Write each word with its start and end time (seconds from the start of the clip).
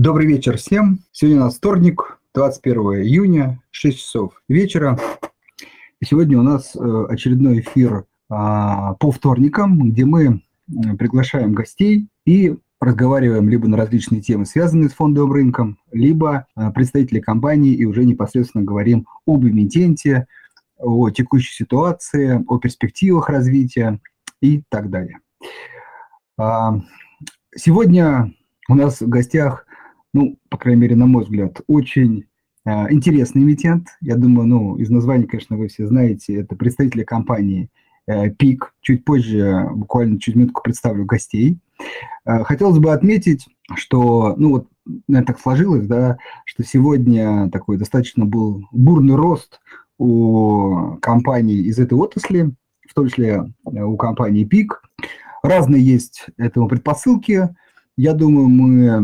Добрый 0.00 0.28
вечер 0.28 0.58
всем. 0.58 1.00
Сегодня 1.10 1.40
у 1.40 1.44
нас 1.46 1.56
вторник, 1.56 2.20
21 2.32 3.02
июня, 3.02 3.60
6 3.72 3.98
часов 3.98 4.42
вечера. 4.48 4.96
Сегодня 6.04 6.38
у 6.38 6.42
нас 6.42 6.76
э, 6.76 7.06
очередной 7.08 7.58
эфир 7.58 8.04
а, 8.30 8.94
по 8.94 9.10
вторникам, 9.10 9.90
где 9.90 10.04
мы 10.04 10.44
приглашаем 11.00 11.52
гостей 11.52 12.06
и 12.24 12.56
разговариваем 12.80 13.48
либо 13.48 13.66
на 13.66 13.76
различные 13.76 14.20
темы, 14.20 14.46
связанные 14.46 14.88
с 14.88 14.92
фондовым 14.92 15.32
рынком, 15.32 15.78
либо 15.90 16.46
э, 16.54 16.70
представители 16.70 17.18
компании 17.18 17.74
и 17.74 17.84
уже 17.84 18.04
непосредственно 18.04 18.62
говорим 18.62 19.04
об 19.26 19.46
эмитенте, 19.46 20.28
о 20.78 21.10
текущей 21.10 21.56
ситуации, 21.56 22.44
о 22.46 22.58
перспективах 22.58 23.28
развития 23.30 23.98
и 24.40 24.62
так 24.68 24.90
далее. 24.90 25.18
А, 26.38 26.80
сегодня 27.56 28.32
у 28.68 28.76
нас 28.76 29.00
в 29.00 29.08
гостях, 29.08 29.64
ну, 30.12 30.38
по 30.48 30.56
крайней 30.56 30.82
мере, 30.82 30.96
на 30.96 31.06
мой 31.06 31.24
взгляд, 31.24 31.60
очень 31.66 32.26
а, 32.64 32.92
интересный 32.92 33.42
эмитент. 33.42 33.88
Я 34.00 34.16
думаю, 34.16 34.46
ну, 34.46 34.76
из 34.76 34.90
названия, 34.90 35.26
конечно, 35.26 35.56
вы 35.56 35.68
все 35.68 35.86
знаете, 35.86 36.34
это 36.34 36.56
представители 36.56 37.02
компании 37.02 37.70
э, 38.06 38.30
ПИК. 38.30 38.74
Чуть 38.80 39.04
позже, 39.04 39.68
буквально 39.74 40.20
чуть 40.20 40.36
минутку 40.36 40.62
представлю 40.62 41.04
гостей. 41.04 41.58
А, 42.24 42.44
хотелось 42.44 42.78
бы 42.78 42.92
отметить, 42.92 43.48
что, 43.74 44.34
ну 44.36 44.50
вот, 44.50 44.68
наверное, 45.06 45.26
так 45.26 45.40
сложилось, 45.40 45.86
да, 45.86 46.18
что 46.44 46.62
сегодня 46.64 47.50
такой 47.50 47.76
достаточно 47.76 48.24
был 48.24 48.66
бурный 48.72 49.14
рост 49.14 49.60
у 49.98 50.96
компаний 51.00 51.56
из 51.56 51.78
этой 51.78 51.98
отрасли, 51.98 52.52
в 52.86 52.94
том 52.94 53.08
числе 53.08 53.52
э, 53.64 53.82
у 53.82 53.96
компании 53.96 54.44
ПИК. 54.44 54.82
Разные 55.42 55.82
есть 55.82 56.26
этому 56.36 56.68
предпосылки. 56.68 57.48
Я 57.96 58.12
думаю, 58.14 58.48
мы 58.48 58.84
э, 58.84 59.00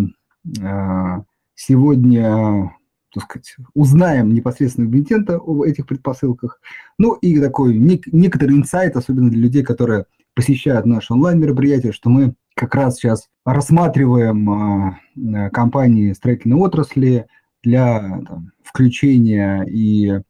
сегодня 1.55 2.73
так 3.15 3.25
сказать, 3.25 3.57
узнаем 3.75 4.35
непосредственно 4.35 4.87
эмитента 4.87 5.37
об 5.37 5.63
этих 5.63 5.87
предпосылках. 5.87 6.61
Ну 6.99 7.15
и 7.15 7.39
такой 7.41 7.79
нек- 7.79 8.09
некоторый 8.11 8.57
инсайт, 8.57 8.97
особенно 8.97 9.31
для 9.31 9.41
людей, 9.41 9.63
которые 9.63 10.07
посещают 10.35 10.85
наши 10.85 11.13
онлайн-мероприятия, 11.13 11.93
что 11.93 12.11
мы 12.11 12.35
как 12.55 12.75
раз 12.75 12.97
сейчас 12.97 13.29
рассматриваем 13.45 14.97
э, 15.37 15.51
компании 15.51 16.13
строительной 16.13 16.57
отрасли 16.57 17.27
для 17.63 18.23
там, 18.29 18.53
включения 18.63 19.65
и 19.65 20.21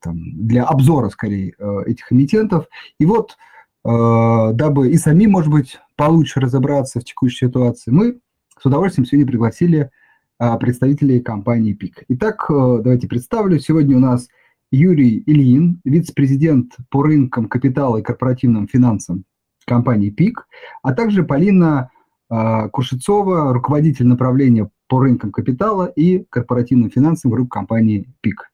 там, 0.00 0.46
для 0.46 0.64
обзора, 0.64 1.08
скорее, 1.08 1.54
э, 1.58 1.82
этих 1.86 2.12
эмитентов. 2.12 2.66
И 3.00 3.06
вот, 3.06 3.36
э, 3.84 4.50
дабы 4.52 4.90
и 4.90 4.96
сами, 4.96 5.26
может 5.26 5.50
быть, 5.50 5.78
получше 5.96 6.40
разобраться 6.40 7.00
в 7.00 7.04
текущей 7.04 7.46
ситуации, 7.46 7.90
мы 7.90 8.20
с 8.58 8.64
удовольствием 8.64 9.06
сегодня 9.06 9.26
пригласили 9.26 9.90
э, 10.38 10.58
представителей 10.58 11.20
компании 11.20 11.72
ПИК. 11.72 12.04
Итак, 12.08 12.46
давайте 12.48 13.08
представлю. 13.08 13.58
Сегодня 13.58 13.96
у 13.96 14.00
нас 14.00 14.28
Юрий 14.70 15.22
Ильин, 15.26 15.80
вице-президент 15.84 16.72
по 16.90 17.02
рынкам 17.02 17.48
капитала 17.48 17.98
и 17.98 18.02
корпоративным 18.02 18.68
финансам 18.68 19.24
компании 19.64 20.10
ПИК, 20.10 20.46
а 20.82 20.92
также 20.92 21.24
Полина 21.24 21.90
Кушецова, 22.28 23.52
руководитель 23.52 24.06
направления 24.06 24.70
по 24.88 25.00
рынкам 25.00 25.32
капитала 25.32 25.86
и 25.86 26.24
корпоративным 26.30 26.90
финансам 26.90 27.30
группы 27.30 27.50
компании 27.50 28.08
ПИК. 28.20 28.50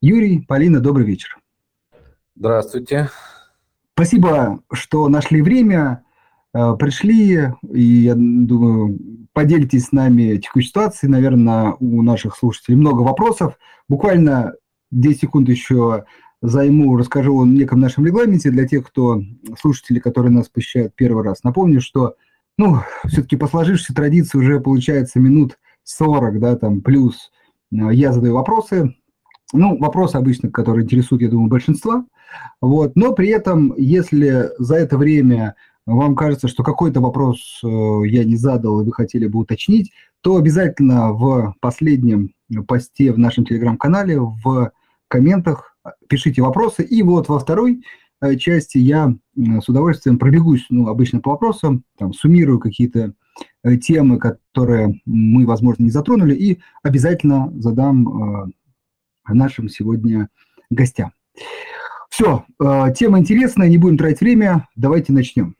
Юрий, 0.00 0.40
Полина, 0.40 0.80
добрый 0.80 1.06
вечер. 1.06 1.38
Здравствуйте. 2.36 3.10
Спасибо, 3.94 4.60
что 4.72 5.08
нашли 5.08 5.40
время, 5.40 6.04
э, 6.52 6.74
пришли, 6.78 7.52
и 7.72 7.80
я 7.80 8.14
думаю, 8.16 8.98
поделитесь 9.34 9.86
с 9.86 9.92
нами 9.92 10.38
текущей 10.38 10.68
ситуацией. 10.68 11.12
Наверное, 11.12 11.76
у 11.80 12.02
наших 12.02 12.36
слушателей 12.36 12.78
много 12.78 13.02
вопросов. 13.02 13.58
Буквально 13.88 14.54
10 14.90 15.20
секунд 15.20 15.48
еще 15.48 16.04
займу, 16.40 16.96
расскажу 16.96 17.38
о 17.38 17.46
неком 17.46 17.80
нашем 17.80 18.06
регламенте 18.06 18.50
для 18.50 18.66
тех, 18.66 18.86
кто 18.86 19.22
слушатели, 19.60 19.98
которые 19.98 20.32
нас 20.32 20.48
посещают 20.48 20.94
первый 20.94 21.24
раз. 21.24 21.42
Напомню, 21.42 21.80
что, 21.80 22.14
ну, 22.56 22.80
все-таки 23.06 23.36
по 23.36 23.48
сложившейся 23.48 23.94
традиции 23.94 24.38
уже 24.38 24.60
получается 24.60 25.18
минут 25.18 25.58
40, 25.82 26.38
да, 26.40 26.56
там, 26.56 26.80
плюс 26.80 27.30
э, 27.72 27.76
я 27.92 28.12
задаю 28.12 28.34
вопросы, 28.34 28.94
ну, 29.52 29.78
вопрос 29.78 30.14
обычно, 30.14 30.50
который 30.50 30.84
интересует, 30.84 31.22
я 31.22 31.28
думаю, 31.28 31.48
большинства. 31.48 32.04
Вот. 32.60 32.96
Но 32.96 33.12
при 33.12 33.28
этом, 33.28 33.74
если 33.76 34.50
за 34.58 34.76
это 34.76 34.98
время 34.98 35.54
вам 35.86 36.16
кажется, 36.16 36.48
что 36.48 36.62
какой-то 36.62 37.00
вопрос 37.00 37.60
э, 37.62 37.66
я 38.06 38.24
не 38.24 38.36
задал, 38.36 38.80
и 38.80 38.84
вы 38.84 38.92
хотели 38.92 39.26
бы 39.26 39.40
уточнить, 39.40 39.92
то 40.22 40.36
обязательно 40.36 41.12
в 41.12 41.54
последнем 41.60 42.30
посте 42.66 43.12
в 43.12 43.18
нашем 43.18 43.44
телеграм-канале, 43.44 44.18
в 44.18 44.72
комментах 45.08 45.76
пишите 46.08 46.42
вопросы. 46.42 46.82
И 46.82 47.02
вот 47.02 47.28
во 47.28 47.38
второй 47.38 47.82
э, 48.20 48.36
части 48.36 48.78
я 48.78 49.14
с 49.36 49.68
удовольствием 49.68 50.18
пробегусь, 50.18 50.66
ну, 50.70 50.88
обычно 50.88 51.20
по 51.20 51.32
вопросам, 51.32 51.84
там, 51.98 52.12
суммирую 52.12 52.58
какие-то 52.58 53.12
э, 53.62 53.76
темы, 53.76 54.18
которые 54.18 55.00
мы, 55.04 55.46
возможно, 55.46 55.84
не 55.84 55.90
затронули, 55.90 56.34
и 56.34 56.60
обязательно 56.82 57.52
задам 57.60 58.52
нашим 59.26 59.68
сегодня 59.68 60.28
гостям. 60.70 61.12
Все, 62.14 62.44
э, 62.62 62.94
тема 62.96 63.18
интересная, 63.18 63.68
не 63.68 63.76
будем 63.76 63.98
тратить 63.98 64.20
время, 64.20 64.68
давайте 64.76 65.12
начнем. 65.12 65.56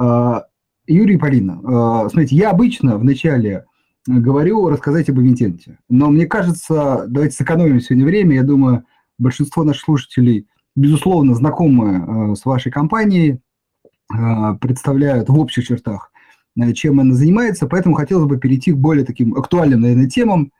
Э, 0.00 0.40
Юрий 0.86 1.16
Полина, 1.16 1.60
э, 1.60 2.08
смотрите, 2.10 2.36
я 2.36 2.50
обычно 2.50 2.96
вначале 2.98 3.64
говорю 4.06 4.68
рассказать 4.68 5.08
об 5.08 5.18
эмитенте, 5.18 5.78
но 5.88 6.10
мне 6.10 6.26
кажется, 6.26 7.06
давайте 7.08 7.34
сэкономим 7.34 7.80
сегодня 7.80 8.04
время, 8.06 8.36
я 8.36 8.42
думаю, 8.44 8.84
большинство 9.18 9.64
наших 9.64 9.82
слушателей, 9.82 10.46
безусловно, 10.76 11.34
знакомы 11.34 12.36
с 12.36 12.44
вашей 12.44 12.70
компанией, 12.70 13.40
представляют 14.60 15.28
в 15.28 15.36
общих 15.36 15.66
чертах, 15.66 16.12
чем 16.74 17.00
она 17.00 17.14
занимается, 17.14 17.66
поэтому 17.66 17.96
хотелось 17.96 18.28
бы 18.28 18.38
перейти 18.38 18.70
к 18.70 18.76
более 18.76 19.04
таким 19.04 19.34
актуальным, 19.34 19.80
наверное, 19.80 20.08
темам, 20.08 20.52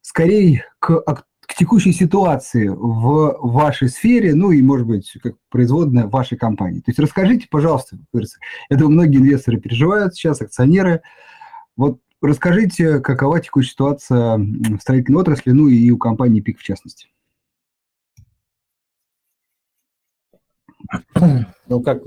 скорее 0.00 0.64
к 0.78 1.02
к 1.48 1.54
текущей 1.54 1.92
ситуации 1.92 2.68
в 2.68 3.38
вашей 3.40 3.88
сфере, 3.88 4.34
ну 4.34 4.50
и, 4.50 4.60
может 4.60 4.86
быть, 4.86 5.10
как 5.22 5.34
производная 5.48 6.06
вашей 6.06 6.36
компании. 6.36 6.80
То 6.80 6.90
есть 6.90 6.98
расскажите, 6.98 7.48
пожалуйста, 7.50 7.96
я 8.68 8.76
думаю, 8.76 8.90
многие 8.90 9.16
инвесторы 9.16 9.58
переживают 9.58 10.14
сейчас, 10.14 10.42
акционеры. 10.42 11.00
Вот 11.74 12.00
расскажите, 12.20 13.00
какова 13.00 13.40
текущая 13.40 13.70
ситуация 13.70 14.36
в 14.36 14.78
строительной 14.78 15.22
отрасли, 15.22 15.52
ну 15.52 15.68
и 15.68 15.90
у 15.90 15.96
компании 15.96 16.42
ПИК 16.42 16.58
в 16.58 16.62
частности. 16.62 17.08
Ну, 21.66 21.80
как 21.80 22.02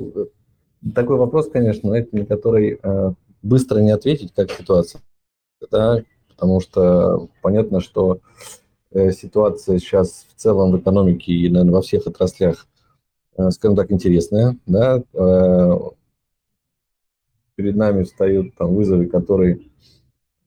такой 0.93 1.17
вопрос, 1.17 1.49
конечно, 1.49 1.89
на 1.89 2.25
который 2.25 2.79
э, 2.81 3.13
быстро 3.41 3.79
не 3.79 3.91
ответить, 3.91 4.33
как 4.35 4.51
ситуация, 4.51 5.01
да, 5.71 6.03
потому 6.29 6.61
что 6.61 7.27
понятно, 7.41 7.81
что 7.81 8.19
ситуация 8.93 9.79
сейчас 9.79 10.25
в 10.29 10.39
целом 10.39 10.71
в 10.71 10.79
экономике 10.79 11.31
и, 11.31 11.49
наверное, 11.49 11.73
во 11.73 11.81
всех 11.81 12.07
отраслях, 12.07 12.67
э, 13.37 13.49
скажем 13.51 13.77
так, 13.77 13.91
интересная. 13.91 14.57
Да? 14.65 15.03
Э, 15.13 15.79
перед 17.55 17.75
нами 17.75 18.03
встают 18.03 18.55
там 18.55 18.75
вызовы, 18.75 19.07
которые 19.07 19.61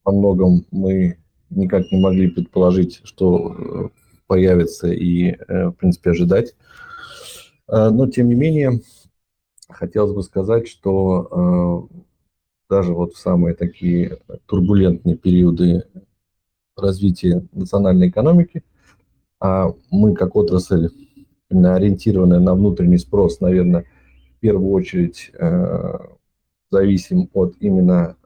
во 0.04 0.12
многом 0.12 0.66
мы 0.70 1.18
никак 1.50 1.90
не 1.90 2.00
могли 2.00 2.28
предположить, 2.28 3.00
что 3.04 3.90
появится 4.26 4.88
и, 4.88 5.36
в 5.46 5.72
принципе, 5.72 6.10
ожидать. 6.10 6.54
Но, 7.68 8.08
тем 8.08 8.28
не 8.28 8.34
менее, 8.34 8.80
хотелось 9.68 10.12
бы 10.12 10.22
сказать, 10.22 10.66
что 10.66 11.88
даже 12.68 12.92
вот 12.92 13.12
в 13.12 13.18
самые 13.18 13.54
такие 13.54 14.18
турбулентные 14.46 15.16
периоды 15.16 15.84
развития 16.76 17.46
национальной 17.52 18.08
экономики. 18.08 18.62
А 19.40 19.72
мы, 19.90 20.14
как 20.14 20.36
отрасль, 20.36 20.88
ориентированная 21.50 22.40
на 22.40 22.54
внутренний 22.54 22.98
спрос, 22.98 23.40
наверное, 23.40 23.84
в 24.36 24.40
первую 24.40 24.72
очередь 24.72 25.30
э, 25.34 25.98
зависим 26.70 27.30
от 27.32 27.54
именно 27.60 28.16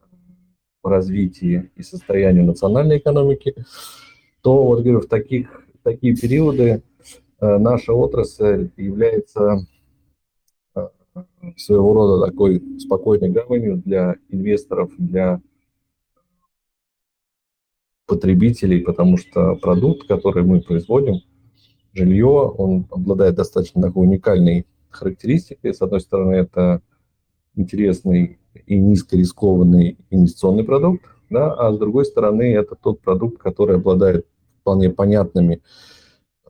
развития 0.82 1.70
и 1.76 1.82
состояния 1.82 2.42
национальной 2.42 2.98
экономики, 2.98 3.54
то 4.42 4.64
вот 4.64 4.80
говорю, 4.80 5.00
в 5.00 5.06
таких, 5.06 5.64
такие 5.82 6.16
периоды 6.16 6.82
э, 7.40 7.58
наша 7.58 7.92
отрасль 7.92 8.70
является 8.76 9.66
э, 10.74 10.88
своего 11.56 11.92
рода 11.92 12.26
такой 12.26 12.62
спокойной 12.78 13.30
гаванью 13.30 13.76
для 13.84 14.16
инвесторов, 14.30 14.90
для 14.96 15.40
потребителей, 18.08 18.80
потому 18.80 19.18
что 19.18 19.54
продукт, 19.54 20.08
который 20.08 20.42
мы 20.42 20.60
производим, 20.62 21.20
жилье, 21.92 22.26
он 22.26 22.86
обладает 22.90 23.36
достаточно 23.36 23.82
такой 23.82 24.06
уникальной 24.06 24.66
характеристикой. 24.88 25.74
С 25.74 25.82
одной 25.82 26.00
стороны, 26.00 26.34
это 26.34 26.80
интересный 27.54 28.38
и 28.66 28.78
низкорискованный 28.78 29.98
инвестиционный 30.10 30.64
продукт, 30.64 31.04
да, 31.28 31.52
а 31.52 31.72
с 31.72 31.78
другой 31.78 32.06
стороны 32.06 32.54
это 32.54 32.74
тот 32.74 33.00
продукт, 33.02 33.38
который 33.38 33.76
обладает 33.76 34.26
вполне 34.60 34.90
понятными 34.90 35.60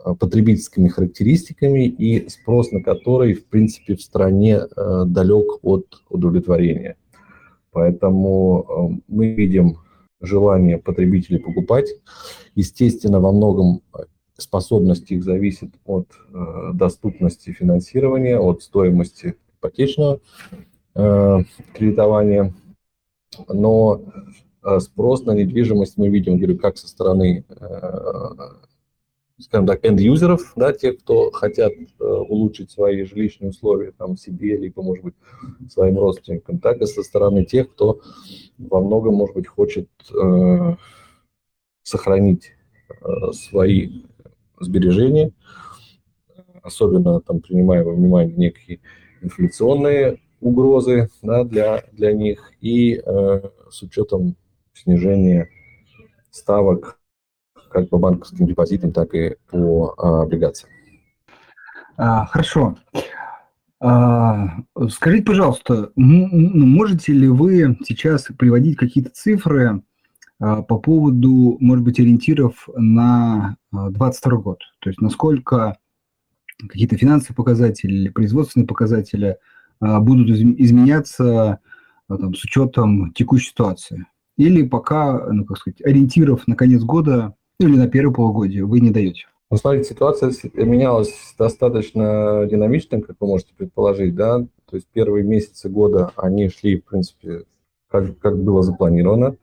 э, 0.04 0.14
потребительскими 0.14 0.88
характеристиками 0.88 1.86
и 1.86 2.28
спрос 2.28 2.70
на 2.70 2.82
который, 2.82 3.34
в 3.34 3.46
принципе, 3.46 3.96
в 3.96 4.02
стране 4.02 4.60
э, 4.60 5.04
далек 5.06 5.58
от 5.62 5.86
удовлетворения. 6.08 6.96
Поэтому 7.72 8.66
э, 8.68 9.02
мы 9.08 9.32
видим 9.32 9.78
желание 10.20 10.78
потребителей 10.78 11.38
покупать. 11.38 11.88
Естественно, 12.54 13.20
во 13.20 13.32
многом 13.32 13.82
способность 14.36 15.10
их 15.10 15.24
зависит 15.24 15.70
от 15.84 16.08
э, 16.32 16.70
доступности 16.74 17.50
финансирования, 17.50 18.38
от 18.38 18.62
стоимости 18.62 19.36
ипотечного 19.58 20.20
э, 20.94 21.38
кредитования. 21.74 22.54
Но 23.48 24.00
э, 24.62 24.80
спрос 24.80 25.24
на 25.24 25.32
недвижимость 25.32 25.96
мы 25.98 26.08
видим, 26.08 26.38
говорю, 26.38 26.56
как 26.58 26.78
со 26.78 26.88
стороны, 26.88 27.44
э, 27.48 28.34
скажем 29.38 29.66
так, 29.66 29.84
энд-юзеров, 29.84 30.52
да, 30.56 30.72
тех, 30.72 30.98
кто 30.98 31.30
хотят 31.30 31.72
э, 31.72 32.04
улучшить 32.04 32.70
свои 32.70 33.04
жилищные 33.04 33.50
условия 33.50 33.92
там 33.92 34.16
себе, 34.16 34.56
либо, 34.56 34.82
может 34.82 35.04
быть, 35.04 35.14
своим 35.70 35.98
родственникам, 35.98 36.58
так 36.58 36.80
и 36.80 36.86
со 36.86 37.02
стороны 37.02 37.44
тех, 37.44 37.70
кто 37.70 38.00
во 38.58 38.80
многом, 38.80 39.14
может 39.14 39.34
быть, 39.36 39.46
хочет 39.46 39.88
э, 40.12 40.76
сохранить 41.82 42.52
э, 42.90 43.32
свои 43.32 44.02
сбережения, 44.60 45.32
особенно 46.62 47.20
там 47.20 47.40
принимая 47.40 47.84
во 47.84 47.92
внимание 47.92 48.34
некие 48.34 48.80
инфляционные 49.22 50.18
угрозы 50.40 51.10
да, 51.22 51.44
для, 51.44 51.84
для 51.92 52.12
них 52.12 52.52
и 52.60 53.00
э, 53.04 53.42
с 53.70 53.82
учетом 53.82 54.36
снижения 54.72 55.48
ставок 56.30 56.97
как 57.68 57.88
по 57.88 57.98
банковским 57.98 58.46
депозитам, 58.46 58.92
так 58.92 59.14
и 59.14 59.36
по 59.50 59.94
а, 59.96 60.22
облигациям. 60.22 60.72
А, 61.96 62.26
хорошо. 62.26 62.76
А, 63.80 64.60
скажите, 64.88 65.24
пожалуйста, 65.24 65.90
можете 65.94 67.12
ли 67.12 67.28
вы 67.28 67.76
сейчас 67.84 68.26
приводить 68.36 68.76
какие-то 68.76 69.10
цифры 69.10 69.82
а, 70.40 70.62
по 70.62 70.78
поводу, 70.78 71.56
может 71.60 71.84
быть, 71.84 72.00
ориентиров 72.00 72.68
на 72.76 73.56
2022 73.72 74.32
а, 74.32 74.40
год? 74.40 74.58
То 74.80 74.90
есть 74.90 75.00
насколько 75.00 75.76
какие-то 76.68 76.96
финансовые 76.96 77.36
показатели 77.36 78.08
производственные 78.08 78.66
показатели 78.66 79.36
а, 79.80 80.00
будут 80.00 80.28
изменяться 80.30 81.60
там, 82.08 82.34
с 82.34 82.42
учетом 82.44 83.12
текущей 83.12 83.50
ситуации? 83.50 84.06
Или 84.36 84.62
пока, 84.62 85.32
ну, 85.32 85.44
как 85.44 85.58
сказать, 85.58 85.82
ориентиров 85.82 86.46
на 86.46 86.54
конец 86.54 86.82
года 86.82 87.34
или 87.60 87.76
на 87.76 87.88
первое 87.88 88.14
полугодие 88.14 88.64
вы 88.64 88.80
не 88.80 88.90
даете? 88.90 89.26
Ну, 89.50 89.56
смотрите, 89.56 89.88
ситуация 89.88 90.32
менялась 90.54 91.34
достаточно 91.38 92.46
динамично, 92.46 93.00
как 93.00 93.16
вы 93.18 93.28
можете 93.28 93.54
предположить, 93.56 94.14
да, 94.14 94.40
то 94.40 94.76
есть 94.76 94.86
первые 94.92 95.24
месяцы 95.24 95.68
года 95.70 96.12
они 96.16 96.48
шли, 96.48 96.80
в 96.80 96.84
принципе, 96.84 97.44
как, 97.90 98.18
как 98.18 98.38
было 98.38 98.62
запланировано. 98.62 99.36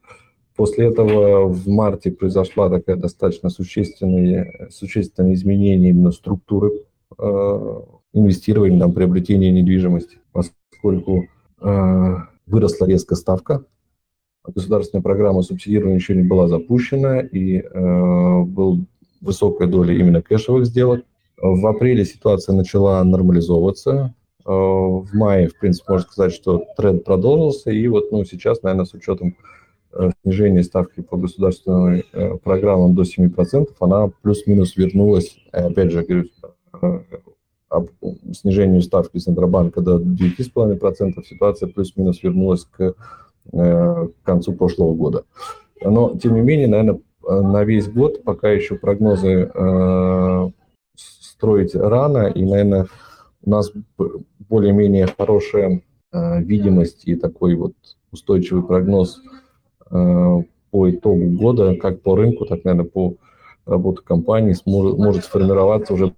После 0.55 0.85
этого 0.87 1.47
в 1.47 1.67
марте 1.67 2.11
произошла 2.11 2.69
такая 2.69 2.95
достаточно 2.95 3.49
существенная, 3.49 4.69
существенное 4.69 5.33
изменение 5.33 5.89
именно 5.89 6.11
структуры 6.11 6.71
э, 7.17 7.81
инвестирования, 8.13 8.79
там, 8.79 8.93
приобретения 8.93 9.51
недвижимости, 9.51 10.19
поскольку 10.31 11.25
э, 11.59 12.15
выросла 12.45 12.85
резко 12.85 13.15
ставка, 13.15 13.65
государственная 14.53 15.01
программа 15.01 15.41
субсидирования 15.41 15.97
еще 15.97 16.15
не 16.15 16.23
была 16.23 16.47
запущена, 16.47 17.21
и 17.21 17.59
э, 17.59 18.41
был 18.43 18.79
высокая 19.21 19.67
доля 19.67 19.93
именно 19.93 20.21
кэшевых 20.21 20.65
сделок. 20.65 21.03
В 21.37 21.67
апреле 21.67 22.05
ситуация 22.05 22.55
начала 22.55 23.03
нормализовываться. 23.03 24.13
Э, 24.45 24.51
в 24.51 25.07
мае, 25.13 25.47
в 25.47 25.57
принципе, 25.57 25.93
можно 25.93 26.07
сказать, 26.07 26.33
что 26.33 26.63
тренд 26.77 27.03
продолжился. 27.03 27.71
И 27.71 27.87
вот 27.87 28.11
ну, 28.11 28.23
сейчас, 28.23 28.61
наверное, 28.61 28.85
с 28.85 28.93
учетом 28.93 29.35
э, 29.93 30.11
снижения 30.23 30.63
ставки 30.63 31.01
по 31.01 31.17
государственным 31.17 32.03
э, 32.13 32.37
программам 32.43 32.93
до 32.93 33.01
7%, 33.01 33.67
она 33.79 34.09
плюс-минус 34.21 34.77
вернулась, 34.77 35.35
опять 35.51 35.91
же, 35.91 36.03
говорю, 36.03 36.29
об 37.69 37.89
снижению 38.31 38.81
ставки 38.81 39.17
Центробанка 39.17 39.81
до 39.81 39.99
9,5%, 39.99 41.23
ситуация 41.25 41.67
плюс-минус 41.67 42.21
вернулась 42.21 42.65
к, 42.65 42.93
к 43.51 44.11
концу 44.23 44.53
прошлого 44.53 44.93
года. 44.93 45.23
Но, 45.81 46.17
тем 46.17 46.35
не 46.35 46.41
менее, 46.41 46.67
наверное, 46.67 46.99
Э, 47.27 47.41
на 47.41 47.63
весь 47.63 47.87
год 47.87 48.23
пока 48.23 48.51
еще 48.51 48.75
прогнозы 48.75 49.49
э, 49.53 50.49
строить 50.95 51.75
рано, 51.75 52.27
и, 52.27 52.45
наверное, 52.45 52.87
у 53.41 53.49
нас 53.49 53.71
более-менее 54.39 55.07
хорошая 55.07 55.81
э, 56.11 56.41
видимость 56.41 57.07
и 57.07 57.15
такой 57.15 57.55
вот 57.55 57.73
устойчивый 58.11 58.63
прогноз 58.63 59.21
э, 59.89 60.41
по 60.71 60.91
итогу 60.91 61.25
года, 61.31 61.75
как 61.75 62.01
по 62.01 62.15
рынку, 62.15 62.45
так, 62.45 62.63
наверное, 62.63 62.89
по 62.89 63.15
работе 63.65 64.01
компании 64.03 64.53
сможет, 64.53 64.97
может 64.97 65.25
сформироваться 65.25 65.93
уже 65.93 66.13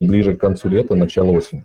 ближе 0.00 0.36
к 0.36 0.40
концу 0.40 0.68
лета, 0.68 0.94
начало 0.94 1.32
осени. 1.32 1.64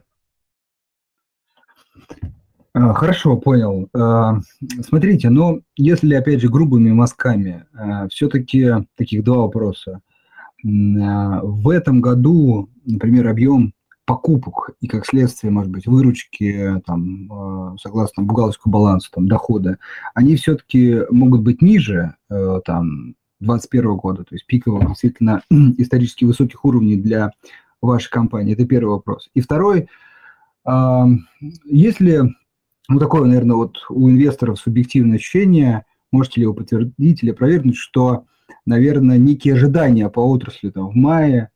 А, 2.80 2.94
хорошо, 2.94 3.36
понял. 3.36 3.90
А, 3.94 4.40
смотрите, 4.88 5.30
но 5.30 5.60
если, 5.76 6.14
опять 6.14 6.40
же, 6.40 6.50
грубыми 6.50 6.92
мазками, 6.92 7.66
а, 7.74 8.08
все-таки 8.08 8.70
таких 8.96 9.24
два 9.24 9.40
вопроса. 9.40 10.02
В 10.62 11.70
этом 11.70 12.02
году, 12.02 12.70
например, 12.86 13.28
объем 13.28 13.74
покупок 14.06 14.72
и, 14.81 14.88
как 14.88 15.06
следствие, 15.06 15.52
может 15.52 15.72
быть, 15.72 15.88
выручки, 15.88 16.81
там, 16.86 17.78
согласно 17.81 18.24
бухгалтерскому 18.24 18.74
балансу, 18.74 19.10
там, 19.14 19.30
дохода, 19.30 19.78
они 20.14 20.36
все-таки 20.36 21.04
могут 21.12 21.44
быть 21.44 21.62
ниже, 21.62 22.16
там, 22.28 23.16
2021 23.40 23.96
года, 23.96 24.24
то 24.25 24.36
есть 24.36 24.46
пиковых, 24.48 24.86
действительно, 24.90 25.44
исторически 25.78 26.25
высоких 26.25 26.66
уровней 26.66 26.98
для 26.98 27.32
вашей 27.82 28.10
компании. 28.10 28.52
Это 28.54 28.66
первый 28.66 28.90
вопрос. 28.90 29.30
И 29.34 29.40
второй, 29.40 29.88
если 31.64 32.36
ну, 32.89 33.00
такое, 33.00 33.24
наверное, 33.24 33.56
вот 33.56 33.77
у 33.89 34.09
инвесторов 34.09 34.59
субъективное 34.59 35.18
ощущение, 35.18 35.86
можете 36.12 36.41
ли 36.41 36.47
вы 36.47 36.56
подтвердить 36.56 37.24
или 37.24 37.31
опровергнуть, 37.31 37.77
что, 37.77 38.25
наверное, 38.65 39.18
некие 39.18 39.53
ожидания 39.53 40.10
по 40.10 40.19
отрасли 40.19 40.72
там, 40.72 40.89
в 40.89 40.96
мае, 40.96 41.51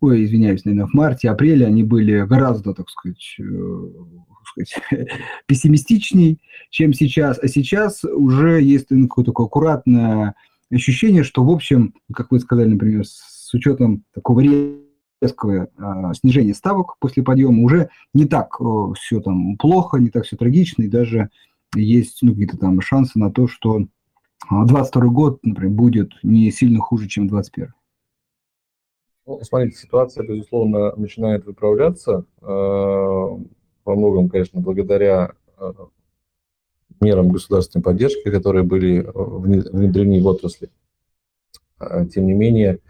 ой, 0.00 0.24
извиняюсь, 0.24 0.64
наверное, 0.66 0.86
в 0.86 0.92
марте, 0.92 1.30
апреле, 1.30 1.66
они 1.66 1.82
были 1.82 2.20
гораздо, 2.26 2.74
так 2.74 2.90
сказать, 2.90 3.36
э, 3.38 3.88
сказать 4.44 5.08
пессимистичней, 5.46 6.40
чем 6.68 6.92
сейчас. 6.92 7.38
А 7.42 7.48
сейчас 7.48 8.04
уже 8.04 8.60
есть 8.60 8.88
какое-то 8.88 9.30
такое 9.30 9.46
аккуратное 9.46 10.34
ощущение, 10.70 11.24
что, 11.24 11.44
в 11.44 11.50
общем, 11.50 11.94
как 12.12 12.30
вы 12.30 12.40
сказали, 12.40 12.68
например, 12.68 13.06
с 13.06 13.52
учетом 13.54 14.04
такого 14.12 14.40
резкое 15.20 15.68
а, 15.78 16.14
снижение 16.14 16.54
ставок 16.54 16.96
после 16.98 17.22
подъема, 17.22 17.62
уже 17.62 17.90
не 18.12 18.26
так 18.26 18.58
все 18.98 19.20
там 19.20 19.56
плохо, 19.56 19.98
не 19.98 20.10
так 20.10 20.24
все 20.24 20.36
трагично, 20.36 20.82
и 20.82 20.88
даже 20.88 21.30
есть 21.74 22.18
ну, 22.22 22.32
какие-то 22.32 22.58
там 22.58 22.80
шансы 22.80 23.18
на 23.18 23.30
то, 23.32 23.46
что 23.48 23.86
22 24.50 25.06
год, 25.06 25.38
например, 25.42 25.72
будет 25.72 26.12
не 26.22 26.50
сильно 26.50 26.80
хуже, 26.80 27.08
чем 27.08 27.28
21. 27.28 27.72
Ну, 29.26 29.40
смотрите, 29.42 29.78
ситуация, 29.78 30.26
безусловно, 30.26 30.94
начинает 30.96 31.46
выправляться. 31.46 32.26
Э, 32.42 32.44
во 32.46 33.94
многом, 33.96 34.28
конечно, 34.28 34.60
благодаря 34.60 35.32
э, 35.58 35.72
мерам 37.00 37.30
государственной 37.30 37.82
поддержки, 37.82 38.30
которые 38.30 38.64
были 38.64 39.00
внедрены 39.14 40.22
в 40.22 40.26
отрасли. 40.26 40.70
А, 41.78 42.04
тем 42.04 42.26
не 42.26 42.34
менее, 42.34 42.80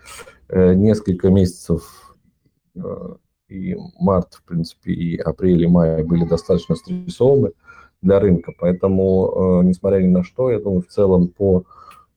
э, 0.49 0.75
несколько 0.75 1.31
месяцев 1.31 2.03
Э, 2.03 2.03
и 3.49 3.76
март, 3.99 4.35
в 4.35 4.45
принципе, 4.45 4.93
и 4.93 5.16
апрель, 5.16 5.62
и 5.62 5.66
май 5.66 6.02
были 6.02 6.25
достаточно 6.25 6.75
стрессовыми 6.75 7.52
для 8.02 8.21
рынка. 8.21 8.52
Поэтому, 8.59 9.61
э, 9.62 9.66
несмотря 9.66 10.00
ни 10.00 10.09
на 10.09 10.25
что, 10.25 10.50
я 10.50 10.61
думаю, 10.61 10.83
в 10.83 10.88
целом 10.88 11.28
по, 11.28 11.64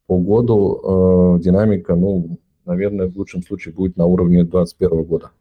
по 0.05 0.17
году 0.17 1.37
э, 1.37 1.41
динамика, 1.41 1.95
ну, 1.95 2.37
наверное, 2.65 3.07
в 3.07 3.17
лучшем 3.17 3.43
случае 3.43 3.73
будет 3.73 3.97
на 3.97 4.05
уровне 4.05 4.43
2021 4.43 5.03
года. 5.03 5.31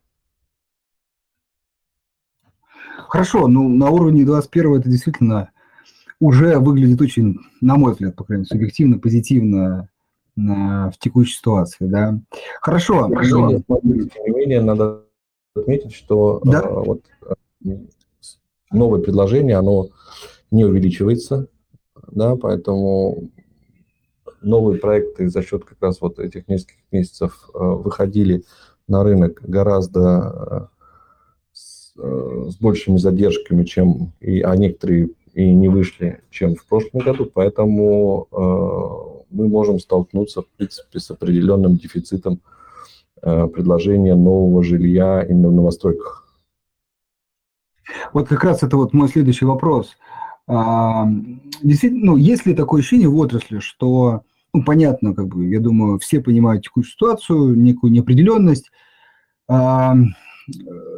Хорошо, 3.08 3.46
ну 3.46 3.68
на 3.68 3.90
уровне 3.90 4.24
21 4.24 4.80
это 4.80 4.88
действительно 4.88 5.50
уже 6.18 6.58
выглядит 6.58 7.00
очень, 7.00 7.38
на 7.60 7.76
мой 7.76 7.92
взгляд, 7.92 8.16
по 8.16 8.24
крайней 8.24 8.40
мере, 8.40 8.48
субъективно, 8.48 8.98
позитивно 8.98 9.88
в 10.34 10.92
текущей 10.98 11.36
ситуации, 11.36 11.86
да. 11.86 12.18
Хорошо. 12.60 13.08
Хорошо. 13.08 13.62
Тем 13.68 14.24
не 14.24 14.30
менее, 14.30 14.60
надо 14.60 15.05
отметить, 15.56 15.94
что 15.94 16.40
да. 16.44 16.60
э, 16.60 16.68
вот, 16.68 17.02
э, 17.22 17.76
новое 18.70 19.00
предложение, 19.00 19.56
оно 19.56 19.88
не 20.50 20.64
увеличивается, 20.64 21.48
да, 22.10 22.36
поэтому 22.36 23.30
новые 24.42 24.78
проекты 24.78 25.28
за 25.28 25.42
счет 25.42 25.64
как 25.64 25.78
раз 25.80 26.00
вот 26.00 26.18
этих 26.18 26.46
нескольких 26.48 26.84
месяцев 26.92 27.50
выходили 27.52 28.44
на 28.86 29.02
рынок 29.02 29.40
гораздо 29.42 30.70
с, 31.52 31.94
с 31.96 32.56
большими 32.56 32.98
задержками, 32.98 33.64
чем 33.64 34.12
и, 34.20 34.40
а 34.42 34.54
некоторые 34.56 35.10
и 35.36 35.52
не 35.52 35.68
вышли, 35.68 36.22
чем 36.30 36.54
в 36.54 36.64
прошлом 36.64 37.02
году, 37.02 37.30
поэтому 37.32 38.26
э, 38.32 39.24
мы 39.30 39.48
можем 39.48 39.78
столкнуться, 39.78 40.40
в 40.40 40.48
принципе, 40.56 40.98
с 40.98 41.10
определенным 41.10 41.76
дефицитом 41.76 42.34
э, 42.34 42.55
предложения 43.22 44.14
нового 44.14 44.62
жилья 44.62 45.22
именно 45.22 45.48
в 45.48 45.52
новостройках. 45.52 46.26
Вот 48.12 48.28
как 48.28 48.44
раз 48.44 48.62
это 48.62 48.76
вот 48.76 48.92
мой 48.92 49.08
следующий 49.08 49.44
вопрос. 49.44 49.96
А, 50.48 51.06
действительно, 51.62 52.12
ну, 52.12 52.16
есть 52.16 52.46
ли 52.46 52.54
такое 52.54 52.80
ощущение 52.80 53.08
в 53.08 53.16
отрасли, 53.16 53.58
что, 53.58 54.22
ну, 54.52 54.62
понятно, 54.64 55.14
как 55.14 55.28
бы, 55.28 55.46
я 55.48 55.60
думаю, 55.60 55.98
все 55.98 56.20
понимают 56.20 56.64
текущую 56.64 56.92
ситуацию, 56.92 57.56
некую 57.56 57.92
неопределенность. 57.92 58.70
А, 59.48 59.94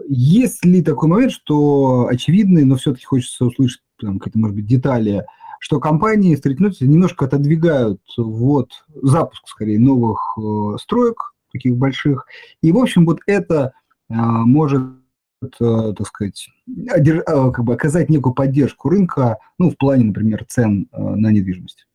есть 0.08 0.64
ли 0.64 0.82
такой 0.82 1.08
момент, 1.08 1.32
что 1.32 2.06
очевидный, 2.10 2.64
но 2.64 2.76
все-таки 2.76 3.04
хочется 3.04 3.46
услышать 3.46 3.82
там, 4.00 4.18
какие-то, 4.18 4.38
может 4.38 4.56
быть, 4.56 4.66
детали, 4.66 5.24
что 5.60 5.80
компании 5.80 6.36
строительные 6.36 6.72
немножко 6.80 7.24
отодвигают 7.24 8.00
вот 8.16 8.70
запуск, 9.02 9.48
скорее, 9.48 9.78
новых 9.78 10.38
э, 10.38 10.76
строек, 10.80 11.34
таких 11.52 11.76
больших. 11.76 12.26
И, 12.62 12.72
в 12.72 12.78
общем, 12.78 13.06
вот 13.06 13.20
это 13.26 13.72
э, 14.10 14.14
может, 14.14 14.82
э, 15.42 15.92
так 15.96 16.06
сказать, 16.06 16.48
одерж, 16.88 17.20
э, 17.20 17.50
как 17.52 17.64
бы 17.64 17.74
оказать 17.74 18.08
некую 18.10 18.34
поддержку 18.34 18.88
рынка, 18.88 19.38
ну, 19.58 19.70
в 19.70 19.76
плане, 19.76 20.04
например, 20.04 20.44
цен 20.48 20.88
э, 20.92 21.00
на 21.00 21.30
недвижимость. 21.30 21.86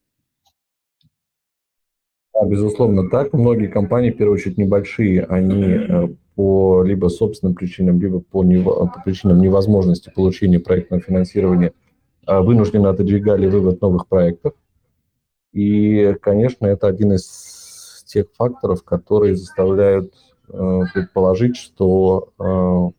Да, 2.33 2.45
безусловно, 2.45 3.10
так. 3.10 3.33
Многие 3.33 3.67
компании, 3.67 4.12
в 4.12 4.17
первую 4.17 4.36
очередь 4.36 4.57
небольшие, 4.57 5.24
они 5.25 6.10
по 6.36 6.83
либо 6.83 7.07
собственным 7.10 7.55
причинам, 7.55 8.01
либо 8.01 8.19
по, 8.19 8.43
по 8.43 9.01
причинам 9.05 9.41
невозможности 9.41 10.12
получения 10.13 10.60
проектного 10.60 11.01
финансирования 11.01 11.74
а, 12.25 12.41
вынужденно 12.41 12.89
отодвигали 12.89 13.48
вывод 13.48 13.81
новых 13.81 14.07
проектов. 14.07 14.53
И, 15.51 16.15
конечно, 16.22 16.65
это 16.65 16.88
один 16.88 17.13
из 17.13 17.62
тех 18.13 18.27
факторов, 18.38 18.84
которые 18.84 19.36
заставляют 19.36 20.13
э, 20.50 20.82
предположить, 20.93 21.58
что 21.58 22.29
э, 22.39 22.89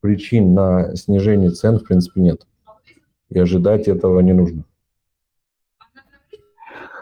причин 0.00 0.54
на 0.54 0.96
снижение 0.96 1.50
цен, 1.50 1.78
в 1.78 1.84
принципе, 1.84 2.20
нет. 2.20 2.46
И 3.28 3.38
ожидать 3.38 3.88
этого 3.88 4.20
не 4.20 4.32
нужно. 4.32 4.64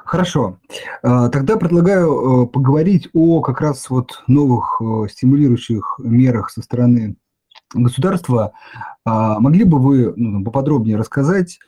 Хорошо. 0.05 0.59
А, 1.03 1.29
тогда 1.29 1.57
предлагаю 1.57 2.45
э, 2.45 2.47
поговорить 2.47 3.09
о 3.15 3.41
как 3.41 3.61
раз 3.61 3.89
вот 3.89 4.23
новых 4.27 4.81
стимулирующих 5.11 6.01
мерах 6.03 6.51
со 6.51 6.61
стороны 6.61 7.17
государства. 7.73 8.53
А 9.05 9.41
могли 9.41 9.65
бы 9.65 9.79
вы 9.79 10.13
ну, 10.17 10.45
поподробнее 10.45 10.97
рассказать, 10.97 11.59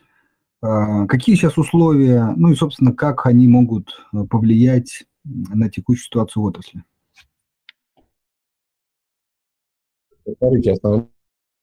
какие 1.08 1.36
сейчас 1.36 1.58
условия, 1.58 2.32
ну 2.36 2.50
и, 2.50 2.54
собственно, 2.54 2.92
как 2.94 3.26
они 3.26 3.46
могут 3.48 3.90
э, 4.12 4.24
повлиять 4.24 5.04
на 5.24 5.68
текущую 5.68 6.04
ситуацию 6.04 6.42
в 6.42 6.46
отрасли? 6.46 6.84
Смотрите, 10.38 10.72
основная 10.72 11.08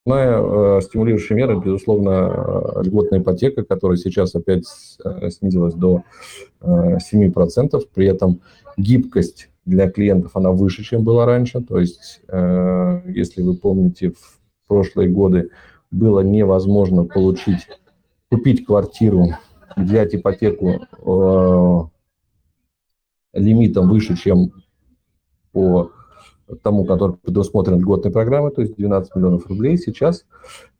э, 0.06 0.82
стимулирующая 0.82 1.36
мера, 1.36 1.60
безусловно, 1.60 2.10
э, 2.10 2.84
льготная 2.84 3.20
ипотека, 3.20 3.64
которая 3.64 3.98
сейчас 3.98 4.36
опять 4.36 4.66
э, 5.04 5.30
снизилась 5.30 5.74
до 5.74 6.04
э, 6.62 6.98
7%, 6.98 7.82
при 7.94 8.08
этом 8.08 8.42
гибкость 8.78 9.50
для 9.66 9.90
клиентов 9.90 10.36
она 10.36 10.52
выше, 10.52 10.84
чем 10.84 11.04
была 11.04 11.26
раньше. 11.26 11.62
То 11.62 11.80
есть, 11.80 12.22
э, 12.28 13.02
если 13.08 13.42
вы 13.42 13.56
помните, 13.56 14.12
в 14.12 14.68
прошлые 14.68 15.10
годы 15.10 15.50
было 15.92 16.22
невозможно 16.22 17.04
получить, 17.06 17.68
купить 18.30 18.66
квартиру, 18.66 19.28
взять 19.76 20.16
ипотеку 20.16 20.70
э, 20.70 22.01
лимитом 23.34 23.90
выше, 23.90 24.16
чем 24.16 24.52
по 25.52 25.92
тому, 26.64 26.86
который 26.86 27.16
предусмотрен 27.18 27.80
льготной 27.80 28.12
программой, 28.12 28.52
то 28.52 28.62
есть 28.62 28.76
12 28.76 29.16
миллионов 29.16 29.48
рублей. 29.48 29.78
Сейчас 29.78 30.26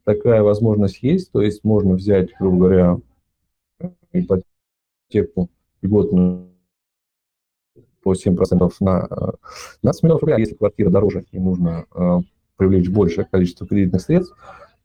такая 0.04 0.44
возможность 0.44 1.02
есть, 1.02 1.32
то 1.32 1.42
есть 1.42 1.64
можно 1.64 1.94
взять, 1.94 2.30
грубо 2.40 2.58
говоря, 2.58 3.00
ипотеку 4.12 5.50
льготную 5.82 6.52
по 8.04 8.14
7% 8.14 8.72
на 8.80 9.08
12 9.82 10.04
миллионов 10.04 10.22
рублей, 10.22 10.36
а 10.36 10.40
если 10.40 10.56
квартира 10.56 10.90
дороже 10.90 11.26
и 11.32 11.40
нужно 11.40 11.86
э, 11.94 12.20
привлечь 12.58 12.90
большее 12.90 13.26
количество 13.26 13.68
кредитных 13.68 14.02
средств, 14.02 14.36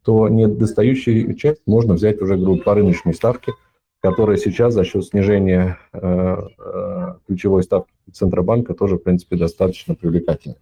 то 0.05 0.29
недостающую 0.29 1.35
часть 1.35 1.63
можно 1.67 1.95
взять 1.95 2.21
уже, 2.21 2.37
грубо 2.37 2.63
по 2.63 2.75
рыночной 2.75 3.15
ставке, 3.15 3.53
которая 4.01 4.37
сейчас 4.37 4.75
за 4.75 4.85
счет 4.85 5.05
снижения 5.05 5.79
э, 5.93 5.99
э, 5.99 7.15
ключевой 7.27 7.63
ставки 7.63 7.93
Центробанка 8.13 8.75
тоже, 8.75 8.97
в 8.97 9.03
принципе, 9.03 9.37
достаточно 9.37 9.95
привлекательна. 9.95 10.57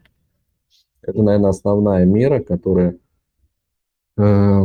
Это, 1.03 1.23
наверное, 1.23 1.51
основная 1.51 2.07
мера, 2.07 2.41
которая 2.41 2.97
э, 4.17 4.61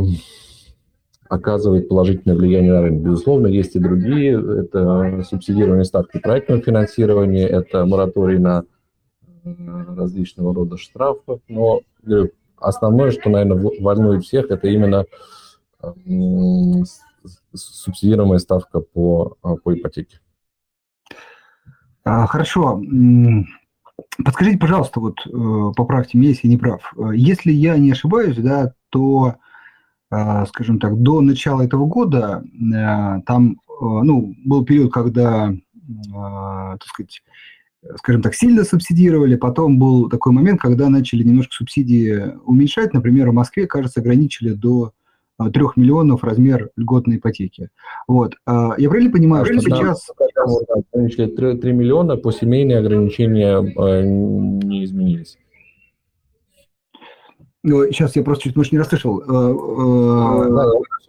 оказывает 1.28 1.88
положительное 1.88 2.36
влияние 2.36 2.72
на 2.72 2.82
рынок. 2.82 3.02
Безусловно, 3.02 3.46
есть 3.46 3.76
и 3.76 3.78
другие. 3.78 4.32
Это 4.32 5.22
субсидирование 5.28 5.84
ставки 5.84 6.18
проектного 6.18 6.62
финансирования, 6.62 7.46
это 7.46 7.84
мораторий 7.84 8.38
на 8.38 8.64
э, 9.44 9.50
различного 9.96 10.54
рода 10.54 10.78
штрафы. 10.78 11.40
Но 11.48 11.82
основное, 12.56 13.10
что, 13.10 13.28
наверное, 13.28 13.70
волнует 13.80 14.24
всех, 14.24 14.50
это 14.50 14.68
именно 14.68 15.04
субсидируемая 17.54 18.38
ставка 18.38 18.80
по, 18.80 19.36
а, 19.42 19.56
по 19.56 19.74
ипотеке. 19.74 20.20
А, 22.04 22.26
хорошо. 22.26 22.82
Подскажите, 24.24 24.58
пожалуйста, 24.58 25.00
вот 25.00 25.18
э, 25.26 25.72
поправьте 25.76 26.16
меня, 26.16 26.30
если 26.30 26.46
я 26.46 26.52
не 26.52 26.58
прав. 26.58 26.94
Если 27.14 27.52
я 27.52 27.76
не 27.76 27.92
ошибаюсь, 27.92 28.36
да, 28.36 28.72
то, 28.88 29.36
а, 30.10 30.46
скажем 30.46 30.78
так, 30.78 31.00
до 31.00 31.20
начала 31.20 31.62
этого 31.62 31.86
года 31.86 32.42
э, 32.42 33.20
там, 33.26 33.52
э, 33.52 33.54
ну, 33.80 34.34
был 34.44 34.64
период, 34.64 34.92
когда, 34.92 35.52
так 36.12 36.86
сказать, 36.86 37.22
скажем 37.96 38.22
так, 38.22 38.34
сильно 38.34 38.64
субсидировали. 38.64 39.36
Потом 39.36 39.78
был 39.78 40.08
такой 40.08 40.32
момент, 40.32 40.60
когда 40.60 40.88
начали 40.88 41.22
немножко 41.22 41.54
субсидии 41.54 42.34
уменьшать. 42.44 42.94
Например, 42.94 43.30
в 43.30 43.34
Москве, 43.34 43.66
кажется, 43.66 44.00
ограничили 44.00 44.52
до 44.52 44.92
3 45.48 45.64
а, 45.64 45.72
миллионов 45.76 46.24
размер 46.24 46.70
льготной 46.76 47.16
ипотеки. 47.16 47.70
Вот. 48.06 48.34
А, 48.46 48.74
я 48.76 48.88
правильно 48.88 49.10
понимаю, 49.10 49.44
что 49.46 49.58
сейчас... 49.58 50.10
Ограничили 50.92 51.26
3, 51.26 51.58
3 51.58 51.72
миллиона, 51.72 52.16
по 52.16 52.32
семейные 52.32 52.78
ограничения 52.78 53.56
а, 53.56 54.02
не 54.02 54.84
изменились. 54.84 55.38
Ну, 57.62 57.84
сейчас 57.86 58.16
я 58.16 58.22
просто 58.22 58.44
чуть, 58.44 58.56
может, 58.56 58.72
не 58.72 58.78
расслышал. 58.78 59.20
Да, 59.20 60.66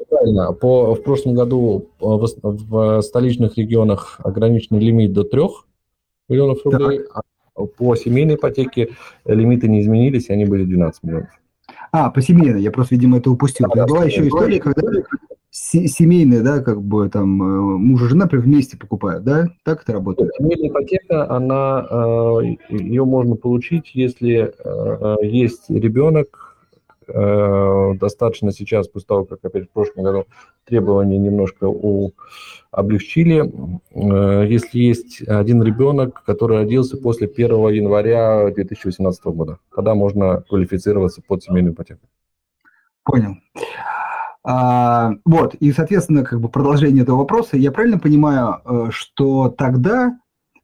правильно. 0.10 0.52
По, 0.54 0.96
в 0.96 1.04
прошлом 1.04 1.34
году 1.34 1.90
в, 2.00 2.28
в 2.44 3.02
столичных 3.02 3.58
регионах 3.58 4.20
ограниченный 4.24 4.80
лимит 4.80 5.14
до 5.14 5.24
трех 5.24 5.66
миллионов 6.28 6.66
рублей, 6.66 7.00
так. 7.00 7.24
а 7.56 7.66
по 7.66 7.96
семейной 7.96 8.36
ипотеке 8.36 8.90
лимиты 9.26 9.68
не 9.68 9.82
изменились, 9.82 10.30
они 10.30 10.46
были 10.46 10.66
12 10.66 11.04
миллионов. 11.04 11.41
А, 11.92 12.10
по 12.10 12.22
семейной, 12.22 12.62
я 12.62 12.72
просто, 12.72 12.96
видимо, 12.96 13.18
это 13.18 13.30
упустил. 13.30 13.68
Да, 13.76 13.86
была 13.86 14.06
еще 14.06 14.28
история, 14.28 14.60
когда 14.60 14.82
семейная, 15.52 16.42
да, 16.42 16.60
как 16.60 16.82
бы 16.82 17.10
там 17.10 17.44
э, 17.44 17.78
муж 17.78 18.02
и 18.04 18.06
жена 18.08 18.28
вместе 18.32 18.78
покупают, 18.78 19.24
да? 19.26 19.48
Так 19.64 19.84
это 19.84 19.94
работает? 19.94 20.32
Семейная 20.38 20.70
ипотека, 20.70 21.30
она, 21.30 21.86
э, 21.90 22.56
ее 22.70 23.04
можно 23.04 23.36
получить, 23.36 23.92
если 23.94 24.54
э, 24.58 25.16
есть 25.26 25.70
ребенок, 25.70 26.51
Э, 27.14 27.94
достаточно 27.96 28.52
сейчас, 28.52 28.88
после 28.88 29.08
того, 29.08 29.26
как 29.26 29.44
опять 29.44 29.70
в 29.70 29.72
прошлом 29.72 30.04
году 30.04 30.26
требования 30.66 31.18
немножко 31.18 31.66
у, 31.66 32.12
облегчили. 32.72 33.52
Э, 33.94 34.46
если 34.48 34.80
есть 34.80 35.22
один 35.28 35.62
ребенок, 35.64 36.24
который 36.26 36.58
родился 36.58 36.98
после 36.98 37.28
1 37.28 37.68
января 37.70 38.50
2018 38.52 39.24
года, 39.26 39.60
тогда 39.76 39.96
можно 39.96 40.44
квалифицироваться 40.48 41.22
под 41.26 41.44
семейную 41.44 41.74
ипотеку. 41.74 42.02
Понял. 43.04 43.36
А, 44.44 45.12
вот, 45.24 45.54
и, 45.56 45.72
соответственно, 45.72 46.24
как 46.24 46.40
бы 46.40 46.50
продолжение 46.50 47.04
этого 47.04 47.18
вопроса, 47.18 47.58
я 47.58 47.72
правильно 47.72 48.00
понимаю, 48.00 48.62
э, 48.66 48.88
что 48.90 49.50
тогда, 49.50 50.18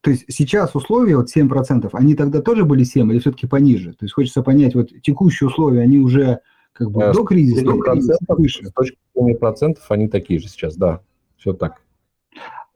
то 0.07 0.11
есть 0.11 0.23
сейчас 0.29 0.73
условия, 0.73 1.17
вот 1.17 1.27
7%, 1.35 1.89
они 1.91 2.15
тогда 2.15 2.41
тоже 2.41 2.63
были 2.63 2.85
7 2.85 3.11
или 3.11 3.19
все-таки 3.19 3.45
пониже? 3.45 3.91
То 3.91 4.05
есть 4.05 4.13
хочется 4.13 4.41
понять, 4.41 4.73
вот 4.73 4.89
текущие 5.03 5.49
условия, 5.49 5.81
они 5.81 5.97
уже 5.97 6.39
как 6.71 6.91
бы 6.91 7.11
до 7.13 7.25
кризиса, 7.25 7.65
до 7.65 7.77
кризиса 7.77 8.17
выше. 8.29 8.67
С 8.67 8.71
точки 8.71 8.97
зрения 9.13 9.35
процентов 9.35 9.83
они 9.89 10.07
такие 10.07 10.39
же 10.39 10.47
сейчас, 10.47 10.77
да, 10.77 11.01
все 11.35 11.51
так. 11.51 11.81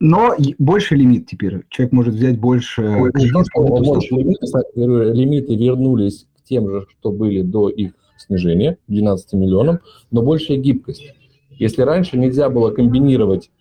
Но 0.02 0.36
больше 0.60 0.98
лимит 0.98 1.28
теперь. 1.28 1.62
Человек 1.70 1.94
может 1.94 2.16
взять 2.16 2.38
больше 2.38 2.82
кредитов. 3.14 3.48
Больше 3.56 4.14
лимиты, 4.14 4.48
лимиты 4.76 5.56
вернулись 5.56 6.28
к 6.38 6.44
тем 6.44 6.70
же, 6.70 6.86
что 6.90 7.14
были 7.14 7.44
до 7.44 7.70
их 7.70 7.94
снижения, 8.18 8.78
12 8.90 9.32
миллионам, 9.36 9.80
но 10.12 10.22
большая 10.22 10.58
гибкость. 10.58 11.14
Если 11.52 11.82
раньше 11.82 12.18
нельзя 12.18 12.50
было 12.50 12.72
комбинировать 12.72 13.52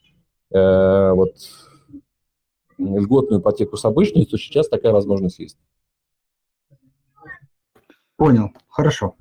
э, 0.50 1.12
вот, 1.12 1.34
льготную 2.80 3.40
ипотеку 3.40 3.76
с 3.76 3.84
обычной, 3.84 4.26
то 4.26 4.36
сейчас 4.36 4.68
такая 4.68 4.92
возможность 4.92 5.38
есть. 5.38 5.58
Понял, 8.16 8.50
хорошо. 8.68 9.14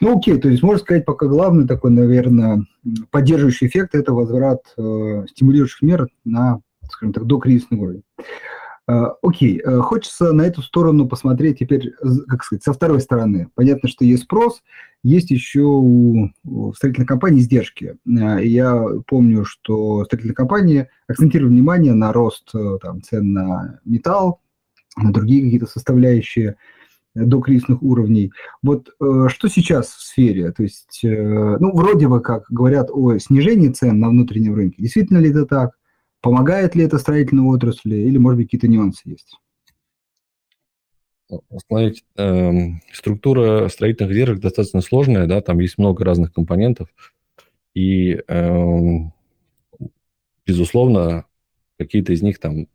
Ну, 0.00 0.18
окей, 0.18 0.36
то 0.40 0.48
есть 0.48 0.62
можно 0.62 0.80
сказать, 0.80 1.04
пока 1.04 1.26
главный 1.26 1.66
такой, 1.66 1.92
наверное, 1.92 2.66
поддерживающий 3.10 3.68
эффект– 3.68 3.90
это 3.94 4.12
возврат 4.12 4.62
э, 4.76 5.26
стимулирующих 5.30 5.82
мер 5.82 6.08
на, 6.24 6.60
скажем 6.90 7.12
так, 7.12 7.24
докризисный 7.24 7.78
уровень. 7.78 8.02
Э, 8.88 9.10
окей, 9.22 9.60
э, 9.60 9.78
хочется 9.78 10.32
на 10.32 10.42
эту 10.42 10.60
сторону 10.62 11.06
посмотреть 11.06 11.60
теперь, 11.60 11.92
как 12.28 12.42
сказать, 12.42 12.64
со 12.64 12.72
второй 12.72 13.00
стороны. 13.00 13.48
Понятно, 13.54 13.88
что 13.88 14.04
есть 14.04 14.24
спрос, 14.24 14.62
есть 15.04 15.30
еще 15.30 15.62
у, 15.62 16.30
строительной 16.74 17.06
компании 17.06 17.40
издержки. 17.40 17.96
Э, 18.06 18.44
я 18.44 18.84
помню, 19.06 19.44
что 19.44 20.04
строительные 20.04 20.34
компании 20.34 20.88
акцентируют 21.06 21.52
внимание 21.52 21.94
на 21.94 22.12
рост 22.12 22.52
там, 22.80 23.02
цен 23.02 23.32
на 23.32 23.80
металл, 23.84 24.40
на 24.96 25.12
другие 25.12 25.42
какие-то 25.42 25.66
составляющие– 25.66 26.56
до 27.14 27.42
кризисных 27.42 27.82
уровней. 27.82 28.32
Вот 28.62 28.88
что 28.98 29.48
сейчас 29.48 29.88
в 29.88 30.00
сфере? 30.00 30.50
То 30.50 30.62
есть, 30.62 31.00
ну, 31.02 31.76
вроде 31.76 32.08
бы 32.08 32.22
как 32.22 32.46
говорят 32.48 32.88
о 32.90 33.18
снижении 33.18 33.68
цен 33.68 34.00
на 34.00 34.08
внутреннем 34.08 34.54
рынке. 34.54 34.80
Действительно 34.80 35.18
ли 35.18 35.28
это 35.28 35.44
так? 35.44 35.72
Помогает 36.22 36.76
ли 36.76 36.84
это 36.84 36.98
строительной 36.98 37.44
отрасли? 37.44 37.96
Или, 37.96 38.16
может 38.16 38.38
быть, 38.38 38.46
какие-то 38.46 38.68
нюансы 38.68 39.02
есть? 39.04 39.36
Смотрите, 41.66 42.02
э, 42.16 42.52
структура 42.92 43.68
строительных 43.68 44.12
издержек 44.12 44.38
достаточно 44.38 44.82
сложная, 44.82 45.26
да, 45.26 45.40
там 45.40 45.58
есть 45.58 45.78
много 45.78 46.04
разных 46.04 46.32
компонентов. 46.32 46.88
И, 47.74 48.22
э, 48.28 48.98
безусловно, 50.46 51.24
какие-то 51.78 52.12
из 52.12 52.22
них 52.22 52.38
там 52.38 52.68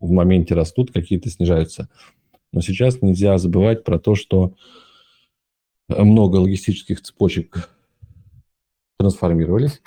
в 0.00 0.10
моменте 0.10 0.54
растут, 0.54 0.92
какие-то 0.92 1.30
снижаются. 1.30 1.88
Но 2.52 2.60
сейчас 2.60 3.02
нельзя 3.02 3.38
забывать 3.38 3.84
про 3.84 3.98
то, 3.98 4.14
что 4.14 4.54
много 5.88 6.36
логистических 6.36 7.02
цепочек 7.02 7.70
трансформировались. 8.98 9.82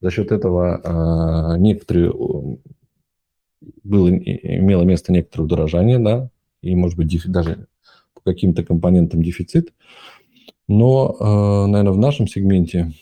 За 0.00 0.10
счет 0.10 0.32
этого 0.32 0.80
а, 0.82 1.58
некоторые 1.58 2.12
было, 3.82 4.08
имело 4.08 4.82
место 4.82 5.12
некоторое 5.12 5.44
удорожание, 5.44 5.98
да, 5.98 6.30
и, 6.62 6.74
может 6.74 6.96
быть, 6.96 7.30
даже 7.30 7.66
по 8.14 8.22
каким-то 8.22 8.64
компонентам 8.64 9.22
дефицит. 9.22 9.72
Но, 10.68 11.16
а, 11.20 11.66
наверное, 11.66 11.92
в 11.92 11.98
нашем 11.98 12.26
сегменте 12.26 12.92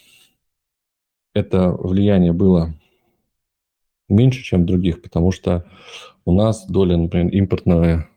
это 1.35 1.71
влияние 1.71 2.33
было 2.33 2.75
меньше, 4.09 4.43
чем 4.43 4.63
в 4.63 4.67
других, 4.67 5.03
потому 5.03 5.31
что 5.31 5.71
у 6.25 6.33
нас 6.33 6.67
доля, 6.67 6.97
например, 6.97 7.33
импортного 7.33 8.09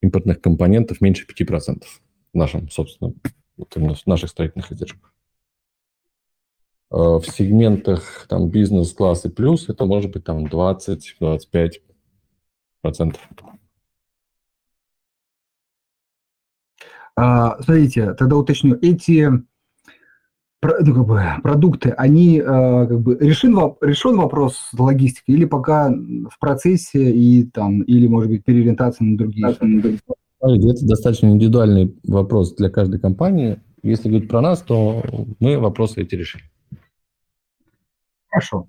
импортных 0.00 0.40
компонентов 0.40 1.00
меньше 1.00 1.26
5% 1.26 1.84
в 2.32 2.36
нашем, 2.36 2.70
собственно, 2.70 3.12
вот 3.56 3.76
именно 3.76 3.94
в 3.94 4.06
наших 4.06 4.30
строительных 4.30 4.70
издержках. 4.72 5.12
А 6.90 7.18
в 7.18 7.26
сегментах 7.26 8.26
там 8.28 8.48
бизнес-класс 8.48 9.26
и 9.26 9.28
плюс 9.28 9.68
это 9.68 9.84
может 9.84 10.10
быть 10.12 10.24
там 10.24 10.46
20-25 10.46 11.70
процентов. 12.80 13.20
А, 17.16 17.60
смотрите, 17.62 18.14
тогда 18.14 18.36
уточню, 18.36 18.78
эти 18.80 19.28
ну, 20.62 20.94
как 20.94 21.06
бы, 21.06 21.22
продукты, 21.42 21.90
они 21.90 22.38
э, 22.38 22.44
как 22.44 23.00
бы 23.00 23.16
решен, 23.20 23.56
решен 23.80 24.16
вопрос 24.16 24.56
с 24.56 24.78
логистикой 24.78 25.34
или 25.34 25.44
пока 25.44 25.90
в 25.90 26.38
процессе 26.40 27.12
и 27.12 27.44
там, 27.44 27.82
или, 27.82 28.06
может 28.06 28.30
быть, 28.30 28.44
переориентация 28.44 29.04
на 29.04 29.18
другие? 29.18 29.46
Это 29.50 30.86
достаточно 30.86 31.26
индивидуальный 31.26 31.96
вопрос 32.04 32.54
для 32.54 32.70
каждой 32.70 33.00
компании. 33.00 33.60
Если 33.82 34.08
говорить 34.08 34.28
про 34.28 34.40
нас, 34.40 34.62
то 34.62 35.02
мы 35.38 35.58
вопросы 35.58 36.02
эти 36.02 36.14
решили. 36.14 36.44
Хорошо. 38.38 38.68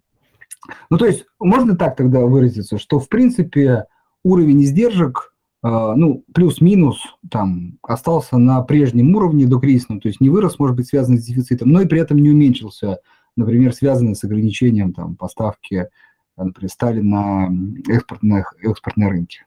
Ну, 0.89 0.97
то 0.97 1.05
есть, 1.05 1.25
можно 1.39 1.77
так 1.77 1.95
тогда 1.95 2.21
выразиться, 2.21 2.79
что, 2.79 2.99
в 2.99 3.07
принципе, 3.07 3.85
уровень 4.23 4.63
издержек 4.63 5.33
а, 5.61 5.95
ну, 5.95 6.23
плюс-минус 6.33 7.01
там 7.29 7.77
остался 7.83 8.37
на 8.37 8.61
прежнем 8.63 9.15
уровне 9.15 9.45
до 9.45 9.59
кризисном, 9.59 9.99
то 9.99 10.07
есть 10.07 10.21
не 10.21 10.29
вырос, 10.29 10.57
может 10.57 10.75
быть, 10.75 10.87
связан 10.87 11.19
с 11.19 11.25
дефицитом, 11.25 11.69
но 11.69 11.81
и 11.81 11.87
при 11.87 11.99
этом 11.99 12.17
не 12.17 12.29
уменьшился, 12.29 12.99
например, 13.35 13.73
связанный 13.73 14.15
с 14.15 14.23
ограничением 14.23 14.93
там, 14.93 15.15
поставки, 15.15 15.89
например, 16.35 16.71
стали 16.71 17.01
на 17.01 17.49
экспортных, 17.87 18.55
экспортные 18.61 19.09
рынки. 19.09 19.45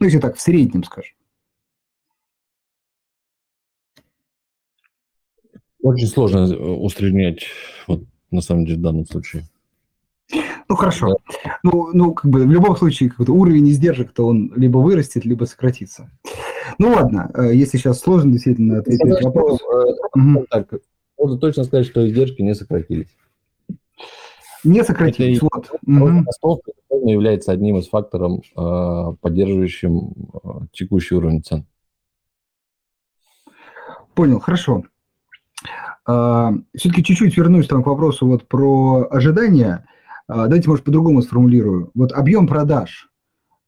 Ну, 0.00 0.06
если 0.06 0.18
так, 0.18 0.36
в 0.36 0.40
среднем, 0.40 0.84
скажем. 0.84 1.14
Очень 5.80 6.08
сложно 6.08 6.52
э, 6.52 6.56
усреднять, 6.56 7.46
вот, 7.86 8.04
на 8.34 8.42
самом 8.42 8.66
деле, 8.66 8.78
в 8.78 8.82
данном 8.82 9.06
случае. 9.06 9.44
Ну 10.68 10.76
хорошо. 10.76 11.08
Да. 11.44 11.58
Ну, 11.62 11.90
ну, 11.92 12.14
как 12.14 12.30
бы 12.30 12.44
в 12.44 12.50
любом 12.50 12.76
случае 12.76 13.10
какой-то 13.10 13.32
уровень 13.32 13.68
издержек-то 13.68 14.26
он 14.26 14.52
либо 14.56 14.78
вырастет, 14.78 15.24
либо 15.24 15.44
сократится. 15.44 16.10
Ну 16.78 16.92
ладно, 16.92 17.30
э, 17.34 17.54
если 17.54 17.76
сейчас 17.76 18.00
сложно 18.00 18.32
действительно 18.32 18.78
ответить 18.78 19.04
на 19.04 19.20
вопрос. 19.20 19.60
Угу. 20.14 20.46
Так, 20.48 20.68
можно 21.18 21.38
точно 21.38 21.64
сказать, 21.64 21.86
что 21.86 22.06
издержки 22.06 22.40
не 22.42 22.54
сократились. 22.54 23.14
Не 24.64 24.82
сократились, 24.82 25.36
Это 25.36 25.48
вот. 25.52 26.60
Угу. 26.90 27.10
является 27.10 27.52
одним 27.52 27.76
из 27.76 27.88
факторов, 27.88 28.40
э, 28.56 29.14
поддерживающим 29.20 30.14
текущий 30.72 31.14
уровень 31.14 31.42
цен. 31.42 31.66
Понял, 34.14 34.40
хорошо. 34.40 34.84
Все-таки 36.06 37.02
чуть-чуть 37.02 37.36
вернусь 37.36 37.66
там 37.66 37.82
к 37.82 37.86
вопросу 37.86 38.26
вот 38.26 38.46
про 38.46 39.06
ожидания. 39.10 39.86
А, 40.26 40.46
давайте, 40.46 40.68
может, 40.68 40.84
по-другому 40.84 41.22
сформулирую. 41.22 41.90
Вот 41.94 42.12
объем 42.12 42.46
продаж, 42.46 43.10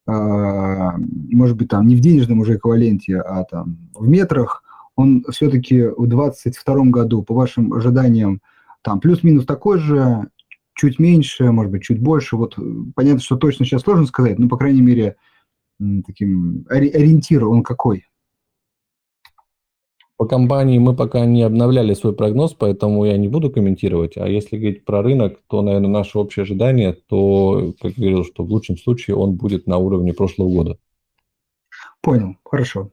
а, 0.07 0.96
может 0.96 1.57
быть, 1.57 1.68
там 1.68 1.87
не 1.87 1.96
в 1.96 2.01
денежном 2.01 2.40
уже 2.40 2.57
эквиваленте, 2.57 3.18
а 3.18 3.44
там 3.44 3.90
в 3.94 4.07
метрах, 4.09 4.62
он 4.94 5.25
все-таки 5.31 5.83
в 5.83 6.07
2022 6.07 6.90
году, 6.90 7.22
по 7.22 7.35
вашим 7.35 7.72
ожиданиям, 7.75 8.40
там 8.83 9.01
плюс-минус 9.01 9.44
такой 9.44 9.79
же, 9.79 10.29
чуть 10.75 10.99
меньше, 10.99 11.51
может 11.53 11.72
быть, 11.72 11.83
чуть 11.83 12.01
больше. 12.01 12.37
Вот 12.37 12.59
понятно, 12.94 13.20
что 13.20 13.37
точно 13.37 13.66
сейчас 13.66 13.83
сложно 13.83 14.07
сказать, 14.07 14.38
но, 14.38 14.49
по 14.49 14.57
крайней 14.57 14.83
мере, 14.83 15.16
таким 16.07 16.64
ориентир 16.70 17.46
он 17.46 17.62
какой? 17.62 18.07
По 20.16 20.24
компании 20.24 20.79
мы 20.79 20.96
пока 20.96 21.26
не 21.26 21.42
обновляли 21.42 21.92
свой 21.92 22.14
прогноз, 22.14 22.55
поэтому 22.55 23.05
я 23.05 23.18
не 23.18 23.29
буду 23.29 23.50
комментировать. 23.50 24.16
А 24.16 24.26
если 24.26 24.57
говорить 24.57 24.85
про 24.85 25.02
рынок, 25.02 25.38
то, 25.46 25.61
наверное, 25.61 25.90
наше 25.90 26.18
общее 26.18 26.44
ожидание, 26.44 26.94
то, 26.94 27.74
как 27.81 27.92
я 27.92 28.09
говорил, 28.09 28.24
что 28.24 28.42
в 28.42 28.50
лучшем 28.50 28.79
случае 28.79 29.16
он 29.16 29.35
будет 29.35 29.66
на 29.66 29.76
уровне 29.76 30.14
прошлого 30.14 30.48
года. 30.48 30.79
Понял, 32.00 32.37
хорошо. 32.44 32.90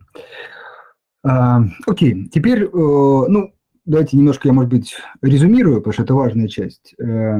А, 1.23 1.62
окей, 1.88 2.27
теперь, 2.27 2.63
э, 2.63 2.67
ну, 2.73 3.53
давайте 3.86 4.17
немножко 4.17 4.49
я, 4.49 4.53
может 4.53 4.69
быть, 4.69 4.95
резюмирую, 5.21 5.77
потому 5.77 5.93
что 5.93 6.03
это 6.03 6.15
важная 6.15 6.49
часть. 6.49 6.93
Э, 6.99 7.39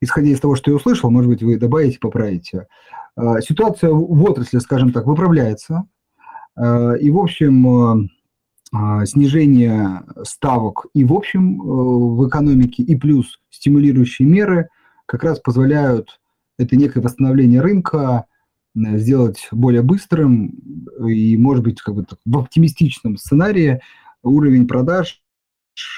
исходя 0.00 0.28
из 0.28 0.38
того, 0.38 0.54
что 0.54 0.70
я 0.70 0.76
услышал, 0.76 1.10
может 1.10 1.28
быть, 1.28 1.42
вы 1.42 1.58
добавите, 1.58 1.98
поправите. 1.98 2.68
Э, 3.16 3.40
ситуация 3.40 3.90
в 3.90 4.22
отрасли, 4.22 4.58
скажем 4.60 4.92
так, 4.92 5.06
выправляется. 5.06 5.84
Э, 6.56 6.96
и, 7.00 7.10
в 7.10 7.18
общем, 7.18 8.04
э, 8.04 8.08
снижение 9.04 10.02
ставок 10.22 10.86
и 10.94 11.04
в 11.04 11.12
общем 11.12 11.60
э, 11.60 11.64
в 11.64 12.28
экономике, 12.28 12.82
и 12.82 12.94
плюс 12.94 13.40
стимулирующие 13.50 14.28
меры 14.28 14.68
как 15.06 15.24
раз 15.24 15.40
позволяют 15.40 16.20
это 16.56 16.76
некое 16.76 17.00
восстановление 17.00 17.60
рынка 17.60 18.26
э, 18.76 18.98
сделать 18.98 19.48
более 19.50 19.82
быстрым 19.82 20.50
и, 21.04 21.36
может 21.36 21.64
быть, 21.64 21.80
как 21.80 21.96
бы 21.96 22.06
в 22.24 22.38
оптимистичном 22.38 23.16
сценарии 23.16 23.80
уровень 24.22 24.68
продаж, 24.68 25.22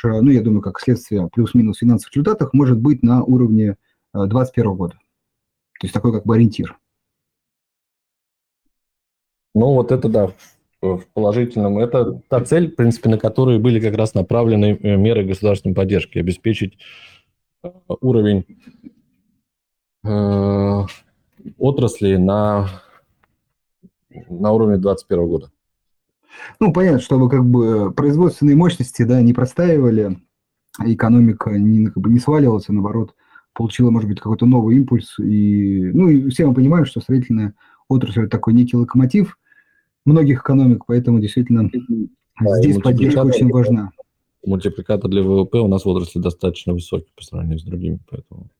ну, 0.04 0.30
я 0.30 0.42
думаю, 0.42 0.62
как 0.62 0.80
следствие 0.80 1.28
плюс-минус 1.28 1.78
финансовых 1.78 2.14
результатов, 2.14 2.50
может 2.52 2.78
быть 2.78 3.02
на 3.02 3.22
уровне 3.22 3.76
2021 4.14 4.70
э, 4.70 4.74
года. 4.74 4.94
То 4.94 5.86
есть 5.86 5.94
такой 5.94 6.12
как 6.12 6.24
бы 6.24 6.34
ориентир. 6.36 6.78
Ну, 9.54 9.74
вот 9.74 9.92
это 9.92 10.08
да, 10.08 10.32
в 10.82 11.04
положительном. 11.14 11.78
Это 11.78 12.20
та 12.28 12.44
цель, 12.44 12.72
в 12.72 12.74
принципе, 12.74 13.08
на 13.08 13.18
которую 13.18 13.60
были 13.60 13.80
как 13.80 13.94
раз 13.94 14.14
направлены 14.14 14.78
э, 14.82 14.96
меры 14.96 15.24
государственной 15.24 15.74
поддержки, 15.74 16.18
обеспечить 16.18 16.76
э, 17.62 17.70
уровень 18.00 18.44
э, 20.04 20.80
отрасли 21.56 22.16
на, 22.16 22.68
на 24.28 24.52
уровне 24.52 24.76
2021 24.76 25.26
года. 25.28 25.50
Ну, 26.58 26.72
понятно, 26.72 27.00
чтобы 27.00 27.30
как 27.30 27.44
бы 27.44 27.92
производственные 27.92 28.56
мощности 28.56 29.02
да, 29.02 29.22
не 29.22 29.32
простаивали, 29.32 30.18
экономика 30.80 31.50
не, 31.50 31.86
как 31.86 32.02
бы 32.02 32.10
не 32.10 32.18
сваливалась, 32.18 32.68
а 32.68 32.72
наоборот, 32.72 33.14
получила, 33.52 33.90
может 33.90 34.08
быть, 34.08 34.18
какой-то 34.18 34.46
новый 34.46 34.76
импульс. 34.76 35.18
И, 35.18 35.90
ну, 35.92 36.08
и 36.08 36.28
все 36.30 36.46
мы 36.46 36.54
понимаем, 36.54 36.86
что 36.86 37.00
строительная 37.00 37.54
отрасль– 37.86 38.20
это 38.22 38.30
такой 38.30 38.54
некий 38.54 38.76
локомотив 38.76 39.38
многих 40.04 40.40
экономик, 40.40 40.84
поэтому 40.86 41.20
действительно 41.20 41.70
да, 42.40 42.56
здесь 42.58 42.78
поддержка 42.80 43.24
очень 43.24 43.50
важна. 43.50 43.90
Мультипликатор 44.44 45.08
для 45.08 45.22
ВВП 45.22 45.60
у 45.60 45.68
нас 45.68 45.84
в 45.84 45.88
отрасли 45.88 46.18
достаточно 46.18 46.72
высокий 46.72 47.12
по 47.14 47.22
сравнению 47.22 47.60
с 47.60 47.62
другими, 47.62 48.00
поэтому, 48.10 48.50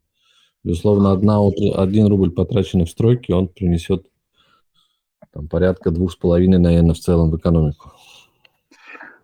безусловно, 0.63 1.13
одна, 1.13 1.41
один 1.41 2.07
рубль, 2.07 2.31
потраченный 2.31 2.85
в 2.85 2.91
стройке, 2.91 3.35
он 3.35 3.49
принесет 3.49 4.07
там, 5.33 5.49
порядка 5.49 5.91
двух 5.91 6.13
с 6.13 6.17
половиной, 6.17 6.59
наверное, 6.59 6.95
в 6.95 6.99
целом 7.01 7.31
в 7.31 7.37
экономику. 7.37 7.93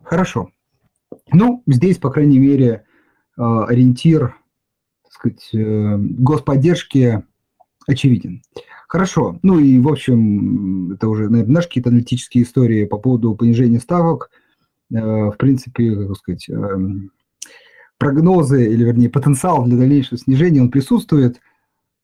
Хорошо. 0.03 0.51
Ну, 1.33 1.63
здесь, 1.67 1.99
по 1.99 2.11
крайней 2.11 2.39
мере, 2.39 2.85
э, 3.37 3.43
ориентир 3.43 4.35
так 5.09 5.13
сказать, 5.13 5.51
э, 5.55 5.97
господдержки 5.99 7.23
очевиден. 7.87 8.43
Хорошо. 8.89 9.39
Ну 9.43 9.59
и, 9.59 9.79
в 9.79 9.89
общем, 9.89 10.93
это 10.93 11.09
уже, 11.09 11.29
наверное, 11.29 11.55
наши 11.55 11.69
какие-то 11.69 11.91
аналитические 11.91 12.45
истории 12.45 12.87
по 12.87 12.99
поводу 12.99 13.35
понижения 13.35 13.79
ставок. 13.79 14.31
Э, 14.91 15.29
в 15.31 15.37
принципе, 15.39 15.95
как 15.95 16.17
сказать, 16.17 16.49
прогнозы, 17.99 18.65
или, 18.73 18.85
вернее, 18.85 19.11
потенциал 19.11 19.65
для 19.65 19.77
дальнейшего 19.77 20.19
снижения, 20.19 20.63
он 20.63 20.71
присутствует. 20.71 21.41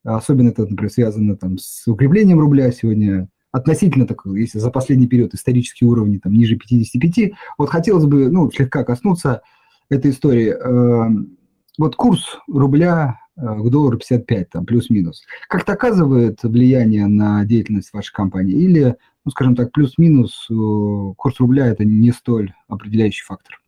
Особенно 0.05 0.51
это, 0.51 0.66
например, 0.66 0.92
связано 0.92 1.37
там, 1.37 1.57
с 1.57 1.88
укреплением 1.88 2.38
рубля. 2.38 2.70
Сегодня 2.70 3.29
относительно, 3.51 4.07
так, 4.07 4.23
если 4.27 4.59
за 4.59 4.70
последний 4.70 5.07
период 5.07 5.33
исторические 5.33 5.88
уровни 5.88 6.18
там, 6.18 6.35
ниже 6.35 6.57
55. 6.57 7.33
Вот 7.57 7.70
хотелось 7.70 8.05
бы 8.05 8.29
ну, 8.29 8.51
слегка 8.51 8.85
коснуться 8.85 9.40
этой 9.88 10.11
истории. 10.11 10.51
Эм, 10.51 11.38
вот 11.79 11.97
курс 11.97 12.38
рубля 12.47 13.20
э, 13.20 13.23
к 13.37 13.70
доллару 13.70 13.99
55, 13.99 14.51
там, 14.51 14.66
плюс-минус. 14.66 15.23
Как-то 15.49 15.73
оказывает 15.73 16.42
влияние 16.42 17.07
на 17.07 17.44
деятельность 17.44 17.92
вашей 17.92 18.12
компании? 18.12 18.55
Или, 18.55 18.97
ну, 19.25 19.31
скажем 19.31 19.57
так, 19.57 19.73
плюс-минус 19.73 20.47
э, 20.51 21.14
курс 21.16 21.40
рубля– 21.40 21.66
это 21.68 21.85
не 21.85 22.12
столь 22.12 22.53
определяющий 22.68 23.25
фактор? 23.25 23.61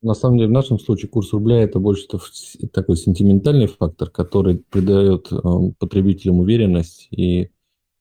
На 0.00 0.14
самом 0.14 0.38
деле, 0.38 0.48
в 0.48 0.52
нашем 0.52 0.80
случае 0.80 1.08
курс 1.08 1.32
рубля– 1.32 1.62
это 1.62 1.78
больше 1.78 2.08
такой 2.72 2.96
сентиментальный 2.96 3.68
фактор, 3.68 4.10
который 4.10 4.58
придает 4.58 5.30
э, 5.30 5.36
потребителям 5.78 6.40
уверенность 6.40 7.06
и 7.12 7.50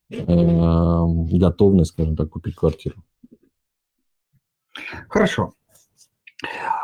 э, 0.09 0.17
готовность, 0.17 1.91
скажем 1.91 2.15
так, 2.15 2.29
купить 2.29 2.55
квартиру. 2.55 3.03
Хорошо. 5.07 5.53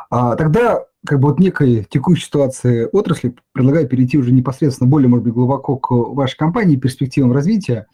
А, 0.09 0.35
тогда 0.35 0.85
как 1.05 1.19
бы 1.19 1.29
вот 1.29 1.39
некой 1.39 1.85
текущей 1.89 2.25
ситуации 2.25 2.87
отрасли 2.91 3.35
предлагаю 3.51 3.87
перейти 3.87 4.17
уже 4.17 4.31
непосредственно 4.31 4.89
более, 4.89 5.07
может 5.07 5.25
быть, 5.25 5.33
глубоко 5.33 5.77
к 5.77 5.91
вашей 5.91 6.37
компании, 6.37 6.75
перспективам 6.75 7.31
развития. 7.31 7.87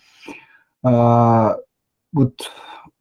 А, 0.83 1.57
вот 2.11 2.51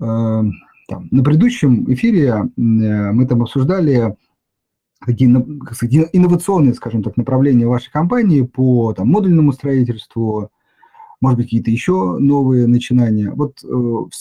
э, 0.00 0.02
там, 0.02 1.08
на 1.10 1.22
предыдущем 1.22 1.92
эфире 1.92 2.26
э, 2.28 2.42
мы 2.56 3.26
там 3.26 3.42
обсуждали 3.42 4.16
такие 5.04 5.28
инновационные, 5.28 6.74
скажем 6.74 7.02
так, 7.02 7.16
направления 7.16 7.66
вашей 7.66 7.90
компании 7.90 8.42
по 8.42 8.92
там, 8.92 9.08
модульному 9.08 9.52
строительству, 9.52 10.50
может 11.20 11.38
быть, 11.38 11.46
какие-то 11.46 11.70
еще 11.70 12.18
новые 12.18 12.66
начинания. 12.66 13.30
Вот, 13.30 13.62
э, 13.64 13.66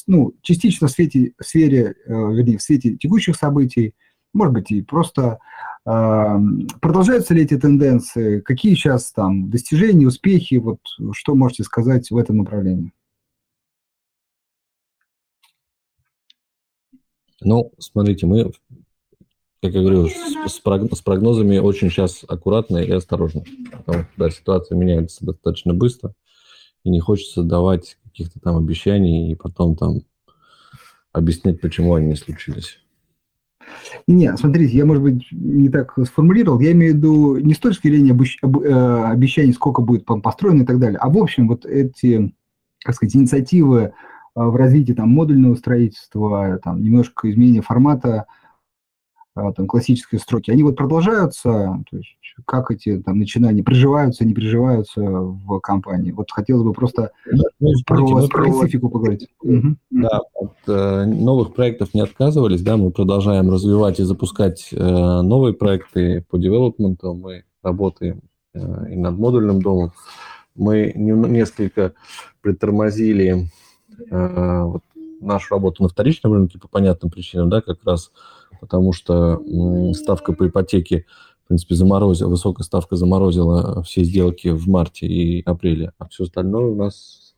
ну, 0.07 0.33
частично 0.41 0.87
в, 0.87 0.91
свете, 0.91 1.33
в 1.39 1.43
сфере, 1.43 1.95
вернее, 2.05 2.57
в 2.57 2.61
свете 2.61 2.97
текущих 2.97 3.35
событий, 3.35 3.93
может 4.33 4.53
быть, 4.53 4.71
и 4.71 4.81
просто 4.81 5.39
продолжаются 5.83 7.33
ли 7.33 7.43
эти 7.43 7.57
тенденции, 7.57 8.39
какие 8.39 8.75
сейчас 8.75 9.11
там 9.11 9.49
достижения, 9.49 10.05
успехи, 10.05 10.55
вот 10.55 10.79
что 11.13 11.33
можете 11.33 11.63
сказать 11.63 12.11
в 12.11 12.17
этом 12.17 12.37
направлении? 12.37 12.93
Ну, 17.43 17.71
смотрите, 17.79 18.27
мы, 18.27 18.51
как 19.63 19.73
я 19.73 19.81
говорю, 19.81 20.07
с, 20.07 20.53
с 20.53 21.01
прогнозами 21.01 21.57
очень 21.57 21.89
сейчас 21.89 22.23
аккуратно 22.27 22.77
и 22.77 22.91
осторожно. 22.91 23.43
Да, 24.17 24.29
ситуация 24.29 24.77
меняется 24.77 25.25
достаточно 25.25 25.73
быстро, 25.73 26.13
и 26.83 26.91
не 26.91 26.99
хочется 26.99 27.41
давать 27.41 27.97
каких-то 28.03 28.39
там 28.39 28.57
обещаний 28.57 29.31
и 29.31 29.35
потом 29.35 29.75
там 29.75 30.01
объяснять, 31.11 31.59
почему 31.59 31.95
они 31.95 32.09
не 32.09 32.15
случились. 32.15 32.77
Не, 34.07 34.35
смотрите, 34.37 34.75
я, 34.77 34.85
может 34.85 35.03
быть, 35.03 35.27
не 35.31 35.69
так 35.69 35.97
сформулировал. 36.05 36.59
Я 36.59 36.71
имею 36.71 36.93
в 36.93 36.97
виду 36.97 37.37
не 37.37 37.53
с 37.53 37.59
точки 37.59 37.87
зрения 37.87 38.13
э, 38.13 39.03
обещаний, 39.05 39.53
сколько 39.53 39.81
будет 39.81 40.05
построено 40.05 40.63
и 40.63 40.65
так 40.65 40.79
далее, 40.79 40.97
а 40.97 41.09
в 41.09 41.17
общем 41.17 41.47
вот 41.47 41.65
эти, 41.65 42.33
как 42.83 42.95
сказать, 42.95 43.15
инициативы 43.15 43.93
а, 44.33 44.45
в 44.49 44.55
развитии 44.55 44.93
там, 44.93 45.09
модульного 45.09 45.55
строительства, 45.55 46.59
там, 46.63 46.81
немножко 46.81 47.29
изменения 47.29 47.61
формата 47.61 48.25
там, 49.33 49.67
классической 49.67 50.19
строки, 50.19 50.51
они 50.51 50.63
вот 50.63 50.75
продолжаются, 50.75 51.83
то 51.89 51.97
есть 51.97 52.17
как 52.45 52.71
эти 52.71 53.01
там 53.01 53.19
начинания 53.19 53.63
приживаются, 53.63 54.25
не 54.25 54.33
приживаются 54.33 55.01
в 55.01 55.59
компании. 55.59 56.11
Вот 56.11 56.31
хотелось 56.31 56.63
бы 56.63 56.73
просто 56.73 57.11
да, 57.31 57.43
ну, 57.59 57.71
про 57.85 57.97
смотрите, 57.97 58.27
специфику 58.27 58.89
поговорить. 58.89 59.27
Угу. 59.41 59.75
Да, 59.91 60.21
от 60.33 60.55
э, 60.67 61.05
новых 61.05 61.53
проектов 61.53 61.93
не 61.93 62.01
отказывались, 62.01 62.61
да, 62.61 62.77
мы 62.77 62.91
продолжаем 62.91 63.49
развивать 63.51 63.99
и 63.99 64.03
запускать 64.03 64.69
э, 64.71 64.77
новые 64.77 65.53
проекты 65.53 66.25
по 66.29 66.37
девелопменту, 66.37 67.13
мы 67.13 67.43
работаем 67.61 68.21
э, 68.53 68.59
и 68.91 68.95
над 68.95 69.17
модульным 69.17 69.61
домом. 69.61 69.91
Мы 70.55 70.91
не, 70.95 71.11
несколько 71.11 71.93
притормозили 72.41 73.49
Э, 74.09 74.63
вот, 74.63 74.83
нашу 75.21 75.55
работу 75.55 75.83
на 75.83 75.89
вторичном 75.89 76.33
рынке 76.33 76.59
по 76.59 76.67
понятным 76.67 77.11
причинам, 77.11 77.49
да, 77.49 77.61
как 77.61 77.83
раз 77.83 78.11
потому 78.59 78.93
что 78.93 79.41
ставка 79.93 80.33
по 80.33 80.47
ипотеке, 80.47 81.05
в 81.45 81.47
принципе, 81.47 81.75
заморозила, 81.75 82.29
высокая 82.29 82.63
ставка 82.63 82.95
заморозила 82.95 83.81
все 83.83 84.03
сделки 84.03 84.49
в 84.49 84.67
марте 84.67 85.07
и 85.07 85.41
апреле, 85.43 85.93
а 85.97 86.07
все 86.07 86.23
остальное 86.23 86.65
у 86.65 86.75
нас 86.75 87.35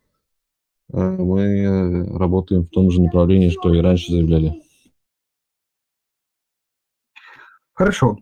э, 0.91 0.97
мы 0.99 2.17
работаем 2.17 2.63
в 2.63 2.69
том 2.69 2.91
же 2.91 3.01
направлении, 3.01 3.49
что 3.49 3.73
и 3.73 3.79
раньше 3.79 4.11
заявляли. 4.11 4.61
Хорошо. 7.73 8.17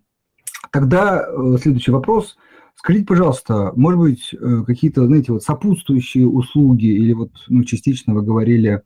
Тогда 0.72 1.26
э, 1.28 1.58
следующий 1.58 1.92
вопрос– 1.92 2.38
Скажите, 2.84 3.06
пожалуйста, 3.06 3.74
может 3.76 4.00
быть, 4.00 4.34
э, 4.34 4.64
какие-то, 4.66 5.06
знаете, 5.06 5.32
вот 5.32 5.44
сопутствующие 5.44 6.28
услуги 6.28 6.88
или 6.88 7.14
вот, 7.14 7.32
ну, 7.48 7.64
частично 7.64 8.16
вы 8.16 8.24
говорили 8.24 8.82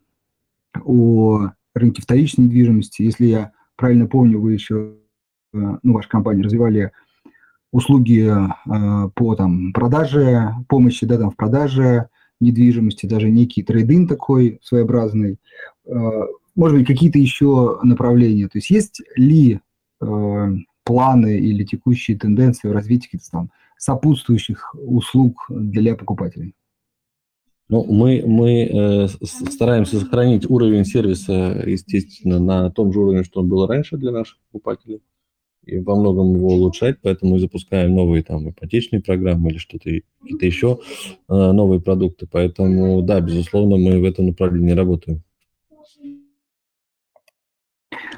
о 0.84 1.52
рынке 1.74 2.02
вторичной 2.02 2.46
недвижимости. 2.46 3.02
Если 3.02 3.26
я 3.26 3.52
правильно 3.76 4.08
помню, 4.08 4.40
вы 4.40 4.54
еще, 4.54 4.96
э, 5.54 5.58
ну, 5.84 5.94
ваша 5.94 6.10
компания 6.10 6.44
развивали 6.44 6.92
услуги 7.72 8.30
э, 8.30 9.10
по 9.16 9.36
там 9.36 9.74
продаже, 9.74 10.54
помощи, 10.68 11.06
да, 11.06 11.18
там 11.18 11.32
в 11.32 11.36
продаже 11.36 12.10
недвижимости, 12.40 13.06
даже 13.06 13.30
некий 13.30 13.64
трейдинг 13.64 14.10
такой 14.10 14.60
своеобразный. 14.62 15.40
Может 16.56 16.78
быть, 16.78 16.88
какие-то 16.88 17.18
еще 17.18 17.80
направления. 17.82 18.50
То 18.50 18.58
есть 18.58 18.70
есть 18.70 19.02
ли 19.16 19.62
планы 20.84 21.40
или 21.40 21.64
текущие 21.64 22.18
тенденции 22.18 22.68
в 22.68 22.74
развитии 22.74 23.06
каких-то 23.06 23.32
там 23.32 23.52
сопутствующих 23.78 24.76
услуг 24.76 25.46
для 25.50 25.96
покупателей? 25.96 26.56
Ну, 27.68 27.84
мы, 27.84 28.22
мы 28.26 28.64
э, 28.64 29.08
стараемся 29.24 30.00
сохранить 30.00 30.48
уровень 30.50 30.86
сервиса, 30.86 31.64
естественно, 31.66 32.40
на 32.40 32.70
том 32.70 32.94
же 32.94 33.00
уровне, 33.00 33.24
что 33.24 33.40
он 33.40 33.50
был 33.50 33.66
раньше 33.66 33.98
для 33.98 34.12
наших 34.12 34.38
покупателей, 34.52 35.02
и 35.64 35.80
во 35.80 35.96
многом 35.96 36.36
его 36.36 36.50
улучшать, 36.50 37.00
поэтому 37.02 37.34
мы 37.34 37.40
запускаем 37.40 37.96
новые 37.96 38.22
там 38.22 38.48
ипотечные 38.50 39.02
программы 39.02 39.50
или 39.50 39.58
что-то, 39.58 39.90
какие-то 40.22 40.46
еще 40.46 40.80
э, 41.28 41.34
новые 41.34 41.82
продукты. 41.82 42.28
Поэтому, 42.32 43.02
да, 43.02 43.20
безусловно, 43.20 43.78
мы 43.78 44.00
в 44.00 44.04
этом 44.04 44.28
направлении 44.28 44.74
работаем. 44.74 45.24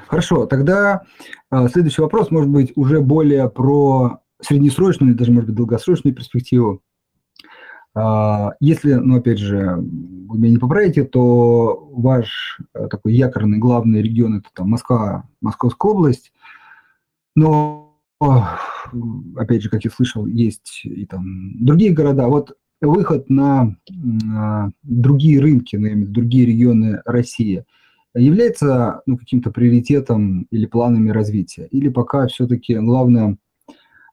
Хорошо, 0.08 0.44
тогда 0.44 1.04
э, 1.50 1.68
следующий 1.68 2.02
вопрос 2.02 2.30
может 2.30 2.50
быть 2.50 2.72
уже 2.76 3.00
более 3.00 3.48
про 3.48 4.20
среднесрочную 4.40 5.12
или 5.12 5.18
даже, 5.18 5.32
может 5.32 5.48
быть, 5.48 5.56
долгосрочную 5.56 6.14
перспективу. 6.14 6.82
А, 8.00 8.52
если, 8.60 8.94
ну, 8.94 9.16
опять 9.16 9.38
же, 9.38 9.74
вы 9.76 10.38
меня 10.38 10.52
не 10.52 10.58
поправите, 10.58 11.02
то 11.02 11.90
ваш 11.92 12.60
э, 12.72 12.86
такой 12.88 13.14
якорный 13.14 13.58
главный 13.58 14.00
регион– 14.00 14.36
это 14.38 14.50
там 14.54 14.70
Москва, 14.70 15.24
Московская 15.40 15.90
область. 15.90 16.32
Но 17.34 17.96
опять 19.36 19.62
же, 19.62 19.68
как 19.68 19.82
я 19.84 19.90
слышал, 19.90 20.26
есть 20.26 20.82
и 20.84 21.06
там 21.06 21.64
другие 21.64 21.92
города. 21.92 22.28
Вот 22.28 22.56
выход 22.80 23.28
на 23.28 23.74
другие 24.84 25.40
рынки, 25.40 25.74
на 25.74 26.06
другие 26.06 26.46
регионы 26.46 27.02
России 27.04 27.64
является 28.14 29.02
ну, 29.06 29.18
каким-то 29.18 29.50
приоритетом 29.50 30.42
или 30.52 30.66
планами 30.66 31.10
развития? 31.10 31.66
Или 31.72 31.88
пока 31.88 32.28
все-таки 32.28 32.76
главное 32.76 33.38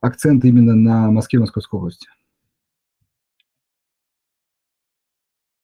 акцент 0.00 0.44
именно 0.44 0.74
на 0.74 1.12
Москве 1.12 1.36
и 1.38 1.40
Московской 1.40 1.78
области? 1.78 2.08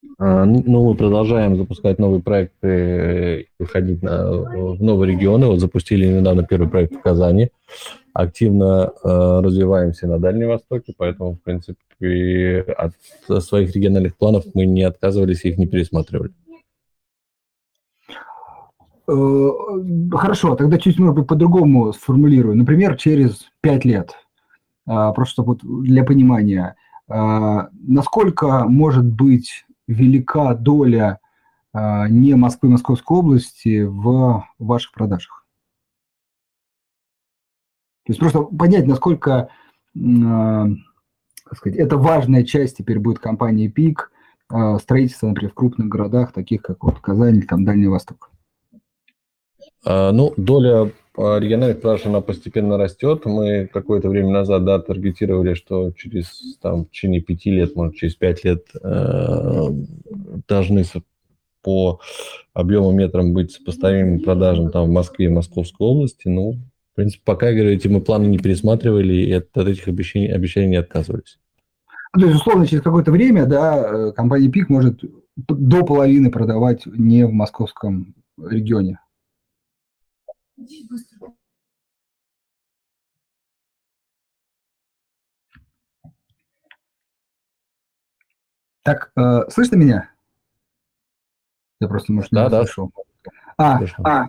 А, 0.03 0.12
ну, 0.23 0.63
ну, 0.65 0.89
мы 0.89 0.95
продолжаем 0.95 1.57
запускать 1.57 1.99
новые 1.99 2.23
проекты, 2.23 3.49
выходить 3.59 4.03
на, 4.03 4.31
в 4.31 4.83
новые 4.83 5.13
регионы. 5.13 5.47
Вот 5.47 5.59
запустили 5.59 6.07
недавно 6.07 6.45
первый 6.45 6.69
проект 6.69 6.95
в 6.95 7.01
Казани. 7.01 7.51
Активно 8.13 8.93
э, 9.03 9.09
развиваемся 9.43 10.07
на 10.07 10.19
Дальнем 10.19 10.49
Востоке, 10.49 10.95
поэтому, 10.97 11.35
в 11.35 11.41
принципе, 11.41 12.61
от 12.77 12.95
своих 13.43 13.75
региональных 13.75 14.17
планов 14.17 14.45
мы 14.55 14.67
не 14.67 14.83
отказывались, 14.83 15.45
их 15.45 15.59
не 15.59 15.67
пересматривали. 15.67 16.33
Э, 19.09 19.51
хорошо, 20.13 20.55
тогда 20.55 20.79
чуть, 20.79 20.99
может 20.99 21.17
быть, 21.17 21.27
по-другому 21.27 21.93
сформулирую. 21.93 22.57
Например, 22.57 22.97
через 22.97 23.51
пять 23.61 23.85
лет, 23.85 24.15
а, 24.87 25.13
просто 25.13 25.43
чтобы 25.43 25.59
для 25.63 26.05
понимания, 26.05 26.77
а, 27.09 27.69
насколько 27.73 28.65
может 28.67 29.05
быть 29.05 29.65
велика 29.87 30.55
доля 30.55 31.21
а, 31.73 32.09
не 32.09 32.35
Москвы, 32.35 32.69
Московской 32.69 33.17
области 33.17 33.83
в 33.83 34.47
ваших 34.59 34.93
продажах? 34.93 35.47
То 38.05 38.11
есть 38.11 38.21
просто 38.21 38.43
понять, 38.43 38.87
насколько 38.87 39.49
так 39.95 41.59
сказать, 41.59 41.79
это 41.79 41.99
важная 41.99 42.45
часть 42.45 42.79
теперь 42.79 42.99
будет 42.99 43.19
компании 43.19 43.69
ПИК, 43.69 44.11
строительство, 44.81 45.29
например, 45.29 45.51
в 45.51 45.55
крупных 45.55 45.89
городах, 45.89 46.33
таких 46.33 46.63
как 46.63 46.83
вот 46.83 47.01
Казань 47.01 47.37
или 47.37 47.47
там 47.47 47.65
Дальний 47.65 47.89
Восток. 47.89 48.31
А, 49.85 50.13
ну, 50.13 50.33
доля 50.37 50.93
региональных 51.17 51.81
продаж, 51.81 52.07
она 52.07 52.21
постепенно 52.21 52.79
растет. 52.79 53.27
Мы 53.27 53.69
какое-то 53.73 54.09
время 54.09 54.31
назад, 54.31 54.65
да, 54.65 54.79
таргетировали, 54.79 55.55
что 55.55 55.93
через, 55.93 56.59
там, 56.61 56.85
в 56.85 56.91
течение 56.91 57.21
пяти 57.21 57.51
лет, 57.51 57.77
может, 57.77 57.97
через 57.97 58.15
пять 58.15 58.45
лет 58.45 58.65
э, 58.83 59.69
должны 60.49 60.85
по 61.63 62.01
объему 62.55 62.91
метрам 62.93 63.33
быть 63.33 63.53
сопоставимыми 63.53 64.19
продажам 64.19 64.71
там 64.71 64.89
в 64.89 64.93
Москве 64.93 65.27
и 65.27 65.29
Московской 65.29 65.87
области. 65.87 66.29
Ну, 66.29 66.53
в 66.93 66.97
принципе, 66.97 67.23
пока, 67.25 67.53
говорите, 67.53 67.89
мы 67.89 68.01
планы 68.01 68.27
не 68.27 68.39
пересматривали 68.39 69.15
и 69.15 69.33
от, 69.33 69.57
от 69.57 69.69
этих 69.69 69.89
обещаний, 69.89 70.33
обещаний 70.33 70.71
не 70.71 70.77
отказывались. 70.77 71.39
Ну, 72.15 72.21
то 72.21 72.27
есть, 72.27 72.41
условно, 72.41 72.67
через 72.67 72.83
какое-то 72.83 73.11
время, 73.11 73.47
да, 73.47 74.09
э, 74.09 74.13
компания 74.13 74.51
ПИК 74.51 74.69
может 74.69 75.01
до 75.37 75.85
половины 75.85 76.31
продавать 76.31 76.85
не 76.87 77.27
в 77.27 77.33
московском 77.33 78.15
регионе. 78.39 78.99
Здесь 80.63 80.87
быстро. 80.87 81.33
Так, 88.83 89.13
э, 89.17 89.49
слышно 89.49 89.77
меня? 89.77 90.11
Я 91.81 91.89
просто, 91.89 92.13
может, 92.13 92.31
да, 92.31 92.45
не 92.45 92.51
да. 92.51 92.65
слышал. 92.65 92.93
А, 93.57 93.81
а. 94.05 94.29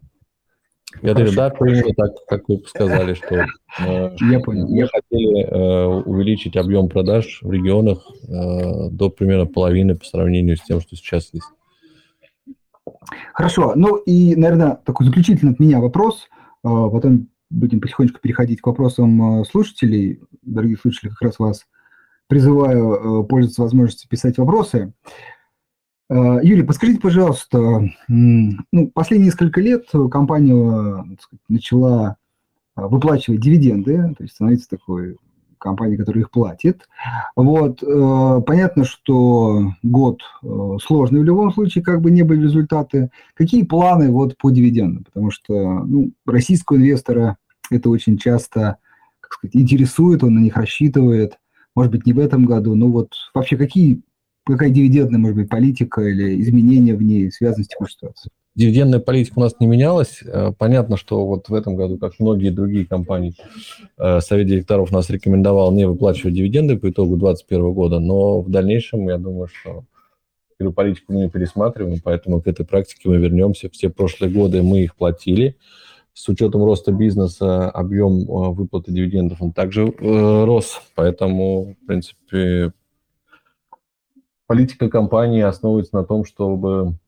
Я 1.01 1.13
говорю, 1.13 1.33
да, 1.33 1.53
именно 1.59 1.93
так, 1.95 2.11
как 2.27 2.49
вы 2.49 2.63
сказали, 2.67 3.13
что 3.15 3.35
э, 3.35 3.45
я 4.19 4.39
понял. 4.39 4.67
мы 4.67 4.87
хотели 4.87 5.43
э, 5.43 5.85
увеличить 5.85 6.55
объем 6.55 6.87
продаж 6.87 7.39
в 7.41 7.51
регионах 7.51 8.07
э, 8.27 8.89
до 8.89 9.09
примерно 9.09 9.47
половины 9.47 9.95
по 9.95 10.05
сравнению 10.05 10.57
с 10.57 10.61
тем, 10.61 10.81
что 10.81 10.95
сейчас 10.95 11.33
есть. 11.33 11.47
Хорошо. 13.33 13.73
Ну 13.75 13.97
и, 13.97 14.35
наверное, 14.35 14.79
такой 14.85 15.05
заключительный 15.05 15.53
от 15.53 15.59
меня 15.59 15.79
вопрос. 15.79 16.27
А, 16.63 16.89
потом 16.89 17.27
будем 17.49 17.81
потихонечку 17.81 18.19
переходить 18.19 18.61
к 18.61 18.67
вопросам 18.67 19.21
а, 19.41 19.45
слушателей. 19.45 20.21
Дорогие 20.41 20.77
слушатели, 20.77 21.09
как 21.09 21.21
раз 21.21 21.39
вас 21.39 21.67
призываю 22.27 23.21
а, 23.21 23.23
пользоваться 23.23 23.61
возможностью 23.61 24.09
писать 24.09 24.37
вопросы. 24.37 24.93
Юрий, 26.09 26.63
подскажите, 26.63 26.99
пожалуйста, 26.99 27.89
ну, 28.07 28.91
последние 28.93 29.27
несколько 29.27 29.61
лет 29.61 29.85
компания 30.11 31.17
сказать, 31.19 31.41
начала 31.47 32.17
выплачивать 32.75 33.39
дивиденды, 33.39 34.13
то 34.15 34.21
есть 34.21 34.35
становиться 34.35 34.69
такой 34.69 35.17
компании, 35.63 35.95
которая 35.95 36.23
их 36.23 36.31
платит. 36.31 36.87
Вот, 37.35 37.81
э, 37.81 38.41
понятно, 38.45 38.83
что 38.83 39.71
год 39.81 40.21
э, 40.43 40.77
сложный 40.83 41.21
в 41.21 41.23
любом 41.23 41.53
случае, 41.53 41.83
как 41.83 42.01
бы 42.01 42.11
не 42.11 42.23
были 42.23 42.43
результаты. 42.43 43.09
Какие 43.33 43.63
планы 43.63 44.11
вот 44.11 44.37
по 44.37 44.51
дивидендам? 44.51 45.05
Потому 45.05 45.31
что 45.31 45.83
ну, 45.85 46.11
российского 46.25 46.77
инвестора 46.77 47.37
это 47.71 47.89
очень 47.89 48.17
часто 48.17 48.77
как 49.19 49.33
сказать, 49.33 49.55
интересует, 49.55 50.23
он 50.23 50.35
на 50.35 50.39
них 50.39 50.55
рассчитывает. 50.57 51.39
Может 51.75 51.91
быть, 51.91 52.05
не 52.05 52.13
в 52.13 52.19
этом 52.19 52.45
году, 52.45 52.75
но 52.75 52.87
вот 52.89 53.13
вообще 53.33 53.57
какие, 53.57 54.01
какая 54.45 54.69
дивидендная, 54.69 55.19
может 55.19 55.37
быть, 55.37 55.49
политика 55.49 56.01
или 56.01 56.39
изменения 56.41 56.93
в 56.93 57.01
ней 57.01 57.31
связаны 57.31 57.63
с 57.63 57.67
текущей 57.67 57.93
ситуацией? 57.93 58.31
Дивидендная 58.55 58.99
политика 58.99 59.39
у 59.39 59.41
нас 59.41 59.55
не 59.59 59.65
менялась. 59.65 60.19
Э, 60.23 60.51
понятно, 60.55 60.95
что 60.95 61.25
вот 61.25 61.49
в 61.49 61.53
этом 61.55 61.75
году, 61.75 61.97
как 61.97 62.19
многие 62.19 62.51
другие 62.51 62.85
компании, 62.85 63.33
э, 63.97 64.19
Совет 64.19 64.45
директоров 64.45 64.91
нас 64.91 65.09
рекомендовал 65.09 65.71
не 65.71 65.87
выплачивать 65.87 66.35
дивиденды 66.35 66.77
по 66.77 66.91
итогу 66.91 67.17
2021 67.17 67.73
года, 67.73 67.99
но 67.99 68.41
в 68.41 68.51
дальнейшем, 68.51 69.09
я 69.09 69.17
думаю, 69.17 69.47
что 69.47 69.85
эту 70.59 70.71
политику 70.71 71.13
мы 71.13 71.31
пересматриваем, 71.31 71.99
поэтому 72.03 72.41
к 72.41 72.47
этой 72.47 72.63
практике 72.63 73.09
мы 73.09 73.17
вернемся. 73.17 73.71
Все 73.71 73.89
прошлые 73.89 74.31
годы 74.31 74.61
мы 74.61 74.81
их 74.81 74.95
платили. 74.95 75.57
С 76.13 76.29
учетом 76.29 76.63
роста 76.63 76.91
бизнеса 76.91 77.71
объем 77.71 78.21
э, 78.21 78.53
выплаты 78.53 78.91
дивидендов 78.91 79.41
он 79.41 79.51
также 79.51 79.91
рос, 79.97 80.79
поэтому, 80.93 81.75
в 81.81 81.87
принципе, 81.87 82.71
политика 84.45 84.89
компании 84.89 85.41
основывается 85.41 85.95
на 85.95 86.03
том, 86.03 86.23
чтобы 86.23 86.99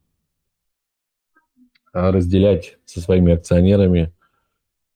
разделять 1.95 2.77
со 2.83 2.99
своими 2.99 3.33
акционерами 3.33 4.13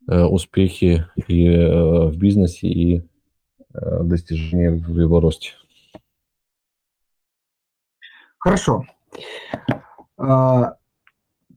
э, 0.09 0.21
успехи 0.21 1.05
и 1.15 1.47
э, 1.47 2.07
в 2.07 2.17
бизнесе, 2.17 2.67
и 2.67 2.97
э, 3.73 4.03
достижения 4.03 4.71
в 4.71 4.99
его 4.99 5.21
росте. 5.21 5.51
Хорошо. 8.37 8.85
А, 10.17 10.75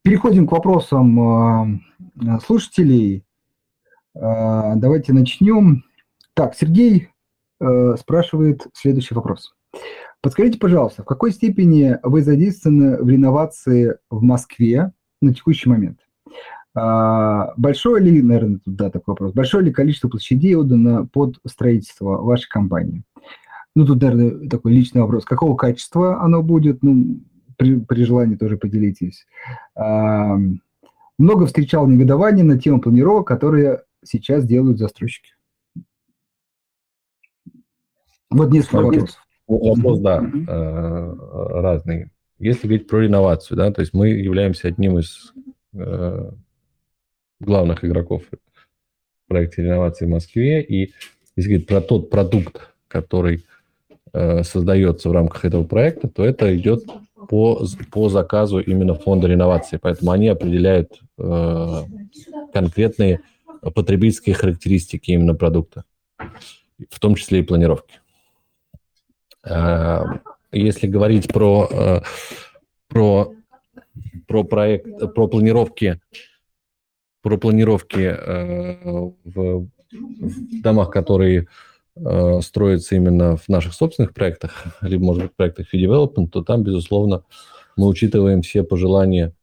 переходим 0.02 0.46
к 0.46 0.52
вопросам 0.52 1.84
слушателей. 2.44 3.24
А, 4.14 4.76
давайте 4.76 5.12
начнем. 5.12 5.84
Так, 6.34 6.54
Сергей 6.54 7.08
спрашивает 7.98 8.66
следующий 8.74 9.14
вопрос. 9.14 9.54
Подскажите, 10.20 10.58
пожалуйста, 10.58 11.02
в 11.02 11.06
какой 11.06 11.30
степени 11.30 11.98
вы 12.02 12.22
задействованы 12.22 13.00
в 13.00 13.08
реновации 13.08 13.98
в 14.10 14.22
Москве 14.22 14.92
на 15.22 15.32
текущий 15.32 15.68
момент. 15.68 15.98
А, 16.74 17.52
большое 17.56 18.02
ли, 18.02 18.22
наверное, 18.22 18.60
да, 18.64 18.90
такой 18.90 19.12
вопрос, 19.12 19.32
большое 19.32 19.64
ли 19.64 19.72
количество 19.72 20.08
площадей 20.08 20.54
отдано 20.56 21.06
под 21.06 21.38
строительство 21.46 22.22
вашей 22.22 22.48
компании? 22.48 23.04
Ну, 23.74 23.86
тут, 23.86 24.02
наверное, 24.02 24.48
такой 24.48 24.72
личный 24.72 25.00
вопрос. 25.00 25.24
Какого 25.24 25.56
качества 25.56 26.20
оно 26.22 26.42
будет? 26.42 26.82
Ну, 26.82 27.20
при, 27.56 27.80
при 27.80 28.04
желании 28.04 28.36
тоже 28.36 28.56
поделитесь. 28.56 29.26
А, 29.74 30.36
много 31.18 31.46
встречал 31.46 31.86
негодования 31.86 32.44
на 32.44 32.58
тему 32.58 32.80
планировок, 32.80 33.26
которые 33.26 33.82
сейчас 34.04 34.44
делают 34.44 34.78
застройщики. 34.78 35.34
Вот 38.30 38.50
несколько 38.50 38.82
вопросов. 38.82 39.26
Вопрос, 39.46 39.98
да, 40.00 40.24
э, 40.24 41.14
разный. 41.60 42.10
Если 42.42 42.66
говорить 42.66 42.88
про 42.88 42.98
реновацию, 42.98 43.56
да, 43.56 43.70
то 43.70 43.82
есть 43.82 43.94
мы 43.94 44.08
являемся 44.08 44.66
одним 44.66 44.98
из 44.98 45.32
э, 45.74 46.30
главных 47.38 47.84
игроков 47.84 48.24
в 48.32 49.28
проекте 49.28 49.62
реновации 49.62 50.06
в 50.06 50.08
Москве, 50.08 50.60
и 50.60 50.92
если 51.36 51.50
говорить 51.50 51.68
про 51.68 51.80
тот 51.80 52.10
продукт, 52.10 52.74
который 52.88 53.44
э, 54.12 54.42
создается 54.42 55.08
в 55.08 55.12
рамках 55.12 55.44
этого 55.44 55.62
проекта, 55.62 56.08
то 56.08 56.24
это 56.24 56.56
идет 56.56 56.84
по, 57.28 57.64
по 57.92 58.08
заказу 58.08 58.58
именно 58.58 58.94
фонда 58.94 59.28
реновации, 59.28 59.78
поэтому 59.80 60.10
они 60.10 60.26
определяют 60.26 61.00
э, 61.18 61.82
конкретные 62.52 63.20
потребительские 63.60 64.34
характеристики 64.34 65.12
именно 65.12 65.36
продукта, 65.36 65.84
в 66.90 66.98
том 66.98 67.14
числе 67.14 67.38
и 67.38 67.44
планировки. 67.44 68.00
Э, 69.44 70.02
если 70.52 70.86
говорить 70.86 71.28
про, 71.32 71.68
э, 71.70 72.00
про, 72.88 73.32
про 74.26 74.44
проект, 74.44 75.14
про 75.14 75.26
планировки, 75.26 76.00
про 77.22 77.36
планировки 77.38 78.00
э, 78.00 79.12
в 79.24 79.66
в 79.94 80.62
домах, 80.62 80.90
которые 80.90 81.48
э, 81.96 82.40
строятся 82.40 82.96
именно 82.96 83.36
в 83.36 83.48
наших 83.50 83.74
собственных 83.74 84.14
проектах, 84.14 84.64
либо, 84.80 85.04
может 85.04 85.24
быть, 85.24 85.36
проектах 85.36 85.74
e-development, 85.74 86.28
то 86.28 86.42
там, 86.42 86.62
безусловно, 86.62 87.24
мы 87.76 87.88
учитываем 87.88 88.40
все 88.40 88.62
пожелания 88.62 89.34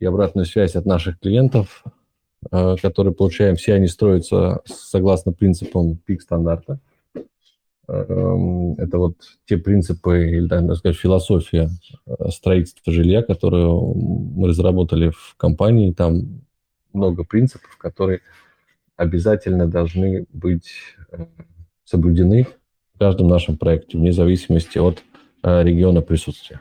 и 0.00 0.06
обратную 0.06 0.46
связь 0.46 0.74
от 0.74 0.86
наших 0.86 1.20
клиентов, 1.20 1.84
которые 2.50 3.12
получаем. 3.12 3.56
Все 3.56 3.74
они 3.74 3.88
строятся 3.88 4.62
согласно 4.64 5.32
принципам 5.32 5.96
ПИК-стандарта. 5.96 6.72
Эм, 6.74 6.80
это 7.88 8.98
вот 8.98 9.16
те 9.46 9.56
принципы, 9.56 10.28
или, 10.28 10.46
так 10.46 10.76
сказать, 10.76 10.96
философия 10.96 11.70
э, 12.06 12.28
строительства 12.28 12.92
жилья, 12.92 13.22
которую 13.22 13.94
мы 13.94 14.48
разработали 14.48 15.08
в 15.08 15.34
компании. 15.38 15.92
Там 15.92 16.42
много 16.92 17.24
принципов, 17.24 17.78
которые 17.78 18.20
обязательно 18.96 19.66
должны 19.66 20.26
быть 20.34 20.70
э, 21.12 21.24
соблюдены 21.84 22.46
в 22.94 22.98
каждом 22.98 23.28
нашем 23.28 23.56
проекте, 23.56 23.96
вне 23.96 24.12
зависимости 24.12 24.76
от 24.76 25.02
э, 25.42 25.62
региона 25.62 26.02
присутствия. 26.02 26.60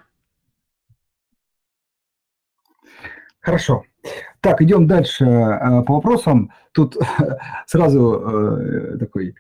Хорошо. 3.42 3.84
Так, 4.40 4.62
идем 4.62 4.88
дальше 4.88 5.26
по 5.26 5.96
вопросам. 5.96 6.52
Тут 6.72 6.96
сразу 7.66 8.98
такой 9.00 9.36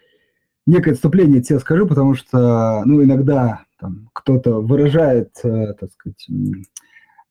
некое 0.68 0.92
отступление 0.92 1.42
тебе 1.42 1.60
скажу, 1.60 1.88
потому 1.88 2.14
что, 2.14 2.84
ну, 2.86 3.04
иногда 3.04 3.62
там, 3.80 4.10
кто-то 4.14 4.62
выражает, 4.62 5.32
э, 5.44 5.74
так 5.80 5.92
сказать, 5.92 6.28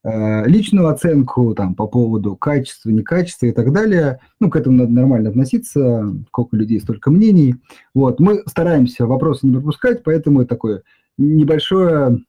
э, 0.05 0.49
личную 0.49 0.89
оценку 0.89 1.55
там, 1.55 1.75
по 1.75 1.87
поводу 1.87 2.35
качества, 2.35 2.91
некачества 2.91 3.47
и 3.47 3.53
так 3.53 3.73
далее. 3.73 4.21
Ну, 4.41 4.51
к 4.51 4.57
этому 4.57 4.79
надо 4.79 4.93
нормально 4.93 5.31
относиться, 5.31 6.09
сколько 6.29 6.57
людей, 6.57 6.81
столько 6.81 7.11
мнений. 7.11 7.57
Вот. 7.95 8.19
Мы 8.21 8.43
стараемся 8.47 9.07
вопросы 9.07 9.47
не 9.47 9.53
пропускать, 9.53 10.03
поэтому 10.03 10.45
такое 10.47 10.83
небольшое 11.19 12.25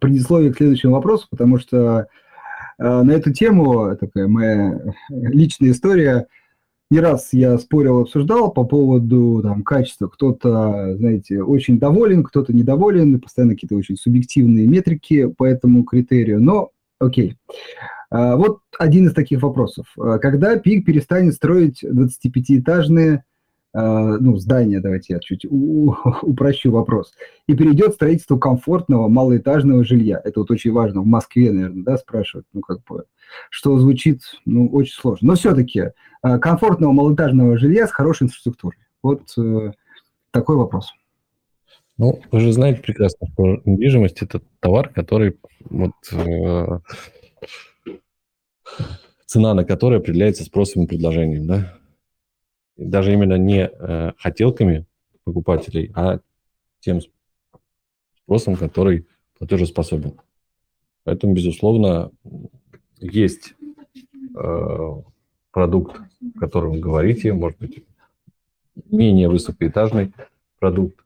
предисловие 0.00 0.52
к 0.52 0.56
следующему 0.56 0.92
вопросу, 0.92 1.26
потому 1.30 1.58
что 1.58 2.06
э, 2.78 3.02
на 3.02 3.10
эту 3.12 3.32
тему, 3.32 3.96
такая 3.96 4.26
моя 4.26 4.80
личная 5.08 5.70
история– 5.70 6.26
не 6.92 7.00
раз 7.00 7.30
я 7.32 7.56
спорил, 7.58 8.00
обсуждал 8.00 8.52
по 8.52 8.64
поводу 8.64 9.40
там, 9.42 9.62
качества. 9.62 10.08
Кто-то, 10.08 10.94
знаете, 10.98 11.42
очень 11.42 11.78
доволен, 11.78 12.22
кто-то 12.22 12.52
недоволен, 12.52 13.18
постоянно 13.18 13.54
какие-то 13.54 13.76
очень 13.76 13.96
субъективные 13.96 14.66
метрики 14.66 15.26
по 15.26 15.46
этому 15.46 15.84
критерию, 15.84 16.42
но 16.42 16.70
окей. 17.00 17.36
А, 18.10 18.36
вот 18.36 18.58
один 18.78 19.06
из 19.06 19.14
таких 19.14 19.42
вопросов. 19.42 19.86
А, 19.98 20.18
когда 20.18 20.56
ПИК 20.58 20.84
перестанет 20.84 21.32
строить 21.32 21.82
25-этажные 21.82 23.14
а, 23.16 23.22
ну, 23.74 24.36
здания, 24.36 24.80
давайте 24.80 25.14
я 25.14 25.20
чуть 25.20 25.46
упрощу 26.22 26.70
вопрос, 26.70 27.14
и 27.46 27.54
перейдет 27.54 27.92
к 27.92 27.94
строительству 27.94 28.38
комфортного 28.38 29.08
малоэтажного 29.08 29.84
жилья. 29.84 30.20
Это 30.22 30.40
вот 30.40 30.50
очень 30.50 30.72
важно. 30.72 31.00
В 31.00 31.06
Москве, 31.06 31.50
наверное, 31.50 31.84
да, 31.84 31.96
спрашивают, 31.96 32.46
ну, 32.52 32.60
как 32.60 32.84
бы, 32.84 33.04
что 33.50 33.78
звучит, 33.78 34.22
ну, 34.44 34.68
очень 34.68 34.94
сложно. 34.94 35.28
Но 35.28 35.34
все-таки 35.34 35.80
э, 35.80 36.38
комфортного 36.38 36.92
малоэтажного 36.92 37.56
жилья 37.56 37.86
с 37.86 37.92
хорошей 37.92 38.24
инфраструктурой. 38.24 38.78
Вот 39.02 39.22
э, 39.38 39.72
такой 40.30 40.56
вопрос. 40.56 40.92
Ну, 41.98 42.20
вы 42.30 42.40
же 42.40 42.52
знаете 42.52 42.82
прекрасно, 42.82 43.28
что 43.32 43.60
недвижимость– 43.64 44.18
это 44.22 44.40
товар, 44.60 44.88
который 44.88 45.38
вот, 45.60 45.92
э, 46.12 46.78
цена 49.26 49.54
на 49.54 49.64
который 49.64 49.98
определяется 49.98 50.44
спросом 50.44 50.84
и 50.84 50.86
предложением, 50.86 51.46
да? 51.46 51.78
Даже 52.76 53.12
именно 53.12 53.36
не 53.36 53.68
э, 53.68 54.12
хотелками 54.18 54.86
покупателей, 55.24 55.92
а 55.94 56.20
тем 56.80 57.00
спросом, 58.24 58.56
который 58.56 59.06
платежеспособен. 59.38 60.18
Поэтому, 61.04 61.34
безусловно, 61.34 62.10
есть 63.00 63.54
э, 64.36 64.88
продукт, 65.50 66.00
о 66.36 66.38
котором 66.38 66.72
вы 66.72 66.78
говорите, 66.78 67.32
может 67.32 67.58
быть, 67.58 67.84
менее 68.90 69.28
высокоэтажный 69.28 70.12
продукт. 70.58 70.96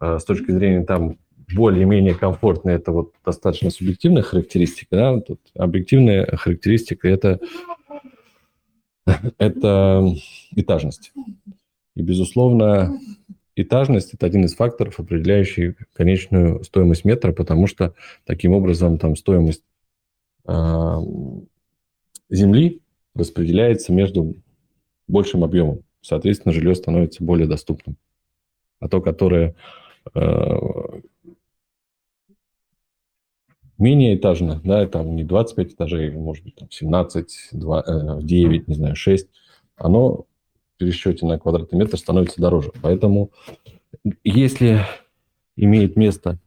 Э, 0.00 0.18
с 0.18 0.24
точки 0.24 0.50
зрения 0.50 0.84
там 0.84 1.18
более-менее 1.54 2.14
комфортный, 2.14 2.74
это 2.74 2.92
вот 2.92 3.14
достаточно 3.24 3.70
субъективная 3.70 4.22
характеристика, 4.22 4.96
да, 4.96 5.20
тут 5.20 5.40
объективная 5.54 6.26
характеристика 6.36 7.08
это 7.08 7.40
это 9.38 10.14
этажность. 10.54 11.12
И, 11.94 12.02
безусловно, 12.02 12.98
этажность– 13.56 14.14
это 14.14 14.26
один 14.26 14.44
из 14.44 14.54
факторов, 14.54 15.00
определяющий 15.00 15.74
конечную 15.94 16.62
стоимость 16.64 17.04
метра, 17.04 17.32
потому 17.32 17.66
что 17.66 17.94
таким 18.24 18.52
образом 18.52 18.98
там 18.98 19.16
стоимость 19.16 19.62
э, 20.46 20.96
земли 22.30 22.80
распределяется 23.14 23.92
между 23.92 24.36
большим 25.08 25.42
объемом. 25.44 25.80
Соответственно, 26.00 26.52
жилье 26.52 26.74
становится 26.74 27.24
более 27.24 27.48
доступным. 27.48 27.96
А 28.78 28.88
то, 28.88 29.00
которое 29.00 29.56
э, 30.14 31.00
менее 33.82 34.16
этажно, 34.16 34.60
да, 34.64 34.86
там 34.86 35.16
не 35.16 35.24
25 35.24 35.72
этажей, 35.72 36.10
может 36.10 36.44
быть, 36.44 36.56
там 36.56 36.70
17, 36.70 37.50
2, 37.52 38.18
9, 38.22 38.68
не 38.68 38.74
знаю, 38.74 38.96
6, 38.96 39.28
оно 39.76 40.12
в 40.14 40.24
пересчете 40.78 41.26
на 41.26 41.38
квадратный 41.38 41.78
метр 41.78 41.96
становится 41.98 42.40
дороже. 42.40 42.72
Поэтому 42.82 43.30
если 44.24 44.80
имеет 45.56 45.96
место 45.96 46.38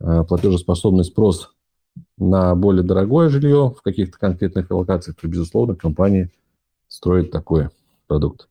э, 0.00 0.24
платежеспособный 0.24 1.04
спрос 1.04 1.52
на 2.18 2.54
более 2.54 2.82
дорогое 2.82 3.28
жилье 3.28 3.74
в 3.76 3.82
каких-то 3.82 4.18
конкретных 4.18 4.70
локациях, 4.70 5.16
то, 5.16 5.28
безусловно, 5.28 5.74
компания 5.74 6.30
строит 6.88 7.30
такой 7.30 7.68
продукт. 8.06 8.48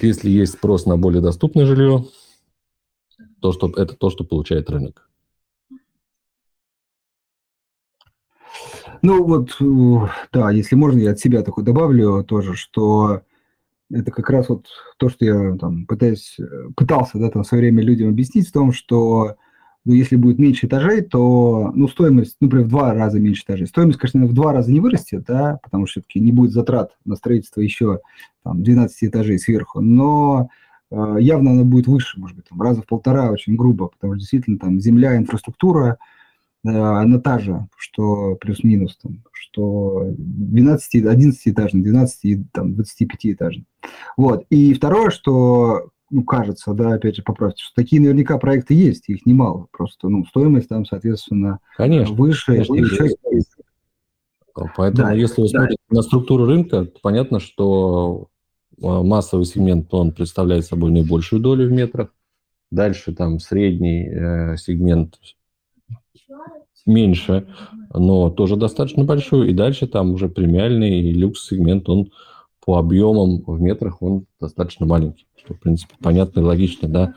Если 0.00 0.30
есть 0.30 0.54
спрос 0.54 0.86
на 0.86 0.96
более 0.96 1.22
доступное 1.22 1.66
жилье, 1.66 2.04
то 3.40 3.52
что, 3.52 3.70
это 3.76 3.94
то, 3.94 4.10
что 4.10 4.24
получает 4.24 4.70
рынок. 4.70 5.08
Ну 9.04 9.22
вот, 9.22 9.54
э, 9.60 10.08
да, 10.32 10.50
если 10.50 10.76
можно, 10.76 10.98
я 10.98 11.10
от 11.10 11.18
себя 11.18 11.42
такой 11.42 11.62
добавлю 11.62 12.24
тоже, 12.24 12.54
что 12.54 13.20
это 13.92 14.10
как 14.10 14.30
раз 14.30 14.48
вот 14.48 14.66
то, 14.96 15.10
что 15.10 15.26
я 15.26 15.56
там 15.58 15.84
пытаюсь, 15.84 16.36
э, 16.38 16.70
пытался, 16.74 17.18
да, 17.18 17.28
там 17.28 17.42
в 17.42 17.46
свое 17.46 17.64
время 17.64 17.82
людям 17.82 18.08
объяснить 18.08 18.48
в 18.48 18.52
том, 18.52 18.72
что 18.72 19.36
ну, 19.84 19.92
если 19.92 20.16
будет 20.16 20.38
меньше 20.38 20.68
этажей, 20.68 21.02
то, 21.02 21.70
ну, 21.74 21.86
стоимость, 21.86 22.36
ну, 22.40 22.46
например, 22.46 22.66
в 22.66 22.70
два 22.70 22.94
раза 22.94 23.20
меньше 23.20 23.42
этажей. 23.42 23.66
Стоимость, 23.66 23.98
конечно, 23.98 24.24
в 24.24 24.32
два 24.32 24.54
раза 24.54 24.72
не 24.72 24.80
вырастет, 24.80 25.24
да, 25.26 25.58
потому 25.62 25.84
что 25.84 26.00
все-таки 26.00 26.20
не 26.20 26.32
будет 26.32 26.52
затрат 26.52 26.96
на 27.04 27.16
строительство 27.16 27.60
еще 27.60 28.00
там 28.42 28.62
12 28.62 29.04
этажей 29.04 29.38
сверху, 29.38 29.82
но 29.82 30.48
э, 30.90 31.16
явно 31.20 31.50
она 31.50 31.64
будет 31.64 31.88
выше, 31.88 32.18
может 32.18 32.36
быть, 32.36 32.46
там, 32.48 32.62
раза 32.62 32.80
в 32.80 32.86
полтора, 32.86 33.30
очень 33.30 33.54
грубо, 33.54 33.88
потому 33.88 34.14
что 34.14 34.20
действительно 34.20 34.58
там 34.58 34.80
земля, 34.80 35.14
инфраструктура, 35.14 35.98
она 36.64 37.18
та 37.20 37.38
же, 37.38 37.68
что 37.76 38.36
плюс-минус, 38.36 38.98
там, 39.02 39.22
что 39.32 40.06
12, 40.16 41.04
11 41.04 41.48
этажный, 41.48 41.82
12 41.82 42.24
и 42.24 42.44
там, 42.52 42.74
25 42.74 43.26
этажный. 43.26 43.66
Вот. 44.16 44.44
И 44.50 44.72
второе, 44.74 45.10
что 45.10 45.90
ну, 46.10 46.22
кажется, 46.22 46.72
да, 46.74 46.94
опять 46.94 47.16
же, 47.16 47.22
поправьте, 47.22 47.62
что 47.64 47.74
такие 47.74 48.00
наверняка 48.00 48.38
проекты 48.38 48.74
есть, 48.74 49.08
их 49.08 49.26
немало. 49.26 49.66
Просто, 49.72 50.08
ну, 50.08 50.24
стоимость 50.24 50.68
там, 50.68 50.86
соответственно, 50.86 51.58
конечно, 51.76 52.14
выше. 52.14 52.52
Конечно, 52.52 52.74
выше. 52.74 53.14
Поэтому, 54.76 55.08
да, 55.08 55.12
если 55.12 55.42
вы 55.42 55.48
смотрите 55.48 55.82
да. 55.90 55.96
на 55.96 56.02
структуру 56.02 56.46
рынка, 56.46 56.84
то 56.84 57.00
понятно, 57.02 57.40
что 57.40 58.28
а, 58.80 59.02
массовый 59.02 59.46
сегмент, 59.46 59.92
он 59.92 60.12
представляет 60.12 60.64
собой 60.64 60.92
наибольшую 60.92 61.42
долю 61.42 61.68
в 61.68 61.72
метрах. 61.72 62.14
Дальше 62.70 63.12
там 63.12 63.40
средний 63.40 64.08
э, 64.08 64.56
сегмент 64.56 65.18
меньше, 66.86 67.46
но 67.92 68.30
тоже 68.30 68.56
достаточно 68.56 69.04
большой. 69.04 69.50
И 69.50 69.54
дальше 69.54 69.86
там 69.86 70.12
уже 70.12 70.28
премиальный 70.28 71.00
и 71.00 71.12
люкс-сегмент, 71.12 71.88
он 71.88 72.10
по 72.64 72.78
объемам 72.78 73.42
в 73.46 73.60
метрах, 73.60 74.02
он 74.02 74.26
достаточно 74.40 74.86
маленький. 74.86 75.26
Что, 75.36 75.54
в 75.54 75.60
принципе, 75.60 75.94
понятно 76.02 76.40
и 76.40 76.44
логично, 76.44 76.88
да. 76.88 77.14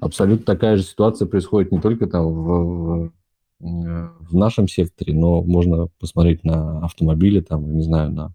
Абсолютно 0.00 0.44
такая 0.44 0.76
же 0.76 0.82
ситуация 0.82 1.26
происходит 1.26 1.72
не 1.72 1.80
только 1.80 2.06
там 2.06 2.26
в, 2.26 3.12
в 3.60 4.34
нашем 4.34 4.68
секторе, 4.68 5.14
но 5.14 5.42
можно 5.42 5.88
посмотреть 5.98 6.44
на 6.44 6.84
автомобили, 6.84 7.40
там, 7.40 7.74
не 7.74 7.82
знаю, 7.82 8.12
на 8.12 8.34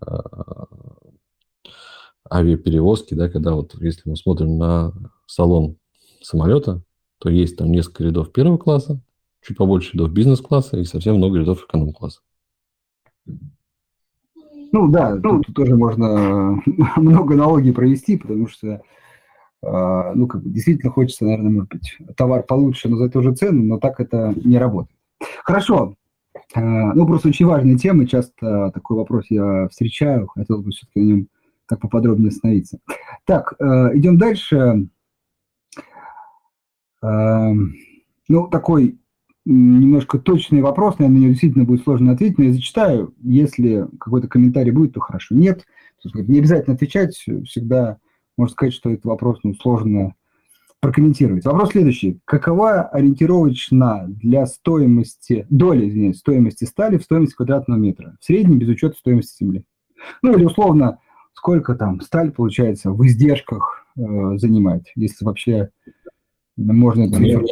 э, 0.00 0.16
авиаперевозки, 2.30 3.14
да, 3.14 3.28
когда 3.28 3.54
вот, 3.54 3.74
если 3.80 4.08
мы 4.08 4.16
смотрим 4.16 4.56
на 4.56 4.92
салон 5.26 5.76
самолета, 6.22 6.82
то 7.24 7.30
есть 7.30 7.56
там 7.56 7.72
несколько 7.72 8.04
рядов 8.04 8.32
первого 8.32 8.58
класса, 8.58 9.00
чуть 9.40 9.56
побольше 9.56 9.94
рядов 9.94 10.12
бизнес-класса 10.12 10.76
и 10.76 10.84
совсем 10.84 11.16
много 11.16 11.38
рядов 11.38 11.64
эконом-класса. 11.64 12.20
Ну 13.26 14.88
да, 14.88 15.14
ну, 15.14 15.40
тут 15.40 15.54
тоже 15.54 15.74
можно 15.74 16.60
много 16.96 17.34
налоги 17.34 17.72
провести, 17.72 18.18
потому 18.18 18.46
что 18.46 18.82
а, 19.62 20.12
ну, 20.14 20.26
как 20.26 20.42
бы 20.42 20.50
действительно 20.50 20.92
хочется, 20.92 21.24
наверное, 21.24 21.50
может 21.50 21.70
быть, 21.70 21.96
товар 22.14 22.42
получше, 22.42 22.90
но 22.90 22.98
за 22.98 23.06
эту 23.06 23.22
же 23.22 23.34
цену, 23.34 23.62
но 23.62 23.78
так 23.78 24.00
это 24.00 24.34
не 24.44 24.58
работает. 24.58 24.98
Хорошо. 25.44 25.94
А, 26.54 26.60
ну, 26.60 27.06
просто 27.06 27.28
очень 27.28 27.46
важная 27.46 27.78
тема, 27.78 28.06
часто 28.06 28.70
такой 28.74 28.98
вопрос 28.98 29.24
я 29.30 29.66
встречаю, 29.70 30.26
хотелось 30.26 30.62
бы 30.62 30.72
все-таки 30.72 31.00
на 31.00 31.04
нем 31.04 31.28
так 31.66 31.80
поподробнее 31.80 32.28
остановиться. 32.28 32.80
Так, 33.24 33.54
а, 33.58 33.96
идем 33.96 34.18
дальше. 34.18 34.88
Ну, 37.06 38.48
такой 38.48 38.98
немножко 39.44 40.18
точный 40.18 40.62
вопрос, 40.62 40.98
наверное, 40.98 41.18
мне 41.18 41.28
действительно 41.28 41.64
будет 41.64 41.82
сложно 41.82 42.12
ответить, 42.12 42.38
но 42.38 42.44
я 42.44 42.52
зачитаю. 42.52 43.14
Если 43.22 43.86
какой-то 44.00 44.28
комментарий 44.28 44.72
будет, 44.72 44.94
то 44.94 45.00
хорошо. 45.00 45.34
Нет, 45.34 45.66
не 46.02 46.38
обязательно 46.38 46.74
отвечать, 46.74 47.14
всегда 47.14 47.98
можно 48.36 48.52
сказать, 48.52 48.74
что 48.74 48.90
этот 48.90 49.04
вопрос 49.04 49.40
ну, 49.42 49.54
сложно 49.54 50.14
прокомментировать. 50.80 51.44
Вопрос 51.44 51.70
следующий. 51.70 52.20
Какова 52.24 52.82
ориентировочна 52.82 54.04
для 54.06 54.46
стоимости, 54.46 55.46
доля, 55.48 55.88
извиняюсь, 55.88 56.18
стоимости 56.18 56.64
стали 56.64 56.98
в 56.98 57.02
стоимости 57.02 57.36
квадратного 57.36 57.78
метра? 57.78 58.16
В 58.20 58.24
среднем 58.24 58.58
без 58.58 58.68
учета 58.68 58.96
стоимости 58.96 59.42
земли. 59.42 59.64
Ну 60.22 60.36
или 60.36 60.44
условно, 60.44 60.98
сколько 61.32 61.74
там 61.74 62.00
сталь, 62.00 62.32
получается, 62.32 62.90
в 62.90 63.06
издержках 63.06 63.86
э, 63.96 64.36
занимает, 64.36 64.84
если 64.94 65.24
вообще 65.24 65.70
можно 66.56 67.04
определить. 67.04 67.50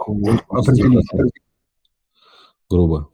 Грубо. 2.70 3.08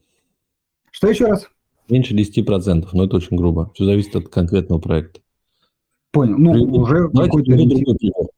Что 0.91 1.09
еще 1.09 1.27
раз? 1.27 1.49
Меньше 1.89 2.15
10%, 2.15 2.89
но 2.93 3.05
это 3.05 3.17
очень 3.17 3.37
грубо. 3.37 3.71
Все 3.75 3.85
зависит 3.85 4.15
от 4.15 4.29
конкретного 4.29 4.81
проекта. 4.81 5.21
Понял. 6.11 6.37
Ну, 6.39 6.53
При, 6.53 6.63
уже 6.65 7.09
какой-то... 7.11 7.53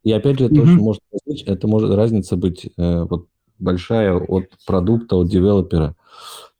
И 0.02 0.12
опять 0.12 0.38
же, 0.38 0.46
угу. 0.46 0.54
то, 0.56 0.66
что 0.66 0.76
может 0.76 1.02
это 1.46 1.68
может 1.68 1.94
разница 1.94 2.36
быть 2.36 2.70
э, 2.76 3.02
вот 3.04 3.28
большая 3.58 4.14
от 4.14 4.46
продукта, 4.66 5.16
от 5.16 5.28
девелопера. 5.28 5.94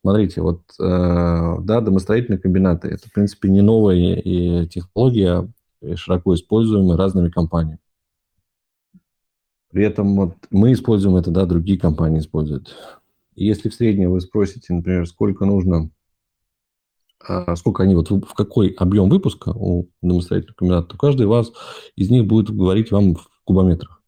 Смотрите, 0.03 0.41
вот, 0.41 0.63
э, 0.79 1.57
да, 1.63 1.81
домостроительные 1.81 2.39
комбинаты, 2.39 2.89
это, 2.89 3.09
в 3.09 3.13
принципе, 3.13 3.51
не 3.51 3.61
новая 3.61 3.97
и 3.97 4.67
технология, 4.69 5.49
а 5.83 5.97
широко 5.97 6.35
используемая 6.35 6.97
разными 6.97 7.29
компаниями. 7.29 7.79
При 9.71 9.85
этом 9.85 10.17
вот 10.17 10.35
мы 10.51 10.73
используем 10.73 11.17
это, 11.17 11.31
да, 11.31 11.47
другие 11.47 11.79
компании 11.79 12.21
используют. 12.21 12.75
И 13.35 13.47
если 13.47 13.69
в 13.69 13.75
среднем 13.75 14.11
вы 14.11 14.21
спросите, 14.21 14.75
например, 14.75 15.07
сколько 15.07 15.45
нужно 15.45 15.91
а 17.23 17.55
сколько 17.57 17.83
они, 17.83 17.95
вот 17.95 18.11
в 18.11 18.35
какой 18.35 18.69
объем 18.69 19.11
выпуска 19.11 19.51
у 19.51 19.89
домостроительного 20.01 20.57
комбината, 20.57 20.89
то 20.89 20.97
каждый 20.97 21.27
вас 21.27 21.53
из 21.95 22.11
них 22.11 22.27
будет 22.27 22.51
говорить 22.51 22.91
вам 22.91 23.15
в 23.15 23.29
кубометрах. 23.45 24.03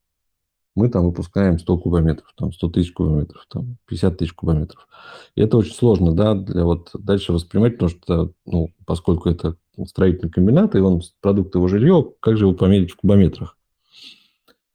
Мы 0.74 0.88
там 0.88 1.04
выпускаем 1.04 1.58
100 1.58 1.78
кубометров, 1.78 2.32
там 2.34 2.52
100 2.52 2.70
тысяч 2.70 2.92
кубометров, 2.92 3.44
там 3.50 3.76
50 3.86 4.16
тысяч 4.16 4.32
кубометров. 4.32 4.88
И 5.34 5.42
это 5.42 5.58
очень 5.58 5.74
сложно, 5.74 6.14
да, 6.14 6.34
для 6.34 6.64
вот 6.64 6.90
дальше 6.94 7.34
воспринимать, 7.34 7.74
потому 7.74 7.90
что, 7.90 8.32
ну, 8.46 8.72
поскольку 8.86 9.28
это 9.28 9.56
строительный 9.86 10.30
комбинат, 10.30 10.74
и 10.74 10.78
он 10.78 11.02
продукт 11.20 11.54
его 11.54 11.68
жилье, 11.68 12.12
как 12.20 12.38
же 12.38 12.46
его 12.46 12.54
померить 12.54 12.92
в 12.92 12.96
кубометрах? 12.96 13.58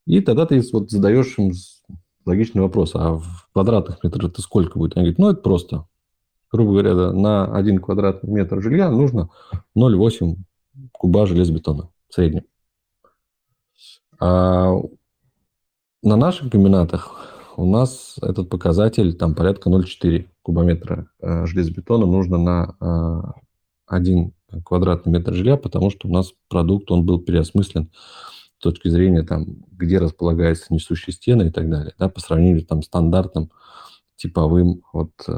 И 0.08 0.20
тогда 0.20 0.46
ты 0.46 0.62
вот 0.72 0.90
задаешь 0.90 1.38
им 1.38 1.52
логичный 2.24 2.62
вопрос, 2.62 2.92
а 2.94 3.16
в 3.18 3.48
квадратных 3.52 4.02
метрах 4.02 4.30
это 4.32 4.42
сколько 4.42 4.78
будет? 4.78 4.96
Они 4.96 5.04
говорят, 5.04 5.18
ну, 5.18 5.30
это 5.30 5.40
просто 5.42 5.86
грубо 6.50 6.72
говоря, 6.72 6.94
да, 6.94 7.12
на 7.12 7.54
1 7.56 7.78
квадратный 7.80 8.30
метр 8.30 8.60
жилья 8.62 8.90
нужно 8.90 9.28
0,8 9.76 10.36
куба 10.92 11.26
железобетона 11.26 11.90
в 12.08 12.14
среднем. 12.14 12.44
А 14.20 14.72
на 16.02 16.16
наших 16.16 16.50
комбинатах 16.50 17.14
у 17.56 17.66
нас 17.66 18.16
этот 18.22 18.48
показатель 18.48 19.14
там 19.14 19.34
порядка 19.34 19.68
0,4 19.68 20.26
кубометра 20.42 21.08
э, 21.20 21.46
железобетона 21.46 22.06
нужно 22.06 22.38
на 22.38 22.76
э, 22.80 23.40
1 23.86 24.32
квадратный 24.64 25.12
метр 25.12 25.34
жилья, 25.34 25.56
потому 25.56 25.90
что 25.90 26.08
у 26.08 26.10
нас 26.10 26.32
продукт, 26.48 26.90
он 26.90 27.04
был 27.04 27.20
переосмыслен 27.20 27.90
с 28.58 28.62
точки 28.62 28.88
зрения, 28.88 29.22
там, 29.22 29.46
где 29.70 29.98
располагаются 29.98 30.74
несущие 30.74 31.14
стены 31.14 31.48
и 31.48 31.50
так 31.50 31.70
далее, 31.70 31.94
да, 31.98 32.08
по 32.08 32.20
сравнению 32.20 32.64
там, 32.64 32.82
с 32.82 32.86
стандартным 32.86 33.50
типовым 34.16 34.82
вот, 34.92 35.12
э, 35.28 35.32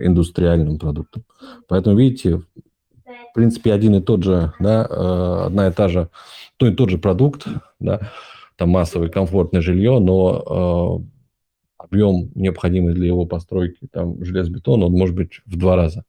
индустриальным 0.00 0.78
продуктом. 0.78 1.24
Поэтому, 1.68 1.96
видите, 1.96 2.38
в 2.38 3.34
принципе, 3.34 3.72
один 3.72 3.94
и 3.94 4.02
тот 4.02 4.24
же, 4.24 4.52
да, 4.58 4.84
э, 4.84 5.46
одна 5.46 5.68
и 5.68 5.72
та 5.72 5.86
же, 5.88 6.10
то 6.56 6.66
и 6.66 6.74
тот 6.74 6.90
же 6.90 6.98
продукт, 6.98 7.46
да, 7.78 8.10
там 8.56 8.70
массовое 8.70 9.10
комфортное 9.10 9.60
жилье, 9.60 10.00
но 10.00 11.04
э, 11.06 11.84
объем, 11.84 12.32
необходимый 12.34 12.94
для 12.94 13.06
его 13.06 13.26
постройки, 13.26 13.86
там, 13.92 14.24
железобетона, 14.24 14.86
он 14.86 14.92
может 14.92 15.14
быть 15.14 15.40
в 15.46 15.56
два 15.56 15.76
раза, 15.76 16.04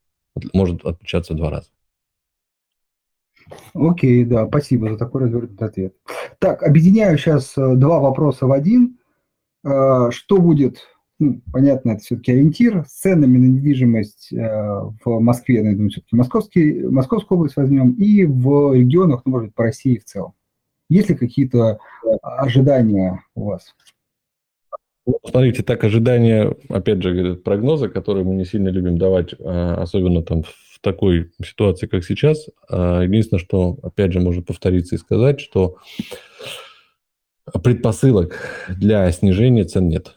может 0.54 0.84
отличаться 0.84 1.34
в 1.34 1.38
два 1.38 1.52
раза. 1.52 1.70
Окей, 3.74 4.26
да, 4.26 4.48
спасибо 4.48 4.90
за 4.90 4.98
такой 4.98 5.24
развернутый 5.24 5.68
ответ. 5.68 5.94
Так, 6.40 6.64
объединяю 6.64 7.18
сейчас 7.18 7.54
два 7.56 8.00
вопроса 8.00 8.48
в 8.48 8.52
один. 8.52 8.98
Что 9.64 10.38
будет 10.38 10.80
ну, 11.20 11.42
понятно, 11.52 11.92
это 11.92 12.02
все-таки 12.02 12.32
ориентир, 12.32 12.86
с 12.88 13.02
ценами 13.02 13.38
на 13.38 13.46
недвижимость 13.48 14.32
э, 14.32 14.38
в 15.04 15.20
Москве, 15.20 15.56
я 15.56 15.74
думаю, 15.74 15.90
все-таки 15.90 16.16
московский, 16.16 16.82
Московскую 16.84 17.38
область 17.38 17.58
возьмем, 17.58 17.92
и 17.92 18.24
в 18.24 18.74
регионах, 18.74 19.24
ну, 19.26 19.34
может 19.34 19.48
быть, 19.48 19.56
по 19.56 19.64
России 19.64 19.98
в 19.98 20.06
целом. 20.06 20.34
Есть 20.90 21.10
ли 21.10 21.16
какие-то 21.16 21.80
ожидания 22.22 23.22
у 23.36 23.48
вас? 23.48 23.76
Ну, 25.06 25.20
смотрите, 25.26 25.62
так 25.62 25.84
ожидания, 25.84 26.56
опять 26.70 27.04
же, 27.04 27.36
прогнозы, 27.36 27.90
которые 27.90 28.24
мы 28.24 28.36
не 28.36 28.46
сильно 28.46 28.70
любим 28.70 28.98
давать, 28.98 29.34
особенно 29.34 30.24
там 30.24 30.44
в 30.44 30.69
такой 30.82 31.32
ситуации, 31.44 31.88
как 31.88 32.04
сейчас. 32.04 32.48
А, 32.70 33.02
единственное, 33.02 33.40
что, 33.40 33.78
опять 33.84 34.14
же, 34.14 34.20
можно 34.20 34.42
повториться 34.42 34.96
и 34.96 35.00
сказать, 35.00 35.40
что 35.40 35.78
предпосылок 37.64 38.38
для 38.68 39.12
снижения 39.12 39.64
цен 39.66 39.88
нет. 39.88 40.16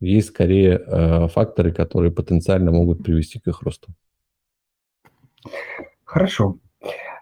Есть 0.00 0.28
скорее 0.28 0.80
э, 0.84 1.28
факторы, 1.28 1.72
которые 1.72 2.12
потенциально 2.12 2.70
могут 2.70 3.02
привести 3.02 3.40
к 3.40 3.48
их 3.48 3.62
росту. 3.62 3.88
Хорошо. 6.04 6.58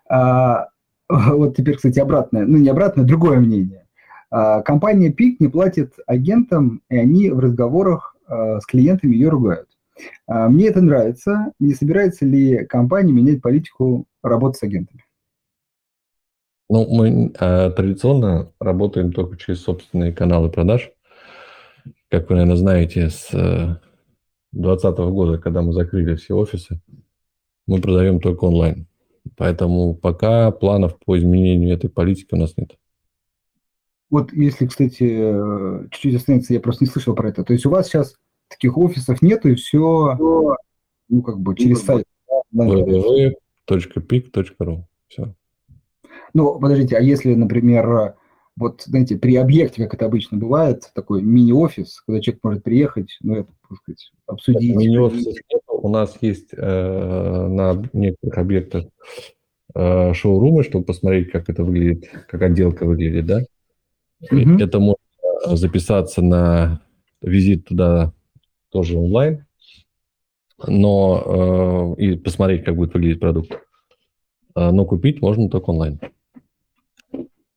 А, 0.09 0.68
вот 1.09 1.57
теперь, 1.57 1.77
кстати, 1.77 1.99
обратное, 1.99 2.45
ну 2.45 2.59
не 2.59 2.68
обратное, 2.68 3.05
другое 3.05 3.39
мнение. 3.39 3.87
А, 4.31 4.62
компания 4.62 5.11
ПИК 5.11 5.41
не 5.41 5.49
платит 5.49 5.95
агентам, 6.07 6.83
и 6.91 6.97
они 6.97 7.31
в 7.31 7.39
разговорах 7.39 8.16
а, 8.27 8.61
с 8.61 8.66
клиентами 8.66 9.14
ее 9.14 9.29
ругают. 9.29 9.68
А, 10.26 10.49
мне 10.49 10.68
это 10.68 10.80
нравится. 10.80 11.53
Не 11.59 11.74
собирается 11.74 12.24
ли 12.24 12.64
компания 12.66 13.12
менять 13.12 13.42
политику 13.42 14.07
работы 14.22 14.59
с 14.59 14.62
агентами? 14.62 15.05
Ну, 16.68 16.86
мы 16.88 17.32
э, 17.38 17.70
традиционно 17.70 18.51
работаем 18.59 19.12
только 19.12 19.36
через 19.36 19.62
собственные 19.62 20.12
каналы 20.12 20.51
продаж 20.51 20.90
как 22.11 22.28
вы, 22.28 22.36
наверное, 22.36 22.57
знаете, 22.57 23.11
с 23.11 23.28
2020 24.53 24.84
э, 24.99 25.11
года, 25.11 25.38
когда 25.38 25.62
мы 25.62 25.72
закрыли 25.72 26.14
все 26.16 26.34
офисы, 26.34 26.80
мы 27.66 27.80
продаем 27.80 28.20
только 28.20 28.44
онлайн. 28.44 28.86
Поэтому 29.36 29.94
пока 29.94 30.51
планов 30.53 30.99
по 31.05 31.18
изменению 31.18 31.74
этой 31.74 31.90
политики 31.90 32.28
у 32.32 32.36
нас 32.36 32.57
нет. 32.57 32.76
Вот 34.09 34.32
если, 34.32 34.66
кстати, 34.66 35.03
э, 35.03 35.88
чуть-чуть 35.90 36.14
остановиться, 36.14 36.55
я 36.55 36.61
просто 36.61 36.84
не 36.84 36.90
слышал 36.90 37.14
про 37.14 37.28
это. 37.28 37.42
То 37.42 37.53
есть 37.53 37.66
у 37.66 37.70
вас 37.70 37.88
сейчас 37.88 38.14
таких 38.49 38.76
офисов 38.78 39.22
нету, 39.22 39.49
и 39.49 39.55
все, 39.55 40.16
ну, 41.09 41.22
как 41.22 41.38
бы 41.40 41.55
через 41.57 41.82
сайт. 41.82 42.05
www.pic.ru 43.68 44.84
Все. 45.09 45.34
Ну, 46.34 46.59
подождите, 46.61 46.97
а 46.97 47.01
если, 47.01 47.34
например, 47.34 48.16
вот, 48.57 48.82
знаете, 48.82 49.16
при 49.16 49.36
объекте, 49.36 49.82
как 49.82 49.94
это 49.94 50.07
обычно 50.07 50.38
бывает, 50.38 50.90
такой 50.94 51.22
мини-офис, 51.22 52.03
когда 52.07 52.20
человек 52.20 52.42
может 52.42 52.62
приехать, 52.62 53.16
ну, 53.20 53.36
это, 53.36 53.51
так 53.68 53.78
сказать, 53.78 54.11
обсудить. 54.26 54.74
Мини-офисов 54.74 55.34
нет. 55.53 55.62
У 55.68 55.88
нас 55.88 56.16
есть 56.22 56.49
э, 56.53 57.47
на 57.47 57.82
некоторых 57.92 58.38
объектах 58.38 58.86
э, 59.74 60.14
шоурумы, 60.14 60.62
чтобы 60.64 60.86
посмотреть, 60.86 61.30
как 61.30 61.51
это 61.51 61.64
выглядит, 61.64 62.09
как 62.28 62.42
отделка 62.42 62.86
выглядит, 62.86 63.26
да? 63.26 63.42
Mm-hmm. 64.32 64.64
Это 64.64 64.80
можно 64.80 65.57
записаться 65.57 66.22
на 66.22 66.80
визит 67.20 67.66
туда 67.66 68.14
тоже 68.70 68.98
онлайн, 68.98 69.46
но 70.66 71.94
э, 71.98 72.02
и 72.02 72.16
посмотреть, 72.16 72.64
как 72.64 72.76
будет 72.76 72.94
выглядеть 72.94 73.20
продукт. 73.20 73.52
Э, 74.54 74.70
но 74.70 74.84
купить 74.84 75.20
можно 75.20 75.48
только 75.48 75.70
онлайн. 75.70 76.00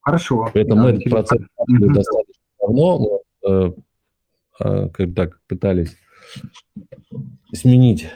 Хорошо. 0.01 0.49
Поэтому 0.53 0.83
да, 0.83 0.89
этот 0.91 1.03
процесс 1.09 1.41
mm-hmm. 1.41 1.93
достаточно 1.93 2.43
давно. 2.59 3.21
Мы, 3.43 3.73
э, 4.61 4.89
э, 4.97 5.07
так 5.15 5.39
пытались 5.47 5.95
сменить 7.53 8.07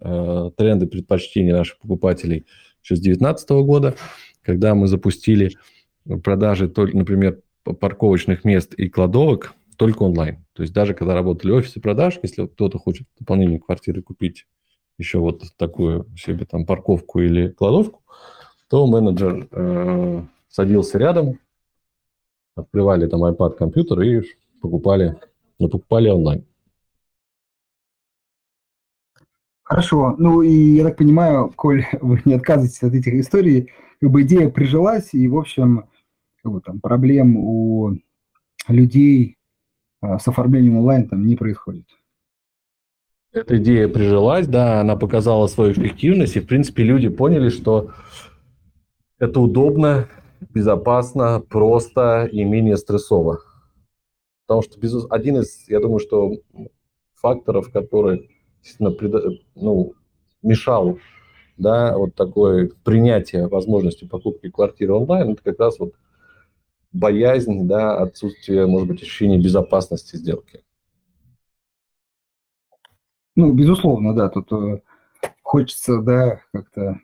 э, 0.00 0.50
тренды 0.56 0.86
предпочтений 0.86 1.52
наших 1.52 1.78
покупателей 1.78 2.46
еще 2.82 2.96
с 2.96 3.00
2019 3.00 3.50
года, 3.50 3.94
когда 4.42 4.74
мы 4.74 4.86
запустили 4.86 5.56
продажи, 6.22 6.72
например, 6.76 7.40
парковочных 7.62 8.44
мест 8.44 8.74
и 8.74 8.88
кладовок 8.88 9.54
только 9.78 10.02
онлайн. 10.02 10.44
То 10.54 10.62
есть 10.62 10.74
даже 10.74 10.92
когда 10.92 11.14
работали 11.14 11.52
офисы 11.52 11.80
продаж, 11.80 12.18
если 12.22 12.46
кто-то 12.46 12.78
хочет 12.78 13.06
в 13.14 13.20
дополнение 13.20 13.60
квартиры 13.60 14.02
купить 14.02 14.46
еще 14.98 15.20
вот 15.20 15.44
такую 15.56 16.06
себе 16.16 16.44
там 16.44 16.66
парковку 16.66 17.20
или 17.20 17.48
кладовку, 17.48 18.02
то 18.68 18.86
менеджер 18.88 19.48
э, 19.52 20.22
садился 20.48 20.98
рядом, 20.98 21.38
открывали 22.56 23.06
там 23.06 23.24
iPad 23.24 23.56
компьютер 23.56 24.00
и 24.00 24.22
покупали, 24.60 25.16
ну, 25.60 25.68
покупали 25.68 26.08
онлайн. 26.10 26.44
Хорошо. 29.62 30.16
Ну 30.18 30.42
и 30.42 30.50
я 30.50 30.84
так 30.84 30.96
понимаю, 30.96 31.52
коль 31.54 31.86
вы 32.00 32.20
не 32.24 32.34
отказываетесь 32.34 32.82
от 32.82 32.94
этих 32.94 33.14
историй, 33.14 33.70
как 34.00 34.10
бы 34.10 34.22
идея 34.22 34.50
прижилась, 34.50 35.14
и, 35.14 35.28
в 35.28 35.38
общем, 35.38 35.88
как 36.42 36.52
бы, 36.52 36.60
там, 36.60 36.80
проблем 36.80 37.36
у 37.36 37.96
людей 38.66 39.37
с 40.02 40.28
оформлением 40.28 40.78
онлайн 40.78 41.08
там 41.08 41.26
не 41.26 41.36
происходит. 41.36 41.86
Эта 43.32 43.58
идея 43.58 43.88
прижилась, 43.88 44.46
да, 44.46 44.80
она 44.80 44.96
показала 44.96 45.46
свою 45.46 45.72
эффективность, 45.72 46.36
и, 46.36 46.40
в 46.40 46.46
принципе, 46.46 46.82
люди 46.82 47.08
поняли, 47.08 47.50
что 47.50 47.92
это 49.18 49.40
удобно, 49.40 50.08
безопасно, 50.54 51.40
просто 51.40 52.28
и 52.30 52.44
менее 52.44 52.76
стрессово. 52.76 53.40
Потому 54.46 54.62
что 54.62 54.80
без... 54.80 55.06
один 55.10 55.38
из, 55.38 55.68
я 55.68 55.80
думаю, 55.80 55.98
что 55.98 56.32
факторов, 57.14 57.70
который 57.70 58.30
ну, 59.54 59.94
мешал 60.42 60.98
да, 61.58 61.96
вот 61.98 62.14
такое 62.14 62.70
принятие 62.84 63.48
возможности 63.48 64.06
покупки 64.06 64.48
квартиры 64.48 64.94
онлайн, 64.94 65.32
это 65.32 65.42
как 65.42 65.58
раз 65.58 65.78
вот 65.78 65.92
боязнь, 66.92 67.66
да, 67.66 67.98
отсутствие, 67.98 68.66
может 68.66 68.88
быть, 68.88 69.02
ощущения 69.02 69.38
безопасности 69.38 70.16
сделки. 70.16 70.62
Ну, 73.36 73.52
безусловно, 73.52 74.14
да, 74.14 74.28
тут 74.28 74.52
э, 74.52 74.80
хочется, 75.42 76.02
да, 76.02 76.40
как-то, 76.52 76.98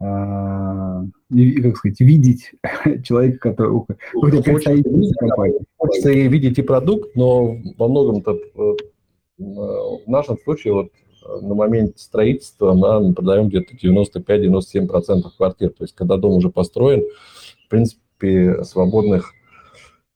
э, 0.00 1.62
как 1.62 1.76
сказать, 1.76 2.00
видеть 2.00 2.50
человека, 3.04 3.50
который, 3.50 3.86
представитель 4.42 5.14
компании. 5.14 5.60
Хочется 5.76 6.10
и 6.10 6.26
видеть 6.26 6.58
и 6.58 6.62
продукт, 6.62 7.14
но 7.14 7.56
во 7.78 7.88
многом-то 7.88 8.32
э, 8.32 8.74
в 9.38 10.08
нашем 10.08 10.36
случае 10.38 10.74
вот 10.74 10.88
э, 10.88 11.40
на 11.40 11.54
момент 11.54 11.98
строительства 11.98 12.74
мы 12.74 13.14
продаем 13.14 13.48
где-то 13.48 13.74
95-97% 13.76 15.22
квартир. 15.36 15.70
То 15.70 15.84
есть, 15.84 15.94
когда 15.94 16.16
дом 16.16 16.32
уже 16.32 16.50
построен, 16.50 17.04
в 17.64 17.68
принципе, 17.68 18.01
свободных 18.64 19.32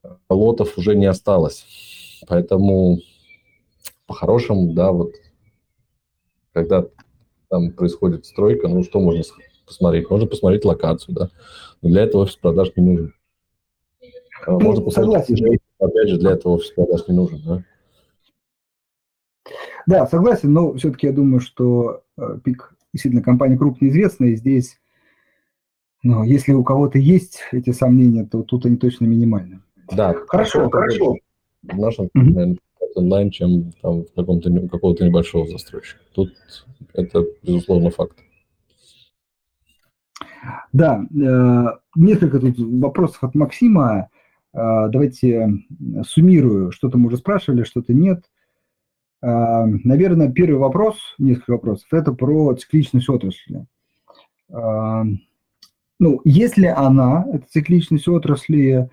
э, 0.03 0.09
лотов 0.29 0.79
уже 0.79 0.95
не 0.95 1.07
осталось. 1.07 1.65
Поэтому 2.29 2.99
по-хорошему, 4.07 4.73
да, 4.73 4.93
вот 4.93 5.13
когда 6.53 6.87
там 7.49 7.73
происходит 7.73 8.27
стройка, 8.27 8.69
ну 8.69 8.83
что 8.83 9.01
можно 9.01 9.23
посмотреть? 9.67 10.09
Можно 10.11 10.27
посмотреть 10.27 10.65
локацию, 10.65 11.15
да. 11.15 11.31
Но 11.83 11.89
для 11.89 12.03
этого 12.03 12.23
офис 12.23 12.37
продаж 12.37 12.73
не 12.77 12.83
нужен. 12.83 13.15
Ну, 14.47 14.61
можно 14.61 14.85
посмотреть, 14.85 15.27
согласен. 15.27 15.59
опять 15.79 16.09
же, 16.09 16.19
для 16.19 16.33
этого 16.33 16.55
офис 16.55 16.71
продаж 16.71 17.09
не 17.09 17.15
нужен, 17.15 17.43
да. 17.45 17.65
Да, 19.87 20.07
согласен, 20.07 20.53
но 20.53 20.75
все-таки 20.75 21.07
я 21.07 21.13
думаю, 21.13 21.41
что 21.41 22.03
э, 22.17 22.39
ПИК 22.43 22.75
действительно 22.93 23.23
компания 23.23 23.57
крупная, 23.57 23.89
известная, 23.91 24.31
и 24.31 24.37
здесь, 24.37 24.81
ну, 26.03 26.23
если 26.23 26.53
у 26.53 26.63
кого-то 26.63 26.99
есть 26.99 27.41
эти 27.53 27.71
сомнения, 27.71 28.25
то 28.25 28.43
тут 28.43 28.67
они 28.67 28.77
точно 28.77 29.07
минимальны. 29.07 29.61
Да, 29.93 30.15
хорошо, 30.29 30.69
хорошо. 30.71 31.17
В 31.63 31.79
нашем, 31.79 32.05
угу. 32.07 32.11
наверное, 32.15 32.59
онлайн, 32.95 33.31
чем 33.31 33.73
там 33.83 34.05
в 34.05 34.13
каком-то 34.15 34.51
какого-то 34.69 35.05
небольшого 35.05 35.47
застройщика. 35.49 36.01
Тут 36.15 36.33
это, 36.95 37.25
безусловно, 37.43 37.91
факт. 37.91 38.19
Да, 40.73 41.03
э, 41.03 41.65
несколько 41.97 42.39
тут 42.39 42.59
вопросов 42.59 43.25
от 43.25 43.35
Максима. 43.35 44.09
Э, 44.53 44.89
давайте 44.89 45.51
суммирую. 46.07 46.73
Что-то 46.73 46.99
мы 46.99 47.09
уже 47.09 47.17
спрашивали, 47.17 47.65
что-то 47.65 47.93
нет. 47.93 48.25
А, 49.23 49.67
наверное, 49.67 50.31
первый 50.31 50.59
вопрос, 50.59 50.99
несколько 51.19 51.53
вопросов, 51.53 51.93
это 51.93 52.13
про 52.13 52.55
цикличность 52.55 53.09
отрасли. 53.09 53.67
А, 55.99 56.03
ну, 56.03 56.21
если 56.25 56.67
она, 56.67 57.25
эта 57.33 57.47
цикличность 57.51 58.09
отрасли, 58.09 58.89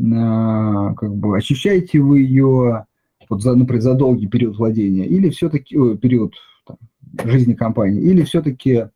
а, 0.00 0.94
как 0.94 1.14
бы 1.14 1.36
ощущаете 1.36 2.00
вы 2.00 2.20
ее 2.20 2.86
вот 3.28 3.42
за, 3.42 3.54
например, 3.54 3.82
за 3.82 3.94
долгий 3.94 4.26
период 4.26 4.56
владения, 4.56 5.04
или 5.04 5.28
все-таки 5.30 5.74
период 5.96 6.34
там, 6.66 6.78
жизни 7.24 7.54
компании, 7.54 8.00
или 8.02 8.22
все-таки 8.22 8.86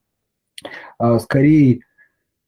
скорее 1.21 1.81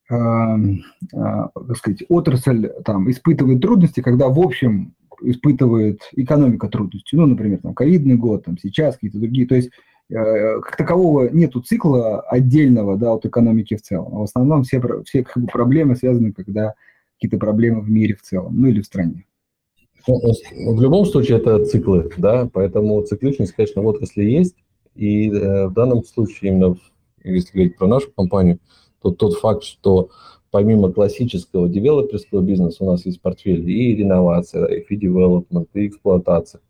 как 0.06 1.76
сказать, 1.76 2.04
отрасль 2.08 2.68
там, 2.84 3.10
испытывает 3.10 3.60
трудности, 3.60 4.00
когда 4.00 4.28
в 4.28 4.38
общем 4.38 4.94
испытывает 5.22 6.00
экономика 6.12 6.68
трудности. 6.68 7.14
Ну, 7.14 7.26
например, 7.26 7.60
там, 7.62 7.74
ковидный 7.74 8.16
год, 8.16 8.44
там, 8.44 8.58
сейчас 8.58 8.94
какие-то 8.94 9.18
другие. 9.18 9.46
То 9.46 9.54
есть 9.54 9.70
как 10.10 10.76
такового 10.76 11.28
нету 11.30 11.60
цикла 11.62 12.20
отдельного 12.20 12.96
да, 12.96 13.12
от 13.12 13.26
экономики 13.26 13.76
в 13.76 13.82
целом. 13.82 14.14
А 14.14 14.18
в 14.20 14.22
основном 14.24 14.64
все, 14.64 14.80
все 15.04 15.24
как 15.24 15.42
бы, 15.42 15.48
проблемы 15.48 15.96
связаны, 15.96 16.32
когда 16.32 16.74
какие-то 17.16 17.38
проблемы 17.38 17.80
в 17.80 17.90
мире 17.90 18.14
в 18.14 18.22
целом, 18.22 18.60
ну 18.60 18.68
или 18.68 18.80
в 18.80 18.86
стране. 18.86 19.24
Ну, 20.06 20.18
в 20.74 20.82
любом 20.82 21.06
случае 21.06 21.38
это 21.38 21.64
циклы, 21.64 22.10
да, 22.18 22.48
поэтому 22.52 23.02
цикличность, 23.02 23.52
конечно, 23.52 23.80
в 23.80 23.86
отрасли 23.86 24.24
есть. 24.24 24.56
И 24.94 25.30
э, 25.30 25.68
в 25.68 25.72
данном 25.72 26.04
случае, 26.04 26.52
именно 26.52 26.76
если 27.24 27.52
говорить 27.52 27.76
про 27.76 27.86
нашу 27.86 28.12
компанию, 28.12 28.58
то 29.00 29.10
тот 29.10 29.34
факт, 29.38 29.64
что 29.64 30.10
помимо 30.50 30.92
классического 30.92 31.68
девелоперского 31.68 32.42
бизнеса 32.42 32.84
у 32.84 32.86
нас 32.86 33.04
есть 33.06 33.20
портфель 33.20 33.68
и 33.68 33.96
реновация, 33.96 34.66
и 34.66 34.84
фи-девелопмент, 34.84 35.68
и 35.74 35.88
эксплуатация, 35.88 36.60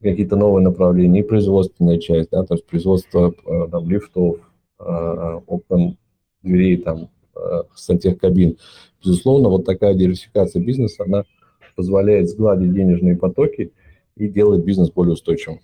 какие-то 0.00 0.36
новые 0.36 0.64
направления, 0.64 1.20
и 1.20 1.24
производственная 1.24 1.98
часть, 1.98 2.30
да, 2.30 2.44
то 2.44 2.54
есть 2.54 2.66
производство 2.66 3.32
э, 3.32 3.68
там, 3.70 3.88
лифтов, 3.90 4.36
э, 4.78 5.40
окон, 5.46 5.96
дверей, 6.42 6.76
там, 6.78 7.10
э, 7.34 7.62
сантехкабин. 7.74 8.58
Безусловно, 9.04 9.48
вот 9.48 9.64
такая 9.64 9.94
диверсификация 9.94 10.62
бизнеса, 10.62 11.04
она 11.04 11.24
позволяет 11.74 12.28
сгладить 12.28 12.72
денежные 12.72 13.16
потоки 13.16 13.72
и 14.16 14.28
делать 14.28 14.64
бизнес 14.64 14.90
более 14.90 15.14
устойчивым. 15.14 15.60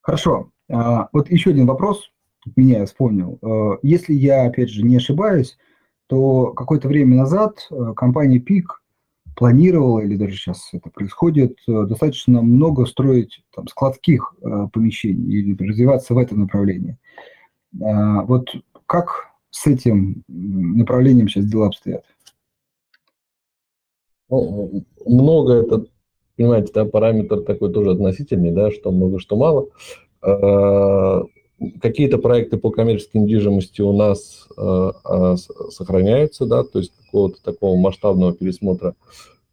Хорошо. 0.00 0.50
А, 0.70 1.08
вот 1.12 1.30
еще 1.30 1.50
один 1.50 1.66
вопрос 1.66 2.10
меня 2.56 2.78
я 2.78 2.86
вспомнил. 2.86 3.38
Если 3.82 4.14
я, 4.14 4.46
опять 4.46 4.70
же, 4.70 4.82
не 4.82 4.96
ошибаюсь, 4.96 5.58
то 6.06 6.52
какое-то 6.54 6.88
время 6.88 7.16
назад 7.16 7.68
компания 7.94 8.38
ПИК 8.38 8.79
планировала, 9.36 10.00
или 10.00 10.16
даже 10.16 10.34
сейчас 10.34 10.68
это 10.72 10.90
происходит, 10.90 11.56
э, 11.66 11.84
достаточно 11.86 12.42
много 12.42 12.86
строить 12.86 13.42
там, 13.54 13.68
складских 13.68 14.34
помещений 14.72 15.40
или 15.40 15.68
развиваться 15.68 16.14
в 16.14 16.18
этом 16.18 16.40
направлении. 16.40 16.98
Вот 17.72 18.48
как 18.86 19.28
с 19.50 19.66
этим 19.66 20.24
направлением 20.28 21.28
сейчас 21.28 21.44
дела 21.46 21.68
обстоят? 21.68 22.04
Ну, 24.28 24.84
много 25.06 25.54
это, 25.54 25.84
понимаете, 26.36 26.72
да, 26.74 26.84
параметр 26.84 27.42
такой 27.42 27.72
тоже 27.72 27.92
относительный, 27.92 28.52
да, 28.52 28.70
что 28.70 28.90
много, 28.90 29.18
что 29.18 29.36
мало 29.36 29.68
Какие-то 31.80 32.18
проекты 32.18 32.56
по 32.56 32.70
коммерческой 32.70 33.18
недвижимости 33.18 33.82
у 33.82 33.92
нас 33.92 34.48
э, 34.56 34.92
э, 35.04 35.36
сохраняются, 35.70 36.46
да, 36.46 36.64
то 36.64 36.78
есть 36.78 36.92
какого-то 37.04 37.42
такого 37.42 37.76
масштабного 37.76 38.32
пересмотра 38.32 38.94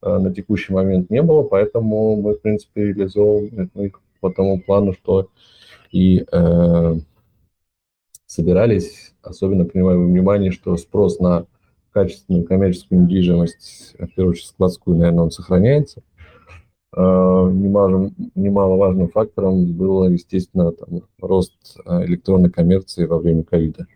э, 0.02 0.18
на 0.18 0.34
текущий 0.34 0.72
момент 0.74 1.10
не 1.10 1.22
было, 1.22 1.44
поэтому 1.44 2.16
мы, 2.16 2.36
в 2.36 2.42
принципе, 2.42 2.94
реализовываем 2.94 3.70
их 3.76 4.02
по 4.22 4.32
тому 4.32 4.62
плану, 4.62 4.94
что 4.94 5.28
и 5.92 6.26
э, 6.32 6.96
собирались, 8.26 9.14
особенно 9.22 9.66
принимая 9.66 9.98
во 9.98 10.06
внимание, 10.06 10.52
что 10.52 10.78
спрос 10.78 11.20
на 11.20 11.46
качественную 11.92 12.46
коммерческую 12.46 13.02
недвижимость, 13.02 13.96
в 13.98 14.08
первую 14.16 14.34
очередь 14.34 14.48
складскую, 14.48 14.98
наверное, 14.98 15.24
он 15.24 15.32
сохраняется. 15.32 16.04
Э, 16.96 17.02
немалым, 17.02 18.16
немаловажным 18.36 19.10
фактором 19.10 19.74
было, 19.74 20.06
естественно, 20.06 20.72
там, 20.72 21.02
рост 21.22 21.54
э, 21.86 22.06
электронной 22.06 22.50
коммерции 22.50 23.06
во 23.06 23.20
время 23.20 23.44
ковида. 23.44 23.88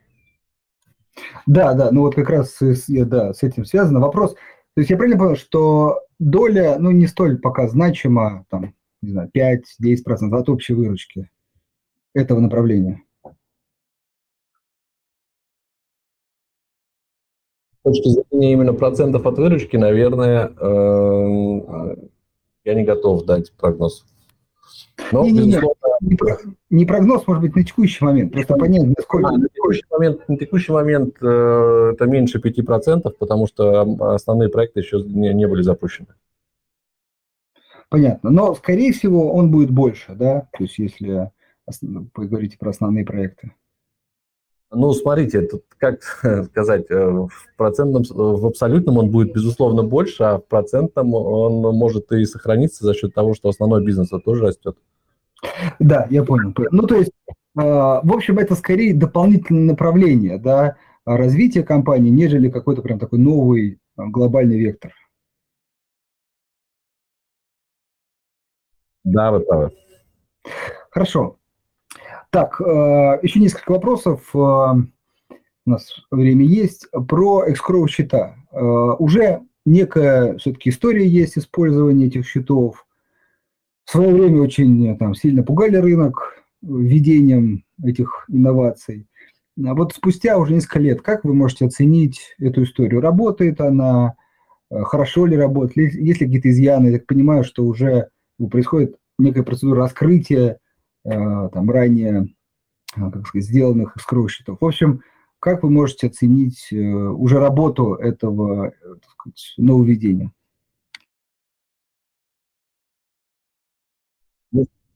Да, 1.46 1.74
да, 1.74 1.92
ну 1.92 2.02
вот 2.02 2.16
как 2.16 2.30
раз 2.30 2.58
с, 2.60 2.86
да, 2.88 3.34
с 3.34 3.44
этим 3.44 3.64
связано 3.64 4.02
вопрос. 4.02 4.34
То 4.34 4.82
есть 4.82 4.90
я 4.90 4.98
правильно 4.98 5.18
понял, 5.18 5.36
что 5.38 6.02
доля, 6.20 6.78
ну, 6.80 6.92
не 6.92 7.08
столь 7.08 7.40
пока 7.40 7.70
значима, 7.70 8.46
там, 8.50 8.74
не 9.02 9.12
знаю, 9.12 9.30
5-10% 9.34 10.34
от 10.34 10.50
общей 10.50 10.74
выручки 10.74 11.30
этого 12.14 12.42
направления? 12.42 13.04
С 17.80 17.84
точки 17.84 18.10
зрения 18.10 18.52
именно 18.52 18.74
процентов 18.74 19.26
от 19.26 19.38
выручки, 19.38 19.78
наверное, 19.78 20.48
эм, 20.60 22.12
я 22.64 22.74
не 22.74 22.84
готов 22.84 23.26
дать 23.26 23.52
прогноз. 23.54 24.06
Но, 25.12 25.26
не, 25.26 25.32
не, 25.32 25.40
безусловно... 25.48 25.76
не, 26.02 26.18
не 26.70 26.86
прогноз, 26.86 27.28
может 27.28 27.42
быть, 27.42 27.56
на 27.56 27.64
текущий 27.64 28.04
момент, 28.04 28.32
просто 28.32 28.56
понять, 28.56 28.98
насколько... 28.98 29.30
А, 29.30 29.38
на 29.38 29.50
текущий 29.50 29.86
момент, 29.90 30.30
на 30.30 30.38
текущий 30.38 30.72
момент 30.72 31.16
э, 31.22 31.92
это 31.94 32.06
меньше 32.06 32.40
5%, 32.40 33.12
потому 33.20 33.48
что 33.48 33.82
основные 34.14 34.50
проекты 34.50 34.80
еще 34.80 35.02
не, 35.02 35.34
не 35.34 35.48
были 35.48 35.62
запущены. 35.62 36.10
Понятно. 37.90 38.30
Но, 38.30 38.56
скорее 38.56 38.94
всего, 38.94 39.34
он 39.34 39.52
будет 39.52 39.70
больше, 39.70 40.14
да? 40.16 40.48
То 40.58 40.64
есть, 40.64 40.78
если 40.78 41.30
вы 41.82 42.28
говорите 42.28 42.58
про 42.58 42.70
основные 42.70 43.04
проекты. 43.04 43.52
Ну, 44.74 44.94
смотрите, 44.94 45.42
тут, 45.42 45.64
как 45.78 46.02
сказать, 46.46 46.86
э, 46.90 47.10
в 47.10 47.30
процентном, 47.58 48.04
в 48.10 48.46
абсолютном 48.46 48.98
он 48.98 49.12
будет, 49.12 49.34
безусловно, 49.34 49.84
больше, 49.84 50.24
а 50.24 50.38
в 50.38 50.46
процентном 50.46 51.14
он 51.14 51.76
может 51.76 52.12
и 52.14 52.24
сохраниться 52.26 52.86
за 52.86 52.94
счет 52.94 53.14
того, 53.14 53.34
что 53.34 53.50
основной 53.50 53.84
бизнес 53.84 54.10
тоже 54.24 54.44
растет. 54.44 54.78
Да, 55.80 56.08
я 56.10 56.24
понял. 56.24 56.54
Ну, 56.72 56.84
то 56.84 56.96
есть, 56.96 57.12
а, 57.58 58.02
в 58.02 58.14
общем, 58.14 58.40
это 58.40 58.56
скорее 58.56 58.94
дополнительное 58.94 59.66
направление, 59.66 60.38
да, 60.38 60.78
развития 61.06 61.64
компании, 61.64 62.10
нежели 62.10 62.50
какой-то 62.50 62.82
прям 62.82 62.98
такой 62.98 63.20
новый 63.20 63.80
а, 63.98 64.06
глобальный 64.08 64.58
вектор. 64.58 64.94
Да, 69.04 69.32
вы 69.32 69.42
правы. 69.42 69.72
Хорошо. 70.92 71.41
Так, 72.32 72.60
а, 72.62 73.20
еще 73.22 73.40
несколько 73.40 73.72
вопросов. 73.72 74.30
У 74.34 75.70
нас 75.70 75.94
время 76.10 76.46
есть. 76.46 76.88
Про 77.08 77.52
экскроу 77.52 77.88
счета. 77.88 78.36
Уже 78.52 79.42
некая 79.66 80.38
все-таки 80.38 80.70
история 80.70 81.06
есть 81.06 81.38
использования 81.38 82.08
этих 82.08 82.28
счетов. 82.28 82.86
В 83.86 83.92
свое 83.92 84.14
время 84.14 84.42
очень 84.42 84.98
там, 84.98 85.14
сильно 85.14 85.44
пугали 85.44 85.76
рынок 85.76 86.42
введением 86.62 87.64
этих 87.84 88.26
инноваций. 88.30 89.08
А 89.64 89.74
вот 89.74 89.94
спустя 89.94 90.38
уже 90.38 90.54
несколько 90.54 90.80
лет, 90.80 91.02
как 91.02 91.24
вы 91.24 91.34
можете 91.34 91.66
оценить 91.66 92.36
эту 92.40 92.64
историю? 92.64 93.02
Работает 93.02 93.60
она, 93.60 94.16
э, 94.70 94.82
хорошо 94.84 95.26
ли 95.26 95.36
работает, 95.38 95.94
есть 95.94 96.22
ли 96.22 96.26
какие-то 96.28 96.50
изъяны? 96.50 96.88
Я 96.88 96.98
так 96.98 97.08
понимаю, 97.08 97.44
что 97.44 97.66
уже 97.66 98.10
ну, 98.40 98.48
происходит 98.50 98.96
некая 99.20 99.44
процедура 99.44 99.82
раскрытия 99.82 100.54
э, 100.54 100.58
там, 101.04 101.70
ранее 101.70 102.34
э, 102.96 103.12
как 103.12 103.28
сказать, 103.28 103.48
сделанных 103.48 103.96
счетов. 104.30 104.58
В 104.60 104.66
общем, 104.66 105.02
как 105.40 105.64
вы 105.64 105.70
можете 105.70 106.08
оценить 106.08 106.72
уже 106.72 107.40
работу 107.40 107.96
этого 107.96 108.74
сказать, 109.08 109.54
нововведения? 109.58 110.32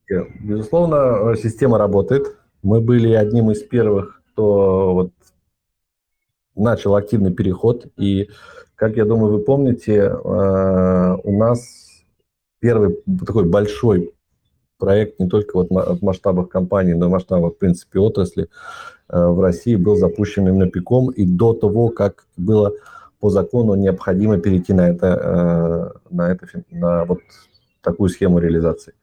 Безусловно, 0.07 1.35
система 1.35 1.79
работает. 1.79 2.37
Мы 2.61 2.79
были 2.79 3.11
одним 3.13 3.51
из 3.51 3.63
первых, 3.63 4.21
кто 4.31 4.93
вот 4.93 5.11
начал 6.55 6.95
активный 6.95 7.33
переход. 7.33 7.87
И, 7.97 8.29
как 8.75 8.97
я 8.97 9.05
думаю, 9.05 9.33
вы 9.33 9.43
помните, 9.43 9.97
э, 9.97 11.17
у 11.23 11.37
нас 11.37 12.03
первый 12.59 12.97
такой 13.25 13.45
большой 13.45 14.14
проект 14.77 15.19
не 15.19 15.27
только 15.27 15.57
вот 15.57 15.69
в 15.69 16.03
масштабах 16.03 16.49
компании, 16.49 16.93
но 16.93 17.05
и 17.05 17.09
в 17.09 17.11
масштабах, 17.11 17.53
в 17.53 17.57
принципе, 17.57 17.99
отрасли 17.99 18.47
э, 19.09 19.27
в 19.27 19.39
России 19.39 19.75
был 19.75 19.95
запущен 19.95 20.47
именно 20.47 20.69
ПИКом. 20.69 21.09
И 21.11 21.25
до 21.25 21.53
того, 21.53 21.89
как 21.89 22.25
было 22.37 22.73
по 23.19 23.29
закону 23.29 23.75
необходимо 23.75 24.37
перейти 24.37 24.73
на 24.73 24.89
это, 24.89 25.07
э, 25.07 26.13
на, 26.13 26.31
это, 26.31 26.47
на 26.71 27.05
вот 27.05 27.19
такую 27.81 28.09
схему 28.09 28.39
реализации. 28.39 28.93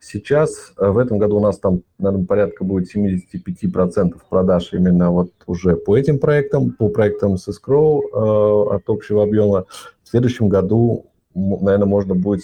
Сейчас, 0.00 0.72
э, 0.78 0.88
в 0.88 0.98
этом 0.98 1.18
году 1.18 1.38
у 1.38 1.40
нас 1.40 1.58
там, 1.58 1.82
наверное, 1.98 2.26
порядка 2.26 2.64
будет 2.64 2.94
75% 2.94 4.14
продаж 4.30 4.72
именно 4.72 5.10
вот 5.10 5.32
уже 5.46 5.76
по 5.76 5.96
этим 5.96 6.18
проектам, 6.18 6.70
по 6.70 6.88
проектам 6.88 7.36
с 7.36 7.48
Escrow 7.48 8.74
от 8.74 8.88
общего 8.88 9.24
объема. 9.24 9.66
В 10.04 10.08
следующем 10.08 10.48
году, 10.48 11.06
наверное, 11.34 11.86
можно 11.86 12.14
будет 12.14 12.42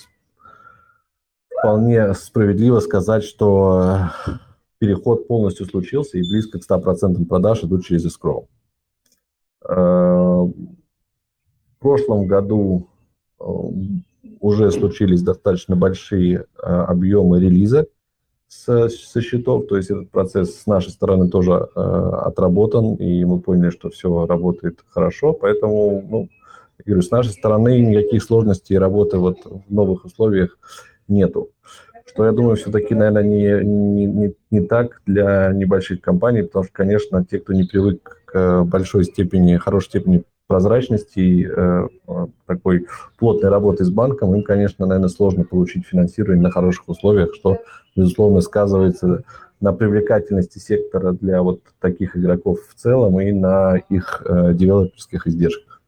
вполне 1.65 2.13
справедливо 2.15 2.81
сказать, 2.81 3.25
что 3.25 4.11
э, 4.27 4.31
переход 4.79 5.27
полностью 5.27 5.67
случился, 5.67 6.19
и 6.19 6.29
близко 6.29 6.59
к 6.59 6.71
100% 6.71 7.25
продаж 7.25 7.65
идут 7.65 7.87
через 7.87 8.07
Escrow. 8.07 8.47
Э, 9.69 9.75
в 9.75 10.53
прошлом 11.79 12.27
году 12.27 12.89
уже 14.41 14.71
случились 14.71 15.23
достаточно 15.23 15.77
большие 15.77 16.47
объемы 16.57 17.41
релиза 17.41 17.87
со, 18.49 18.89
со 18.89 19.21
счетов, 19.21 19.67
то 19.67 19.77
есть 19.77 19.91
этот 19.91 20.11
процесс 20.11 20.61
с 20.61 20.67
нашей 20.67 20.91
стороны 20.91 21.29
тоже 21.29 21.53
э, 21.53 21.81
отработан, 21.81 22.95
и 22.95 23.25
мы 23.25 23.41
поняли, 23.41 23.71
что 23.71 23.91
все 23.91 24.27
работает 24.27 24.79
хорошо, 24.89 25.33
поэтому, 25.33 26.03
ну, 26.09 26.29
говорю, 26.87 27.03
с 27.03 27.11
нашей 27.11 27.33
стороны 27.33 27.81
никаких 27.81 28.23
сложностей 28.23 28.79
работы 28.79 29.19
вот 29.19 29.45
в 29.45 29.73
новых 29.73 30.05
условиях 30.05 30.59
нету. 31.09 31.51
Что 32.07 32.27
я 32.27 32.33
думаю, 32.33 32.57
все-таки, 32.57 32.95
наверное, 32.95 33.23
не, 33.23 33.65
не, 33.65 34.07
не, 34.07 34.35
не 34.51 34.61
так 34.61 35.01
для 35.07 35.53
небольших 35.53 36.01
компаний, 36.01 36.43
потому 36.43 36.65
что, 36.65 36.73
конечно, 36.73 37.25
те, 37.25 37.39
кто 37.39 37.53
не 37.53 37.65
привык 37.65 38.23
к 38.27 38.65
большой 38.65 39.05
степени, 39.05 39.57
хорошей 39.57 39.89
степени 39.89 40.25
прозрачности 40.47 41.19
и 41.19 41.49
э, 41.49 41.89
такой 42.47 42.87
плотной 43.19 43.51
работы 43.51 43.85
с 43.85 43.91
банком, 43.91 44.35
им, 44.35 44.43
конечно, 44.43 44.87
наверное, 44.87 45.09
сложно 45.09 45.45
получить 45.45 45.87
финансирование 45.87 46.43
на 46.43 46.51
хороших 46.51 46.89
условиях, 46.89 47.35
что, 47.35 47.59
безусловно, 47.97 48.43
сказывается 48.43 49.25
на 49.61 49.73
привлекательности 49.73 50.59
сектора 50.59 51.13
для 51.13 51.43
вот 51.43 51.61
таких 51.81 52.17
игроков 52.17 52.59
в 52.69 52.75
целом 52.75 53.19
и 53.21 53.33
на 53.33 53.77
их 53.89 54.23
э, 54.27 54.53
девелоперских 54.53 55.27
издержках. 55.27 55.81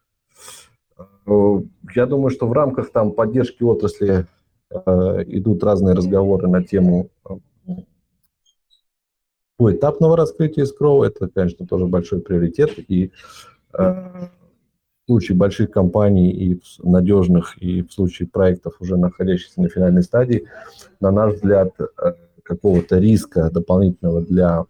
Э, 1.26 1.60
я 1.94 2.06
думаю, 2.06 2.30
что 2.30 2.46
в 2.46 2.52
рамках 2.52 2.90
там 2.90 3.12
поддержки 3.12 3.62
отрасли 3.62 4.20
э, 4.20 4.24
идут 4.70 5.62
разные 5.62 5.94
разговоры 5.94 6.48
на 6.48 6.64
тему 6.64 7.10
э, 7.28 7.34
поэтапного 9.56 10.16
раскрытия 10.16 10.64
escrow. 10.64 11.04
Это, 11.04 11.28
конечно, 11.28 11.66
тоже 11.66 11.86
большой 11.86 12.20
приоритет. 12.20 12.72
И 12.88 13.12
э, 13.72 13.82
в 13.82 14.30
случае 15.06 15.38
больших 15.38 15.70
компаний 15.70 16.30
и 16.30 16.60
надежных, 16.82 17.56
и 17.62 17.82
в 17.82 17.92
случае 17.92 18.28
проектов, 18.28 18.76
уже 18.80 18.96
находящихся 18.96 19.60
на 19.60 19.68
финальной 19.68 20.02
стадии, 20.02 20.46
на 21.00 21.10
наш 21.10 21.34
взгляд, 21.34 21.70
э, 21.78 22.14
какого-то 22.42 22.98
риска 22.98 23.50
дополнительного 23.50 24.22
для 24.22 24.66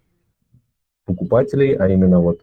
покупателей, 1.05 1.75
а 1.75 1.89
именно 1.89 2.21
вот 2.21 2.41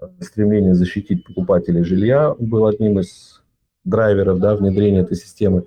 э, 0.00 0.06
стремление 0.20 0.74
защитить 0.74 1.24
покупателей 1.24 1.82
жилья 1.82 2.34
был 2.38 2.66
одним 2.66 3.00
из 3.00 3.42
драйверов 3.84 4.40
да, 4.40 4.56
внедрения 4.56 5.00
этой 5.00 5.16
системы, 5.16 5.64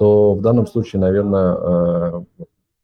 то 0.00 0.32
в 0.32 0.40
данном 0.40 0.66
случае, 0.66 1.00
наверное, 1.00 1.54
э, 1.54 2.20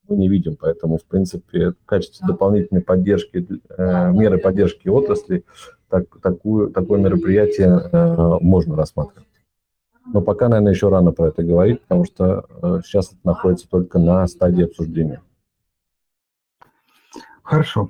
мы 0.07 0.17
не 0.17 0.29
видим. 0.29 0.55
Поэтому, 0.61 0.99
в 0.99 1.05
принципе, 1.07 1.71
в 1.71 1.87
качестве 1.87 2.27
дополнительной 2.27 2.83
поддержки, 2.83 3.47
меры 3.79 4.37
поддержки 4.37 4.89
отрасли 4.89 5.45
так, 5.89 6.05
такую, 6.21 6.71
такое 6.71 7.01
мероприятие 7.01 7.89
э, 7.91 8.39
можно 8.43 8.77
рассматривать. 8.77 9.27
Но 10.13 10.21
пока, 10.21 10.51
наверное, 10.51 10.75
еще 10.75 10.91
рано 10.91 11.13
про 11.13 11.29
это 11.29 11.43
говорить, 11.43 11.81
потому 11.81 12.05
что 12.05 12.45
э, 12.63 12.81
сейчас 12.85 13.09
это 13.09 13.21
находится 13.25 13.67
только 13.67 13.99
на 13.99 14.27
стадии 14.27 14.65
обсуждения. 14.65 15.23
Хорошо. 17.43 17.89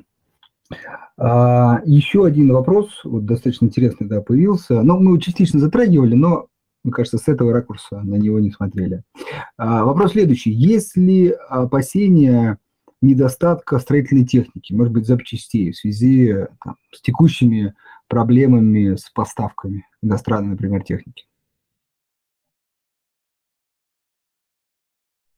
А, 1.19 1.81
еще 1.85 2.27
один 2.27 2.53
вопрос, 2.53 3.01
вот 3.03 3.25
достаточно 3.25 3.65
интересный, 3.67 4.07
да, 4.07 4.21
появился. 4.21 4.83
Но 4.83 4.99
мы 4.99 5.13
его 5.13 5.19
частично 5.19 5.59
затрагивали, 5.59 6.15
но, 6.15 6.47
мне 6.87 6.93
кажется, 6.93 7.19
с 7.19 7.27
этого 7.27 7.53
ракурса 7.53 8.01
на 8.01 8.15
него 8.15 8.39
не 8.39 8.53
смотрели. 8.53 9.03
А, 9.57 9.85
вопрос 9.85 10.13
следующий. 10.13 10.53
Есть 10.53 10.97
ли 10.97 11.35
опасения 11.49 12.59
недостатка 13.03 13.81
строительной 13.81 14.25
техники, 14.25 14.73
может 14.73 14.93
быть, 14.93 15.07
запчастей 15.07 15.73
в 15.73 15.77
связи 15.77 16.47
там, 16.65 16.77
с 16.93 17.01
текущими 17.03 17.75
проблемами 18.07 18.95
с 18.95 19.11
поставками 19.11 19.85
иностранной, 20.01 20.51
например, 20.51 20.85
техники? 20.85 21.25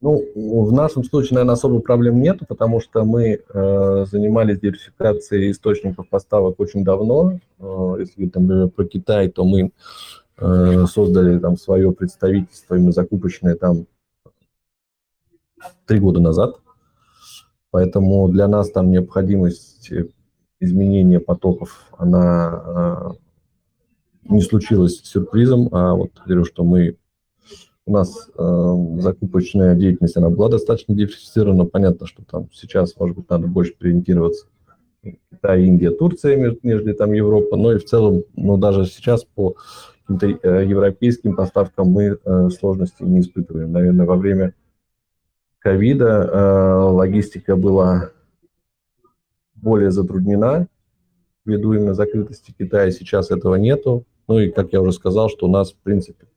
Ну, 0.01 0.23
в 0.33 0.71
нашем 0.71 1.03
случае, 1.03 1.35
наверное, 1.35 1.55
особо 1.55 1.81
проблем 1.81 2.21
нет, 2.21 2.39
потому 2.47 2.79
что 2.79 3.03
мы 3.03 3.41
э, 3.41 4.05
занимались 4.09 4.59
диверсификацией 4.59 5.51
источников 5.51 6.07
поставок 6.07 6.59
очень 6.59 6.85
давно. 6.85 7.39
Э, 7.59 7.95
если 7.99 8.29
там, 8.29 8.69
про 8.69 8.85
Китай, 8.85 9.27
то 9.29 9.43
мы 9.43 9.71
создали 10.39 11.39
там 11.39 11.57
свое 11.57 11.91
представительство, 11.91 12.75
именно 12.75 12.91
закупочное 12.91 13.55
там 13.55 13.85
три 15.85 15.99
года 15.99 16.19
назад. 16.19 16.59
Поэтому 17.71 18.27
для 18.29 18.47
нас 18.47 18.71
там 18.71 18.89
необходимость 18.89 19.91
изменения 20.59 21.19
потоков, 21.19 21.85
она 21.97 23.15
не 24.23 24.41
случилось 24.41 25.01
сюрпризом, 25.03 25.69
а 25.71 25.93
вот 25.95 26.11
говорю, 26.25 26.45
что 26.45 26.63
мы 26.63 26.97
у 27.89 27.91
нас 27.91 28.29
э, 28.37 28.75
закупочная 28.99 29.73
деятельность, 29.73 30.15
она 30.15 30.29
была 30.29 30.47
достаточно 30.49 30.93
диверсифицирована. 30.93 31.65
Понятно, 31.65 32.05
что 32.05 32.23
там 32.23 32.47
сейчас, 32.53 32.95
может 32.99 33.17
быть, 33.17 33.29
надо 33.29 33.47
больше 33.47 33.73
ориентироваться 33.81 34.45
Китай, 35.31 35.63
Индия, 35.63 35.89
Турция, 35.89 36.37
между, 36.37 36.59
между 36.61 36.93
там 36.93 37.13
Европа, 37.13 37.57
но 37.57 37.73
и 37.73 37.79
в 37.79 37.85
целом, 37.85 38.23
ну, 38.35 38.57
даже 38.57 38.85
сейчас 38.85 39.23
по 39.23 39.55
э, 39.98 39.98
европейским 40.09 41.35
поставкам 41.35 41.89
мы 41.89 42.17
э, 42.23 42.49
сложностей 42.49 43.05
не 43.05 43.21
испытываем. 43.21 43.71
Наверное, 43.71 44.05
во 44.05 44.15
время 44.15 44.53
ковида 45.59 46.05
э, 46.05 46.73
логистика 46.91 47.55
была 47.55 48.11
более 49.55 49.91
затруднена 49.91 50.67
ввиду 51.45 51.73
именно 51.73 51.93
закрытости 51.93 52.53
Китая. 52.57 52.91
Сейчас 52.91 53.31
этого 53.31 53.55
нету. 53.55 54.05
Ну 54.27 54.39
и, 54.39 54.49
как 54.49 54.73
я 54.73 54.81
уже 54.81 54.91
сказал, 54.91 55.29
что 55.29 55.47
у 55.47 55.51
нас, 55.51 55.71
в 55.71 55.77
принципе, 55.77 56.27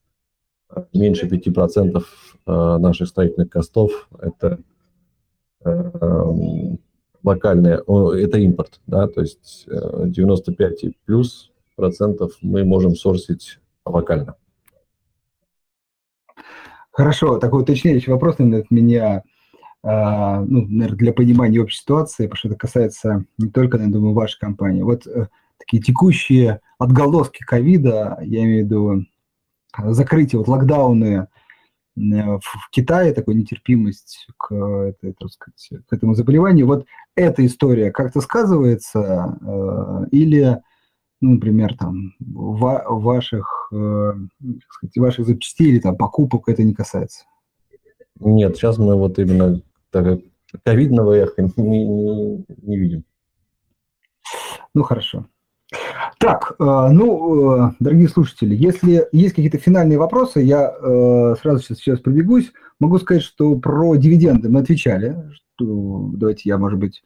меньше 0.93 1.27
5% 1.27 2.03
э, 2.47 2.79
наших 2.79 3.09
строительных 3.09 3.51
костов– 3.51 4.09
это 4.21 4.59
э, 5.65 5.71
эм, 5.71 6.79
локальные, 7.23 7.83
это 8.25 8.39
импорт, 8.39 8.81
да, 8.87 9.07
то 9.07 9.21
есть 9.21 9.67
95 9.67 10.85
и 10.85 10.97
плюс 11.05 11.53
процентов 11.77 12.33
мы 12.41 12.65
можем 12.65 12.97
сорсить 12.97 13.59
локально. 13.85 14.37
Хорошо, 16.93 17.39
такой 17.39 17.63
уточняющий 17.63 18.13
вопрос, 18.13 18.39
наверное, 18.39 18.63
от 18.63 18.71
меня, 18.71 19.23
а, 19.83 20.41
ну, 20.41 20.67
наверное, 20.67 20.99
для 20.99 21.13
понимания 21.13 21.61
общей 21.61 21.79
ситуации, 21.79 22.27
потому 22.27 22.37
что 22.37 22.49
это 22.49 22.57
касается 22.59 23.25
не 23.39 23.51
только, 23.51 23.79
наверное, 23.79 23.99
думаю, 23.99 24.15
вашей 24.15 24.39
компании. 24.39 24.83
Вот 24.83 25.07
э, 25.07 25.29
такие 25.59 25.83
текущие 25.83 26.61
отголоски 26.79 27.45
ковида, 27.45 28.19
я 28.21 28.45
имею 28.45 28.65
в 28.65 28.69
виду 28.69 29.07
закрытие, 29.79 30.39
вот 30.39 30.49
локдауны 30.49 31.07
э, 31.17 31.29
в 31.97 32.71
Китае, 32.71 33.15
такой 33.15 33.37
нетерпимость 33.37 34.27
к, 34.37 34.55
этой, 34.55 35.15
так 35.15 35.31
сказать, 35.31 35.85
к 35.89 35.93
этому 35.95 36.15
заболеванию. 36.15 36.67
Вот 36.67 36.85
эта 37.17 37.45
история 37.47 37.91
как-то 37.91 38.21
сказывается 38.21 39.39
э, 39.41 40.07
или 40.11 40.63
ну, 41.23 41.35
например, 41.35 41.77
там, 41.79 42.15
ва- 42.19 42.85
ваших, 42.89 43.69
э, 43.73 44.13
сказать, 44.69 44.97
ваших 44.97 45.27
запчастей 45.27 45.69
или 45.69 45.79
там 45.79 45.97
покупок 45.97 46.49
это 46.49 46.65
не 46.65 46.75
касается? 46.75 47.25
Нет, 48.19 48.57
сейчас 48.57 48.77
мы 48.77 48.97
вот 48.97 49.19
именно 49.21 49.63
так, 49.91 50.19
ковидного 50.65 51.15
эха 51.15 51.43
не, 51.57 51.87
не, 51.87 52.45
не 52.63 52.77
видим. 52.77 53.05
Ну, 54.75 54.83
хорошо. 54.83 55.27
Так, 56.19 56.57
э, 56.59 56.89
ну, 56.93 57.69
э, 57.69 57.71
дорогие 57.79 58.09
слушатели, 58.09 58.55
если 58.55 59.07
есть 59.13 59.35
какие-то 59.35 59.59
финальные 59.59 59.99
вопросы, 59.99 60.41
я 60.41 60.71
э, 60.71 61.37
сразу 61.41 61.63
сейчас, 61.63 61.79
сейчас 61.79 62.01
пробегусь. 62.01 62.53
Могу 62.81 62.99
сказать, 62.99 63.23
что 63.23 63.55
про 63.57 63.95
дивиденды 63.95 64.49
мы 64.49 64.61
отвечали. 64.61 65.17
Что, 65.33 66.11
давайте 66.15 66.49
я, 66.49 66.59
может 66.59 66.81
быть, 66.81 67.03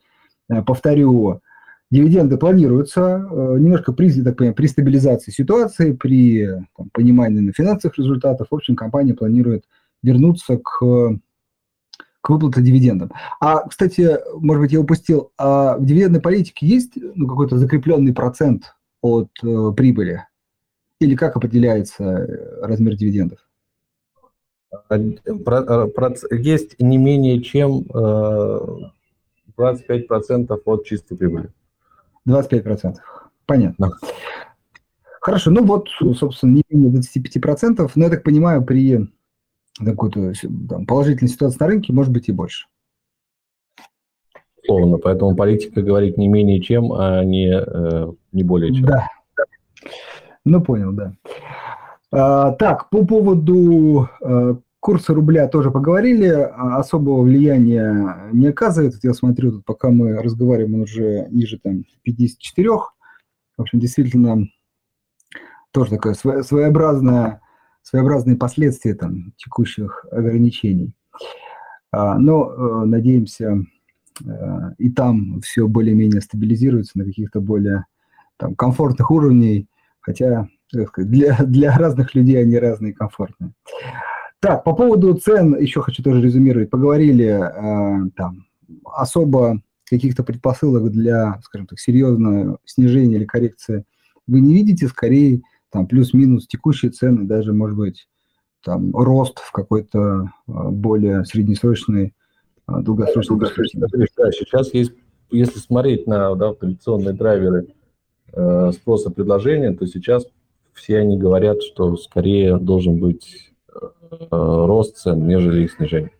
повторю 0.65 1.41
Дивиденды 1.89 2.37
планируются 2.37 3.01
э, 3.01 3.57
немножко 3.59 3.93
при, 3.93 4.11
так 4.21 4.35
понимаю, 4.35 4.55
при 4.55 4.67
стабилизации 4.67 5.31
ситуации, 5.31 5.93
при 5.93 6.45
там, 6.75 6.89
понимании 6.91 7.51
финансовых 7.53 7.97
результатов. 7.97 8.47
В 8.51 8.55
общем, 8.55 8.75
компания 8.75 9.13
планирует 9.13 9.63
вернуться 10.03 10.57
к, 10.57 11.17
к 12.19 12.29
выплате 12.29 12.61
дивидендов. 12.61 13.11
А, 13.39 13.65
кстати, 13.65 14.17
может 14.35 14.63
быть, 14.63 14.73
я 14.73 14.81
упустил, 14.81 15.31
а 15.37 15.77
в 15.77 15.85
дивидендной 15.85 16.19
политике 16.19 16.67
есть 16.67 16.91
ну, 16.95 17.25
какой-то 17.25 17.57
закрепленный 17.57 18.13
процент 18.13 18.75
от 19.01 19.29
э, 19.41 19.71
прибыли? 19.75 20.25
Или 20.99 21.15
как 21.15 21.37
определяется 21.37 22.03
э, 22.03 22.65
размер 22.65 22.97
дивидендов? 22.97 23.39
Есть 26.31 26.77
не 26.81 26.97
менее 26.97 27.41
чем 27.41 27.83
25% 29.57 30.61
от 30.65 30.85
чистой 30.85 31.15
прибыли. 31.17 31.49
25%. 32.27 32.95
Понятно. 33.45 33.91
Хорошо, 35.21 35.51
ну 35.51 35.65
вот, 35.65 35.89
собственно, 36.15 36.51
не 36.51 36.63
менее 36.69 37.01
25%, 37.01 37.89
но 37.95 38.03
я 38.03 38.09
так 38.09 38.23
понимаю, 38.23 38.63
при 38.63 39.07
какой-то 39.77 40.33
там, 40.69 40.85
положительной 40.85 41.29
ситуации 41.29 41.57
на 41.59 41.67
рынке 41.67 41.93
может 41.93 42.11
быть 42.11 42.29
и 42.29 42.31
больше. 42.31 42.67
Словно, 44.65 44.97
поэтому 44.97 45.35
политика 45.35 45.81
говорит 45.81 46.17
не 46.17 46.27
менее 46.27 46.61
чем, 46.61 46.91
а 46.91 47.23
не, 47.23 47.53
э, 47.53 48.11
не 48.33 48.43
более 48.43 48.73
чем. 48.73 48.85
Да. 48.85 49.07
Ну, 50.43 50.61
понял, 50.61 50.91
да. 50.91 51.13
А, 52.11 52.51
так, 52.53 52.89
по 52.89 53.05
поводу 53.05 54.09
э, 54.21 54.55
курса 54.79 55.13
рубля 55.13 55.47
тоже 55.47 55.71
поговорили, 55.71 56.27
а 56.27 56.77
особого 56.77 57.21
влияния 57.21 58.29
не 58.31 58.47
оказывает. 58.47 58.95
Я 59.03 59.13
смотрю, 59.13 59.51
тут, 59.51 59.65
пока 59.65 59.89
мы 59.89 60.21
разговариваем, 60.21 60.75
он 60.75 60.81
уже 60.81 61.27
ниже 61.29 61.59
там 61.59 61.83
54. 62.03 62.69
В 62.69 63.61
общем, 63.61 63.79
действительно, 63.79 64.47
тоже 65.71 65.91
такое 65.91 66.13
своеобразное, 66.13 67.41
своеобразные 67.81 68.37
последствия 68.37 68.95
там, 68.95 69.33
текущих 69.37 70.05
ограничений. 70.11 70.93
А, 71.91 72.17
но 72.19 72.51
э, 72.51 72.85
надеемся, 72.85 73.63
э, 74.23 74.73
и 74.77 74.89
там 74.89 75.41
все 75.41 75.67
более-менее 75.67 76.21
стабилизируется 76.21 76.97
на 76.97 77.05
каких-то 77.05 77.39
более 77.41 77.85
там, 78.37 78.55
комфортных 78.55 79.09
уровней, 79.09 79.67
хотя 80.01 80.47
для, 80.71 81.37
для 81.39 81.77
разных 81.77 82.13
людей 82.13 82.41
они 82.41 82.57
разные 82.57 82.93
комфортные. 82.93 83.53
Так, 84.39 84.63
по 84.63 84.73
поводу 84.73 85.13
цен 85.15 85.59
еще 85.59 85.81
хочу 85.81 86.03
тоже 86.03 86.21
резюмировать. 86.21 86.69
Поговорили 86.69 87.25
э, 87.25 88.09
там 88.15 88.45
особо 88.85 89.61
каких-то 89.85 90.23
предпосылок 90.23 90.91
для, 90.91 91.39
скажем 91.43 91.67
так, 91.67 91.79
серьезного 91.79 92.59
снижения 92.65 93.15
или 93.15 93.25
коррекции 93.25 93.85
вы 94.27 94.41
не 94.41 94.53
видите, 94.53 94.87
скорее 94.87 95.41
там 95.71 95.87
плюс-минус 95.87 96.47
текущие 96.47 96.91
цены, 96.91 97.25
даже, 97.25 97.53
может 97.53 97.77
быть, 97.77 98.07
там 98.63 98.95
рост 98.95 99.39
в 99.39 99.51
какой-то 99.51 100.31
э, 100.47 100.51
более 100.69 101.23
среднесрочный, 101.25 102.13
э, 102.67 102.81
долгосрочный 102.81 103.39
перспективе. 103.39 104.07
Да, 104.17 104.31
сейчас 104.31 104.73
есть, 104.73 104.91
если 105.31 105.59
смотреть 105.59 106.07
на 106.07 106.35
да, 106.35 106.53
традиционные 106.53 107.13
драйверы 107.13 107.67
э, 108.33 108.71
спроса 108.73 109.09
предложения, 109.09 109.71
то 109.73 109.85
сейчас 109.87 110.25
все 110.73 110.99
они 110.99 111.17
говорят, 111.17 111.61
что 111.63 111.95
скорее 111.95 112.57
должен 112.57 112.99
быть 112.99 113.53
рост 114.31 114.97
цен, 114.97 115.27
нежели 115.27 115.63
их 115.63 115.73
снижение. 115.73 116.11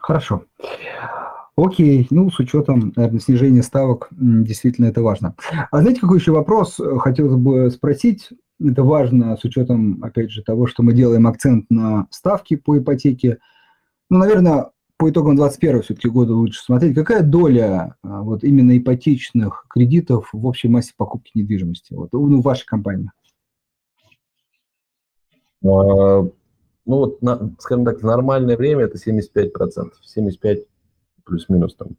Хорошо. 0.00 0.44
Окей, 1.56 2.06
ну, 2.10 2.30
с 2.30 2.38
учетом, 2.38 2.92
наверное, 2.96 3.20
снижения 3.20 3.62
ставок, 3.62 4.08
действительно 4.10 4.86
это 4.86 5.02
важно. 5.02 5.34
А 5.70 5.80
знаете, 5.80 6.00
какой 6.00 6.18
еще 6.18 6.32
вопрос 6.32 6.80
э, 6.80 6.96
хотелось 6.98 7.34
бы 7.34 7.70
спросить? 7.70 8.30
Это 8.64 8.82
важно 8.82 9.36
с 9.36 9.44
учетом, 9.44 10.02
опять 10.02 10.30
же, 10.30 10.42
того, 10.42 10.66
что 10.66 10.82
мы 10.82 10.94
делаем 10.94 11.26
акцент 11.26 11.66
на 11.68 12.06
ставки 12.10 12.56
по 12.56 12.78
ипотеке. 12.78 13.38
Ну, 14.08 14.18
наверное, 14.18 14.70
по 14.96 15.10
итогам 15.10 15.36
2021 15.36 15.82
все-таки 15.82 16.08
года 16.08 16.34
лучше 16.34 16.62
смотреть. 16.62 16.94
Какая 16.94 17.22
доля 17.22 17.96
э, 18.02 18.08
вот 18.08 18.42
именно 18.42 18.76
ипотечных 18.78 19.66
кредитов 19.68 20.30
в 20.32 20.46
общей 20.46 20.68
массе 20.68 20.94
покупки 20.96 21.32
недвижимости 21.34 21.92
вот, 21.92 22.10
ну, 22.12 22.40
в 22.40 22.44
вашей 22.44 22.64
компании? 22.64 23.10
А, 25.64 25.66
ну 25.68 26.32
вот, 26.86 27.22
на, 27.22 27.52
скажем 27.58 27.84
так, 27.84 28.00
в 28.00 28.04
нормальное 28.04 28.56
время 28.56 28.84
это 28.84 28.98
75%, 28.98 29.90
75 30.02 30.60
плюс-минус 31.24 31.74
там. 31.74 31.96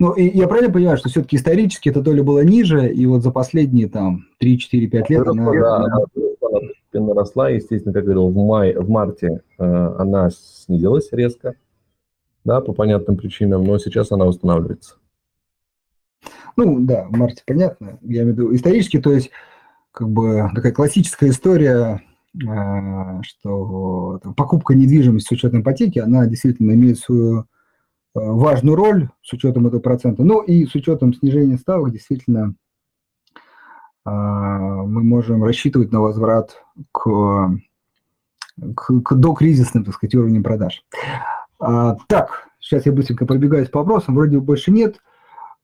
Ну, 0.00 0.12
и 0.12 0.36
я 0.36 0.48
правильно 0.48 0.72
понимаю, 0.72 0.96
что 0.96 1.08
все-таки 1.08 1.36
исторически 1.36 1.88
эта 1.88 2.00
доля 2.00 2.24
была 2.24 2.42
ниже, 2.42 2.92
и 2.92 3.06
вот 3.06 3.22
за 3.22 3.30
последние 3.30 3.88
там 3.88 4.26
3, 4.38 4.58
4, 4.58 4.86
5 4.88 5.10
лет 5.10 5.28
она... 5.28 5.52
Да, 5.52 5.76
она, 5.76 5.86
она 5.86 6.60
постепенно 6.60 7.14
росла, 7.14 7.48
естественно, 7.50 7.92
как 7.92 8.02
я 8.02 8.12
говорил, 8.12 8.28
в, 8.28 8.36
мае, 8.36 8.78
в 8.78 8.88
марте 8.88 9.40
э, 9.58 9.64
она 9.64 10.30
снизилась 10.30 11.10
резко, 11.12 11.54
да, 12.44 12.60
по 12.60 12.72
понятным 12.72 13.16
причинам, 13.16 13.62
но 13.62 13.78
сейчас 13.78 14.10
она 14.10 14.24
восстанавливается. 14.24 14.96
Ну, 16.56 16.80
да, 16.80 17.04
в 17.04 17.16
марте 17.16 17.42
понятно, 17.46 17.98
я 18.02 18.22
имею 18.22 18.34
в 18.34 18.38
виду 18.38 18.54
исторически, 18.54 19.00
то 19.00 19.12
есть 19.12 19.30
как 19.92 20.08
бы 20.08 20.50
такая 20.54 20.72
классическая 20.72 21.30
история 21.30 22.02
Э, 22.42 23.22
что 23.22 24.20
покупка 24.36 24.74
недвижимости 24.74 25.28
с 25.28 25.32
учетом 25.32 25.60
ипотеки, 25.60 26.00
она 26.00 26.26
действительно 26.26 26.72
имеет 26.72 26.98
свою 26.98 27.40
э, 27.40 27.44
важную 28.14 28.76
роль 28.76 29.08
с 29.22 29.32
учетом 29.32 29.68
этого 29.68 29.80
процента. 29.80 30.24
Ну 30.24 30.40
и 30.40 30.66
с 30.66 30.74
учетом 30.74 31.14
снижения 31.14 31.56
ставок 31.58 31.92
действительно 31.92 32.54
э, 34.04 34.10
мы 34.10 35.02
можем 35.02 35.44
рассчитывать 35.44 35.92
на 35.92 36.00
возврат 36.00 36.60
к, 36.90 37.50
к, 38.74 39.00
к 39.00 39.14
докризисным, 39.14 39.84
так 39.84 39.94
сказать, 39.94 40.16
уровням 40.16 40.42
продаж. 40.42 40.84
А, 41.60 41.96
так, 42.08 42.48
сейчас 42.58 42.84
я 42.84 42.92
быстренько 42.92 43.26
пробегаюсь 43.26 43.68
по 43.68 43.78
вопросам, 43.78 44.16
вроде 44.16 44.38
бы 44.38 44.44
больше 44.44 44.72
нет. 44.72 44.96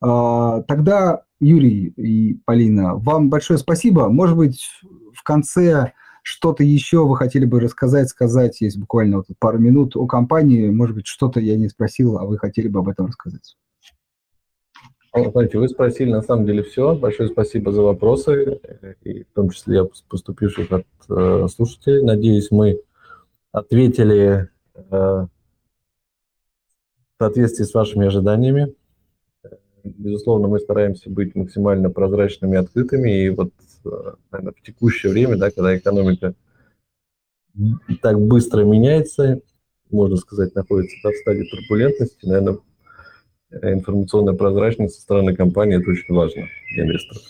А, 0.00 0.62
тогда, 0.62 1.24
Юрий 1.40 1.88
и 1.96 2.34
Полина, 2.44 2.94
вам 2.94 3.28
большое 3.28 3.58
спасибо. 3.58 4.08
Может 4.08 4.36
быть, 4.36 4.70
в 5.12 5.24
конце 5.24 5.94
что-то 6.22 6.64
еще 6.64 7.06
вы 7.06 7.16
хотели 7.16 7.44
бы 7.44 7.60
рассказать, 7.60 8.08
сказать, 8.08 8.60
есть 8.60 8.78
буквально 8.78 9.18
вот 9.18 9.26
пару 9.38 9.58
минут 9.58 9.96
о 9.96 10.06
компании, 10.06 10.68
может 10.68 10.96
быть, 10.96 11.06
что-то 11.06 11.40
я 11.40 11.56
не 11.56 11.68
спросил, 11.68 12.18
а 12.18 12.24
вы 12.24 12.38
хотели 12.38 12.68
бы 12.68 12.80
об 12.80 12.88
этом 12.88 13.06
рассказать. 13.06 13.56
Знаете, 15.12 15.58
вы 15.58 15.68
спросили 15.68 16.10
на 16.10 16.22
самом 16.22 16.46
деле 16.46 16.62
все. 16.62 16.94
Большое 16.94 17.28
спасибо 17.28 17.72
за 17.72 17.82
вопросы, 17.82 18.60
и 19.02 19.24
в 19.24 19.32
том 19.34 19.50
числе 19.50 19.88
поступивших 20.08 20.70
от 20.70 20.86
э, 21.08 21.48
слушателей. 21.48 22.02
Надеюсь, 22.02 22.52
мы 22.52 22.80
ответили 23.50 24.48
э, 24.76 24.86
в 24.88 25.28
соответствии 27.18 27.64
с 27.64 27.74
вашими 27.74 28.06
ожиданиями. 28.06 28.72
Безусловно, 29.85 30.49
мы 30.49 30.59
стараемся 30.59 31.11
быть 31.11 31.35
максимально 31.35 31.91
прозрачными 31.91 32.55
и 32.55 32.59
открытыми. 32.59 33.24
И 33.24 33.28
вот, 33.31 33.53
э, 33.85 33.89
наверное, 34.31 34.55
в 34.57 34.62
текущее 34.62 35.12
время, 35.12 35.37
да, 35.37 35.51
когда 35.51 35.76
экономика 35.76 36.35
так 38.03 38.20
быстро 38.20 38.64
меняется, 38.64 39.41
можно 39.91 40.16
сказать, 40.16 40.55
находится 40.55 40.97
да, 41.03 41.11
в 41.11 41.16
стадии 41.16 41.49
турбулентности, 41.51 42.26
наверное, 42.26 42.59
информационная 43.51 44.35
прозрачность 44.35 44.95
со 44.95 45.03
стороны 45.03 45.35
компании– 45.35 45.78
это 45.81 45.91
очень 45.91 46.14
важно 46.14 46.47
для 46.74 46.85
инвесторов. 46.85 47.22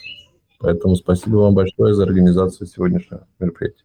Поэтому 0.59 0.95
спасибо 0.95 1.37
вам 1.37 1.55
большое 1.55 1.95
за 1.95 2.03
организацию 2.03 2.67
сегодняшнего 2.67 3.27
мероприятия. 3.39 3.85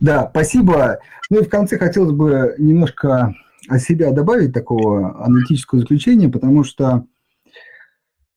Да, 0.00 0.28
спасибо. 0.30 0.98
Ну 1.30 1.40
и 1.40 1.44
в 1.44 1.48
конце 1.48 1.78
хотелось 1.78 2.12
бы 2.12 2.54
немножко 2.58 3.34
от 3.68 3.80
себя 3.80 4.12
добавить 4.12 4.52
такого 4.52 5.24
аналитического 5.24 5.80
заключения, 5.80 6.28
потому 6.28 6.62
что, 6.62 7.06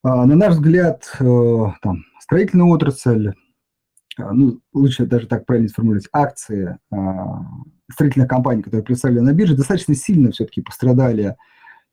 на 0.04 0.36
наш 0.36 0.54
взгляд, 0.54 1.10
э, 1.20 1.66
там, 1.82 2.04
строительная 2.22 2.68
отрасль, 2.68 3.34
а, 4.18 4.34
ну, 4.34 4.60
лучше 4.74 5.06
даже 5.06 5.28
так 5.28 5.46
правильно 5.46 5.70
сформулировать, 5.70 6.10
акции 6.12 6.78
а, 6.92 7.42
строительных 7.92 8.28
компаний, 8.28 8.62
которые 8.62 8.84
представлены 8.84 9.26
на 9.26 9.34
бирже, 9.34 9.56
достаточно 9.56 9.96
сильно 9.96 10.32
все-таки 10.32 10.62
пострадали 10.62 11.36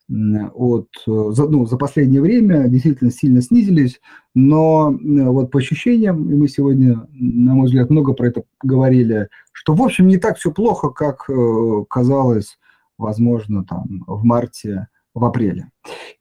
от, 0.08 0.88
э, 1.08 1.30
за, 1.32 1.48
ну, 1.48 1.66
за 1.66 1.76
последнее 1.76 2.20
время 2.20 2.68
действительно 2.68 3.10
сильно 3.10 3.42
снизились, 3.42 4.00
но 4.34 4.92
э, 4.92 5.24
вот 5.24 5.50
по 5.50 5.58
ощущениям, 5.58 6.30
и 6.30 6.34
мы 6.36 6.46
сегодня, 6.46 7.08
на 7.10 7.54
мой 7.54 7.66
взгляд, 7.66 7.90
много 7.90 8.12
про 8.12 8.28
это 8.28 8.44
говорили, 8.62 9.28
что, 9.50 9.74
в 9.74 9.82
общем, 9.82 10.06
не 10.06 10.18
так 10.18 10.38
все 10.38 10.52
плохо, 10.52 10.90
как 10.90 11.28
э, 11.28 11.84
казалось, 11.90 12.56
возможно, 12.98 13.64
там, 13.64 14.04
в 14.06 14.24
марте, 14.24 14.86
в 15.16 15.24
апреле. 15.24 15.70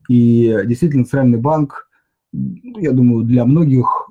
И 0.08 0.56
действительно, 0.64 1.04
Центральный 1.04 1.38
банк, 1.38 1.88
я 2.32 2.92
думаю, 2.92 3.24
для 3.24 3.44
многих 3.44 4.08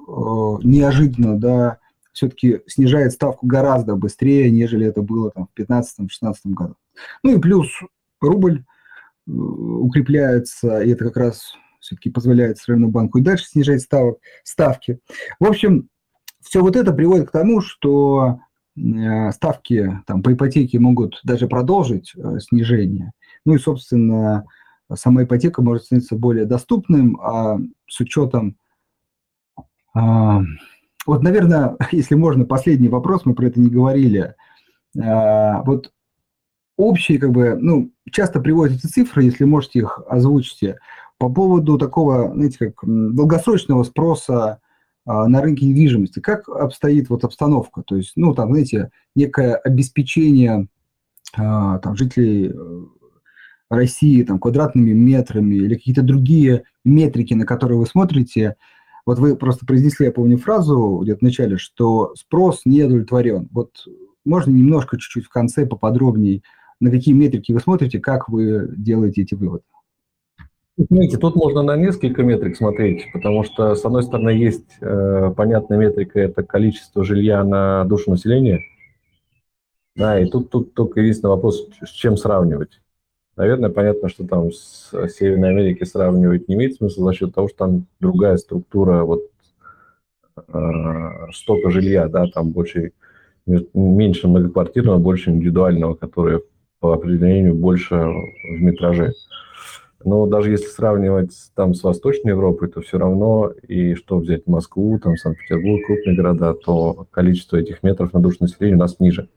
неожиданно, 0.64 1.38
да, 1.40 1.80
все-таки 2.14 2.62
снижает 2.68 3.12
ставку 3.12 3.46
гораздо 3.46 3.96
быстрее, 3.96 4.50
нежели 4.52 4.86
это 4.86 5.02
было 5.02 5.32
там, 5.32 5.50
в 5.54 5.60
2015-2016 5.60 6.36
году. 6.46 6.76
Ну 7.24 7.36
и 7.36 7.42
плюс 7.42 7.68
рубль 8.22 8.64
укрепляется, 9.28 10.82
и 10.82 10.92
это 10.92 11.06
как 11.06 11.18
раз 11.18 11.54
все-таки 11.80 12.10
позволяет 12.10 12.58
Центральному 12.58 12.92
банку 12.92 13.18
и 13.18 13.22
дальше 13.22 13.46
снижать 13.46 13.82
ставок, 13.82 14.20
ставки. 14.44 15.00
В 15.40 15.46
общем, 15.46 15.90
все 16.42 16.62
вот 16.62 16.76
это 16.76 16.94
приводит 16.94 17.30
к 17.30 17.32
тому, 17.32 17.60
что 17.62 18.40
э, 18.78 19.32
ставки 19.32 20.00
там, 20.06 20.22
по 20.22 20.34
ипотеке 20.34 20.80
могут 20.80 21.20
даже 21.24 21.48
продолжить 21.48 22.14
э, 22.16 22.40
снижение. 22.40 23.12
Ну 23.46 23.56
и, 23.56 23.60
собственно, 23.60 24.46
сама 24.94 25.24
ипотека 25.24 25.62
может 25.62 25.86
становиться 25.86 26.16
более 26.16 26.46
доступным, 26.46 27.20
а 27.22 27.58
с 27.88 28.00
учетом... 28.00 28.58
А, 29.94 30.42
вот, 31.06 31.24
наверное, 31.24 31.78
если 31.92 32.16
можно, 32.16 32.46
последний 32.46 32.90
вопрос, 32.90 33.26
мы 33.26 33.34
про 33.34 33.48
это 33.48 33.60
не 33.60 33.70
говорили. 33.70 34.36
А, 35.02 35.64
вот 35.64 35.92
общие, 36.78 37.20
как 37.20 37.32
бы, 37.32 37.56
ну, 37.60 37.92
часто 38.12 38.40
приводят 38.40 38.78
эти 38.78 38.88
цифры, 38.88 39.24
если 39.24 39.46
можете 39.46 39.80
их 39.80 40.02
озвучите, 40.08 40.78
по 41.18 41.30
поводу 41.30 41.78
такого, 41.78 42.34
знаете, 42.34 42.72
как 42.72 42.84
долгосрочного 42.86 43.84
спроса 43.84 44.60
а, 45.06 45.28
на 45.28 45.42
рынке 45.42 45.66
недвижимости. 45.66 46.20
Как 46.20 46.50
обстоит 46.50 47.10
вот 47.10 47.24
обстановка? 47.24 47.84
То 47.84 47.96
есть, 47.96 48.14
ну, 48.16 48.34
там, 48.34 48.50
знаете, 48.50 48.92
некое 49.16 49.56
обеспечение 49.56 50.68
а, 51.38 51.80
там, 51.80 51.96
жителей 51.96 52.52
э, 52.54 52.86
России 53.70 54.24
там, 54.24 54.40
квадратными 54.40 54.92
метрами 54.92 55.56
или 55.56 55.76
какие-то 55.76 56.02
другие 56.02 56.64
метрики, 56.84 57.34
на 57.34 57.46
которые 57.46 57.80
вы 57.80 57.86
смотрите. 57.86 58.56
Вот 59.06 59.20
вы 59.20 59.36
просто 59.36 59.66
произнесли, 59.66 60.08
я 60.08 60.12
помню, 60.12 60.38
фразу 60.38 61.00
где-то 61.04 61.20
в 61.20 61.24
начале, 61.24 61.58
что 61.58 62.14
спрос 62.16 62.62
не 62.66 62.84
удовлетворен. 62.84 63.50
Вот 63.52 63.72
можно 64.24 64.52
немножко 64.52 64.98
чуть-чуть 64.98 65.26
в 65.26 65.30
конце 65.30 65.66
поподробнее 65.66 66.42
на 66.80 66.92
какие 66.92 67.14
метрики 67.14 67.52
вы 67.52 67.60
смотрите, 67.60 68.00
как 68.00 68.30
вы 68.30 68.74
делаете 68.78 69.22
эти 69.22 69.34
выводы? 69.34 69.64
Знаете, 70.78 71.18
тут 71.18 71.36
можно 71.36 71.62
на 71.62 71.78
несколько 71.78 72.22
метрик 72.24 72.58
смотреть, 72.58 73.06
потому 73.14 73.44
что, 73.46 73.76
с 73.76 73.86
одной 73.86 74.04
стороны, 74.04 74.32
есть 74.32 74.76
э, 74.82 75.34
понятная 75.36 75.78
метрика, 75.78 76.20
это 76.20 76.44
количество 76.44 77.06
жилья 77.06 77.46
на 77.46 77.86
душу 77.86 78.12
населения. 78.12 78.62
Да, 79.96 80.20
и 80.20 80.30
тут, 80.30 80.50
тут 80.50 80.74
только 80.74 81.00
единственный 81.00 81.30
вопрос, 81.30 81.66
с 81.82 81.90
чем 81.92 82.18
сравнивать. 82.18 82.82
Наверное, 83.36 83.70
понятно, 83.70 84.08
что 84.08 84.26
там 84.26 84.52
с 84.52 84.92
Северной 85.10 85.50
Америкой 85.50 85.86
сравнивать 85.86 86.48
не 86.48 86.56
имеет 86.56 86.76
смысла 86.76 87.06
за 87.06 87.14
счет 87.14 87.36
того, 87.36 87.50
что 87.50 87.58
там 87.58 87.88
другая 88.00 88.38
структура 88.38 89.04
вот 89.04 89.24
э, 90.38 91.32
стока 91.34 91.70
жилья, 91.70 92.08
да, 92.08 92.28
там 92.28 92.52
больше, 92.52 92.94
меньше 93.46 94.28
многоквартирного, 94.30 95.00
больше 95.00 95.32
индивидуального, 95.32 95.96
которое 95.96 96.42
по 96.80 96.94
определению 96.94 97.56
больше 97.56 97.96
в 97.96 98.62
метраже. 98.62 99.14
Но 100.06 100.28
даже 100.28 100.52
если 100.52 100.68
сравнивать 100.68 101.34
там 101.56 101.74
с 101.74 101.84
Восточной 101.84 102.30
Европой, 102.30 102.70
то 102.70 102.80
все 102.82 103.00
равно, 103.00 103.52
и 103.68 103.96
что 103.96 104.20
взять 104.20 104.46
Москву, 104.46 105.00
там 105.00 105.18
Санкт-Петербург, 105.18 105.84
крупные 105.86 106.16
города, 106.16 106.54
то 106.54 107.08
количество 107.12 107.58
этих 107.58 107.82
метров 107.82 108.14
на 108.14 108.20
душу 108.20 108.38
населения 108.42 108.76
у 108.76 108.80
нас 108.80 109.00
ниже. 109.00 109.24
Там 109.24 109.30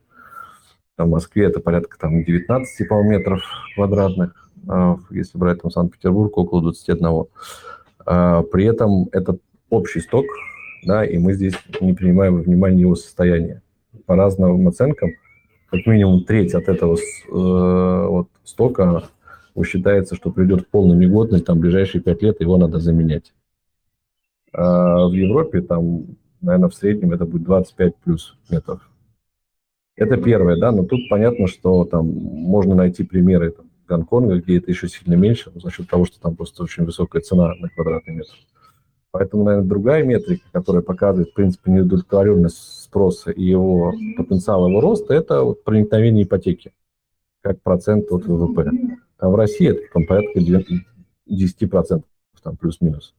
в 1.05 1.09
Москве 1.09 1.45
это 1.45 1.59
порядка 1.59 1.97
там 1.99 2.23
19, 2.23 2.87
по 2.87 3.01
метров 3.03 3.41
квадратных, 3.75 4.49
а 4.67 4.97
если 5.09 5.37
брать 5.37 5.61
там 5.61 5.71
Санкт-Петербург, 5.71 6.37
около 6.37 6.61
21. 6.61 7.25
А 8.05 8.43
при 8.43 8.65
этом 8.65 9.09
это 9.11 9.37
общий 9.69 9.99
сток, 9.99 10.25
да, 10.83 11.05
и 11.05 11.17
мы 11.17 11.33
здесь 11.33 11.53
не 11.81 11.93
принимаем 11.93 12.35
во 12.35 12.41
внимание 12.41 12.81
его 12.81 12.95
состояние. 12.95 13.61
По 14.05 14.15
разным 14.15 14.67
оценкам– 14.67 15.11
как 15.69 15.85
минимум 15.85 16.23
треть 16.23 16.53
от 16.55 16.67
этого 16.67 16.95
э, 16.95 16.97
вот, 18.07 18.27
стока 18.43 19.03
считается, 19.63 20.15
что 20.15 20.31
придет 20.31 20.61
в 20.61 20.67
полную 20.67 20.97
негодность, 20.97 21.45
там, 21.45 21.57
в 21.57 21.61
ближайшие 21.61 22.01
пять 22.01 22.21
лет 22.21 22.39
его 22.39 22.57
надо 22.57 22.79
заменять. 22.79 23.33
А 24.53 25.05
в 25.05 25.11
Европе 25.11 25.61
там, 25.61 26.05
наверное, 26.41 26.69
в 26.69 26.75
среднем 26.75 27.11
это 27.11 27.25
будет 27.25 27.43
25 27.43 27.95
плюс 27.97 28.37
метров. 28.49 28.89
Это 29.99 30.17
первое, 30.17 30.57
да, 30.57 30.71
но 30.71 30.83
тут 30.85 31.01
понятно, 31.09 31.47
что 31.47 31.83
там 31.83 32.07
можно 32.07 32.75
найти 32.75 33.03
примеры 33.03 33.51
там, 33.51 33.69
Гонконга, 33.87 34.39
где 34.39 34.57
это 34.57 34.71
еще 34.71 34.87
сильно 34.87 35.15
меньше, 35.15 35.51
за 35.53 35.69
счет 35.71 35.89
того, 35.89 36.05
что 36.05 36.19
там 36.19 36.35
просто 36.35 36.63
очень 36.63 36.85
высокая 36.85 37.21
цена 37.21 37.53
на 37.59 37.69
квадратный 37.69 38.15
метр. 38.15 38.33
Поэтому, 39.11 39.43
наверное, 39.43 39.67
другая 39.67 40.03
метрика, 40.03 40.45
которая 40.51 40.83
показывает, 40.83 41.31
в 41.31 41.33
принципе, 41.33 41.71
неудовлетворенность 41.71 42.83
спроса 42.83 43.31
и 43.31 43.43
его 43.43 43.93
потенциал 44.15 44.69
его 44.69 44.79
роста, 44.81 45.13
это 45.13 45.43
вот 45.43 45.63
проникновение 45.63 46.23
ипотеки 46.23 46.71
как 47.41 47.61
процент 47.61 48.11
от 48.11 48.25
ВВП. 48.25 48.71
А 49.17 49.29
в 49.29 49.35
России 49.35 49.69
это 49.69 49.81
там, 49.93 50.05
порядка 50.05 50.39
10%, 50.39 52.03
там 52.43 52.57
плюс-минус. 52.57 53.15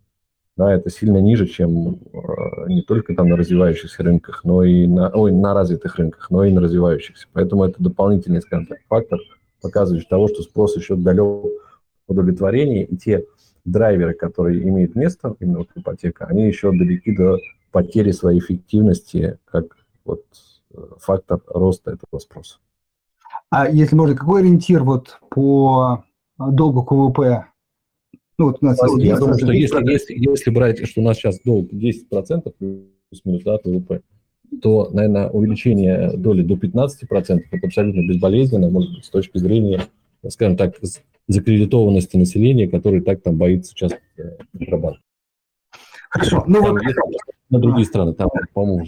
Да, 0.60 0.74
это 0.74 0.90
сильно 0.90 1.16
ниже, 1.16 1.46
чем 1.46 1.94
э, 2.12 2.68
не 2.68 2.82
только 2.82 3.14
там 3.14 3.30
на 3.30 3.36
развивающихся 3.38 4.02
рынках, 4.02 4.44
но 4.44 4.62
и 4.62 4.86
на, 4.86 5.08
ой, 5.08 5.32
на 5.32 5.54
развитых 5.54 5.96
рынках, 5.96 6.30
но 6.30 6.44
и 6.44 6.52
на 6.52 6.60
развивающихся. 6.60 7.28
Поэтому 7.32 7.64
это 7.64 7.82
дополнительный, 7.82 8.42
скажем 8.42 8.66
так, 8.66 8.80
фактор, 8.86 9.18
показывающий 9.62 10.06
того, 10.06 10.28
что 10.28 10.42
спрос 10.42 10.76
еще 10.76 10.96
далек 10.96 11.46
удовлетворения, 12.08 12.84
и 12.84 12.94
те 12.94 13.24
драйверы, 13.64 14.12
которые 14.12 14.62
имеют 14.68 14.96
место, 14.96 15.34
именно 15.40 15.60
вот 15.60 15.70
ипотека, 15.74 16.26
они 16.26 16.46
еще 16.46 16.72
далеки 16.72 17.16
до 17.16 17.38
потери 17.72 18.10
своей 18.10 18.40
эффективности 18.40 19.38
как 19.46 19.78
вот 20.04 20.26
э, 20.74 20.78
фактор 20.98 21.40
роста 21.46 21.92
этого 21.92 22.20
спроса. 22.20 22.58
А 23.48 23.66
если 23.66 23.96
можно, 23.96 24.14
какой 24.14 24.42
ориентир 24.42 24.84
вот 24.84 25.20
по 25.30 26.04
долгу 26.38 26.82
КВП? 26.84 27.49
Ну, 28.40 28.46
вот 28.46 28.56
у 28.62 28.64
нас 28.64 28.78
есть 28.82 29.04
Я 29.04 29.18
думаю, 29.18 29.38
что 29.38 29.52
если, 29.52 29.92
если, 29.92 30.14
если 30.14 30.50
брать, 30.50 30.88
что 30.88 31.02
у 31.02 31.04
нас 31.04 31.18
сейчас 31.18 31.40
долг 31.44 31.70
10% 31.70 32.50
плюс-минус 32.58 33.42
да, 33.42 33.58
ВВП, 33.62 34.00
то, 34.62 34.88
наверное, 34.94 35.28
увеличение 35.28 36.12
доли 36.16 36.40
до 36.40 36.54
15% 36.54 36.88
это 37.50 37.66
абсолютно 37.66 38.08
безболезненно, 38.08 38.70
может 38.70 38.94
быть, 38.94 39.04
с 39.04 39.10
точки 39.10 39.36
зрения, 39.36 39.82
скажем 40.26 40.56
так, 40.56 40.74
закредитованности 41.28 42.16
населения, 42.16 42.66
который 42.66 43.02
так 43.02 43.20
там 43.20 43.36
боится 43.36 43.72
сейчас 43.72 43.92
контрабанды. 44.56 45.00
Хорошо. 46.08 46.42
Ну, 46.46 46.62
там, 46.62 46.76
вот... 46.76 46.82
На 47.50 47.58
другие 47.58 47.84
страны, 47.84 48.14
там, 48.14 48.30
по-моему, 48.54 48.86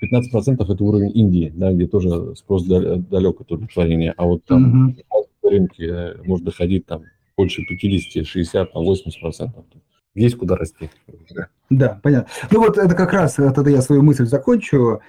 15% 0.00 0.72
это 0.72 0.84
уровень 0.84 1.10
Индии, 1.12 1.52
да, 1.56 1.72
где 1.72 1.88
тоже 1.88 2.36
спрос 2.36 2.64
далек 2.64 3.40
от 3.40 3.50
удовлетворения, 3.50 4.14
а 4.16 4.26
вот 4.26 4.44
там 4.44 4.90
угу. 4.90 4.96
на 5.42 5.50
рынке 5.50 6.14
может 6.24 6.44
доходить 6.44 6.86
там 6.86 7.02
больше 7.38 7.62
50, 7.64 8.26
60, 8.26 8.72
там 8.72 8.82
80%. 8.82 9.50
Есть 10.14 10.36
куда 10.36 10.56
расти. 10.56 10.90
Да, 11.70 12.00
понятно. 12.02 12.28
Ну 12.50 12.60
вот 12.60 12.76
это 12.76 12.94
как 12.94 13.12
раз, 13.12 13.34
тогда 13.34 13.70
я 13.70 13.80
свою 13.80 14.02
мысль 14.02 14.26
закончу, 14.26 15.00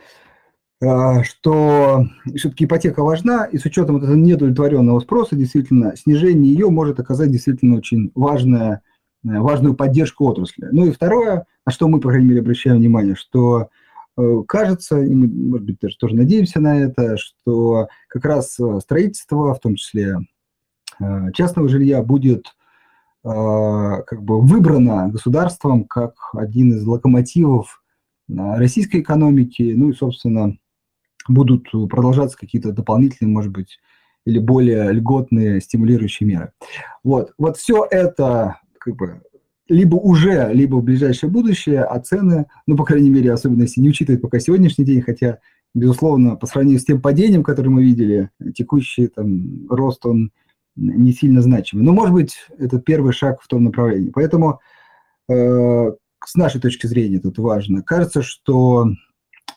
а, 0.82 1.24
что 1.24 2.06
все-таки 2.36 2.66
ипотека 2.66 3.04
важна, 3.04 3.46
и 3.46 3.58
с 3.58 3.66
учетом 3.66 3.96
вот 3.96 4.04
этого 4.04 4.16
недовлетворенного 4.16 5.00
спроса, 5.00 5.36
действительно, 5.36 5.96
снижение 5.98 6.54
ее 6.54 6.70
может 6.70 7.00
оказать 7.00 7.32
действительно 7.32 7.78
очень 7.78 8.12
важное, 8.16 8.82
важную 9.24 9.74
поддержку 9.74 10.26
отрасли. 10.26 10.70
Ну 10.72 10.86
и 10.86 10.92
второе, 10.92 11.48
на 11.66 11.72
что 11.72 11.88
мы, 11.88 12.00
по 12.00 12.10
крайней 12.10 12.28
мере, 12.28 12.42
обращаем 12.42 12.78
внимание, 12.78 13.16
что 13.16 13.70
Э, 14.20 14.44
кажется, 14.48 15.00
и 15.00 15.14
мы, 15.14 15.28
может 15.28 15.66
быть, 15.66 15.80
даже 15.80 15.98
тоже 15.98 16.16
надеемся 16.16 16.60
на 16.60 16.78
это, 16.78 17.18
что 17.18 17.88
как 18.10 18.26
раз 18.26 18.60
э, 18.60 18.80
строительство, 18.82 19.54
в 19.54 19.60
том 19.60 19.76
числе 19.76 20.08
э, 20.08 20.18
частного 21.34 21.70
жилья, 21.70 22.02
будет 22.04 22.56
как 23.24 24.24
бы 24.24 24.41
выбрано 24.41 25.10
государством 25.10 25.84
как 25.84 26.16
один 26.34 26.74
из 26.74 26.86
локомотивов 26.86 27.84
российской 28.28 29.02
экономики, 29.02 29.74
ну 29.76 29.89
и, 29.89 29.93
собственно, 29.93 30.58
будут 31.28 31.70
продолжаться 31.89 32.38
какие-то 32.38 32.72
дополнительные, 32.72 33.34
может 33.34 33.52
быть, 33.52 33.80
или 34.26 34.39
более 34.39 34.91
льготные 34.91 35.62
стимулирующие 35.62 36.28
меры. 36.28 36.52
Вот, 37.04 37.34
вот 37.38 37.58
все 37.58 37.86
это 37.89 38.58
как 38.78 38.95
бы 38.95 39.22
либо 39.68 39.95
уже, 39.95 40.52
либо 40.54 40.78
в 40.78 40.84
ближайшее 40.84 41.30
будущее, 41.30 41.84
а 41.84 42.00
цены, 42.00 42.47
ну, 42.66 42.76
по 42.76 42.86
крайней 42.86 43.10
мере, 43.10 43.32
особенно 43.32 43.64
если 43.64 43.82
не 43.82 43.89
учитывать 43.89 44.22
пока 44.22 44.39
сегодняшний 44.39 44.86
день, 44.86 45.02
хотя, 45.02 45.39
безусловно, 45.76 46.36
по 46.36 46.47
сравнению 46.47 46.80
с 46.80 46.86
тем 46.86 47.02
падением, 47.02 47.43
которое 47.43 47.70
мы 47.70 47.84
видели, 47.84 48.30
текущий 48.56 49.08
там 49.08 49.68
рост, 49.70 50.06
он 50.06 50.32
не 50.80 51.12
сильно 51.12 51.42
значимый. 51.42 51.84
Но, 51.84 51.94
может 51.94 52.14
быть, 52.14 52.36
это 52.58 52.80
первый 52.80 53.14
шаг 53.14 53.42
в 53.42 53.48
том 53.48 53.64
направлении. 53.66 54.12
Поэтому 54.12 54.62
э, 55.30 55.92
с 56.26 56.36
нашей 56.36 56.62
точки 56.62 56.88
зрения 56.88 57.20
тут 57.20 57.38
важно. 57.38 57.84
Кажется, 57.84 58.22
что 58.22 58.88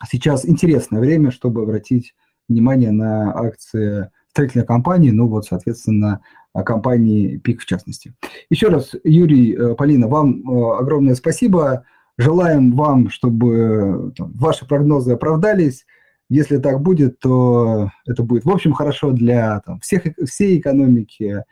сейчас 0.08 0.46
интересное 0.46 1.00
время, 1.00 1.30
чтобы 1.30 1.62
обратить 1.62 2.14
внимание 2.48 2.90
на 2.90 3.32
акции 3.32 4.10
строительной 4.30 4.66
компании, 4.66 5.10
ну 5.10 5.28
вот, 5.28 5.44
соответственно, 5.44 6.20
компании 6.64 7.38
ПИК 7.38 7.62
в 7.62 7.66
частности. 7.66 8.14
Еще 8.50 8.68
раз, 8.68 8.94
Юрий, 9.04 9.54
э, 9.54 9.74
Полина, 9.74 10.08
вам 10.08 10.40
э, 10.40 10.78
огромное 10.78 11.14
спасибо. 11.14 11.84
Желаем 12.18 12.72
вам, 12.72 13.08
чтобы 13.08 14.12
там, 14.16 14.32
ваши 14.32 14.66
прогнозы 14.66 15.12
оправдались. 15.12 15.86
Если 16.32 16.56
так 16.56 16.80
будет, 16.80 17.18
то 17.18 17.90
это 18.06 18.22
будет, 18.22 18.46
в 18.46 18.50
общем, 18.50 18.72
хорошо 18.72 19.10
для 19.10 19.60
там, 19.60 19.80
всех, 19.80 20.04
всей 20.24 20.58
экономики, 20.58 21.44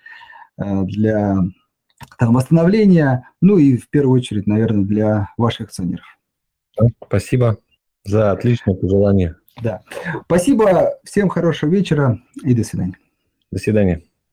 э, 0.57 0.83
для 0.85 1.37
там, 2.18 2.33
восстановления, 2.33 3.28
ну 3.43 3.59
и 3.59 3.76
в 3.76 3.91
первую 3.91 4.18
очередь, 4.18 4.47
наверное, 4.47 4.87
для 4.87 5.28
ваших 5.37 5.66
акционеров. 5.66 6.07
Спасибо 7.05 7.59
за 8.05 8.33
отличное 8.33 8.74
пожелание. 8.74 9.37
Да. 9.62 9.83
Спасибо, 10.24 10.95
всем 11.05 11.28
хорошего 11.28 11.68
вечера 11.68 12.18
и 12.43 12.55
до 12.55 12.64
свидания. 12.64 12.97
До 13.51 13.59
свидания. 13.59 14.03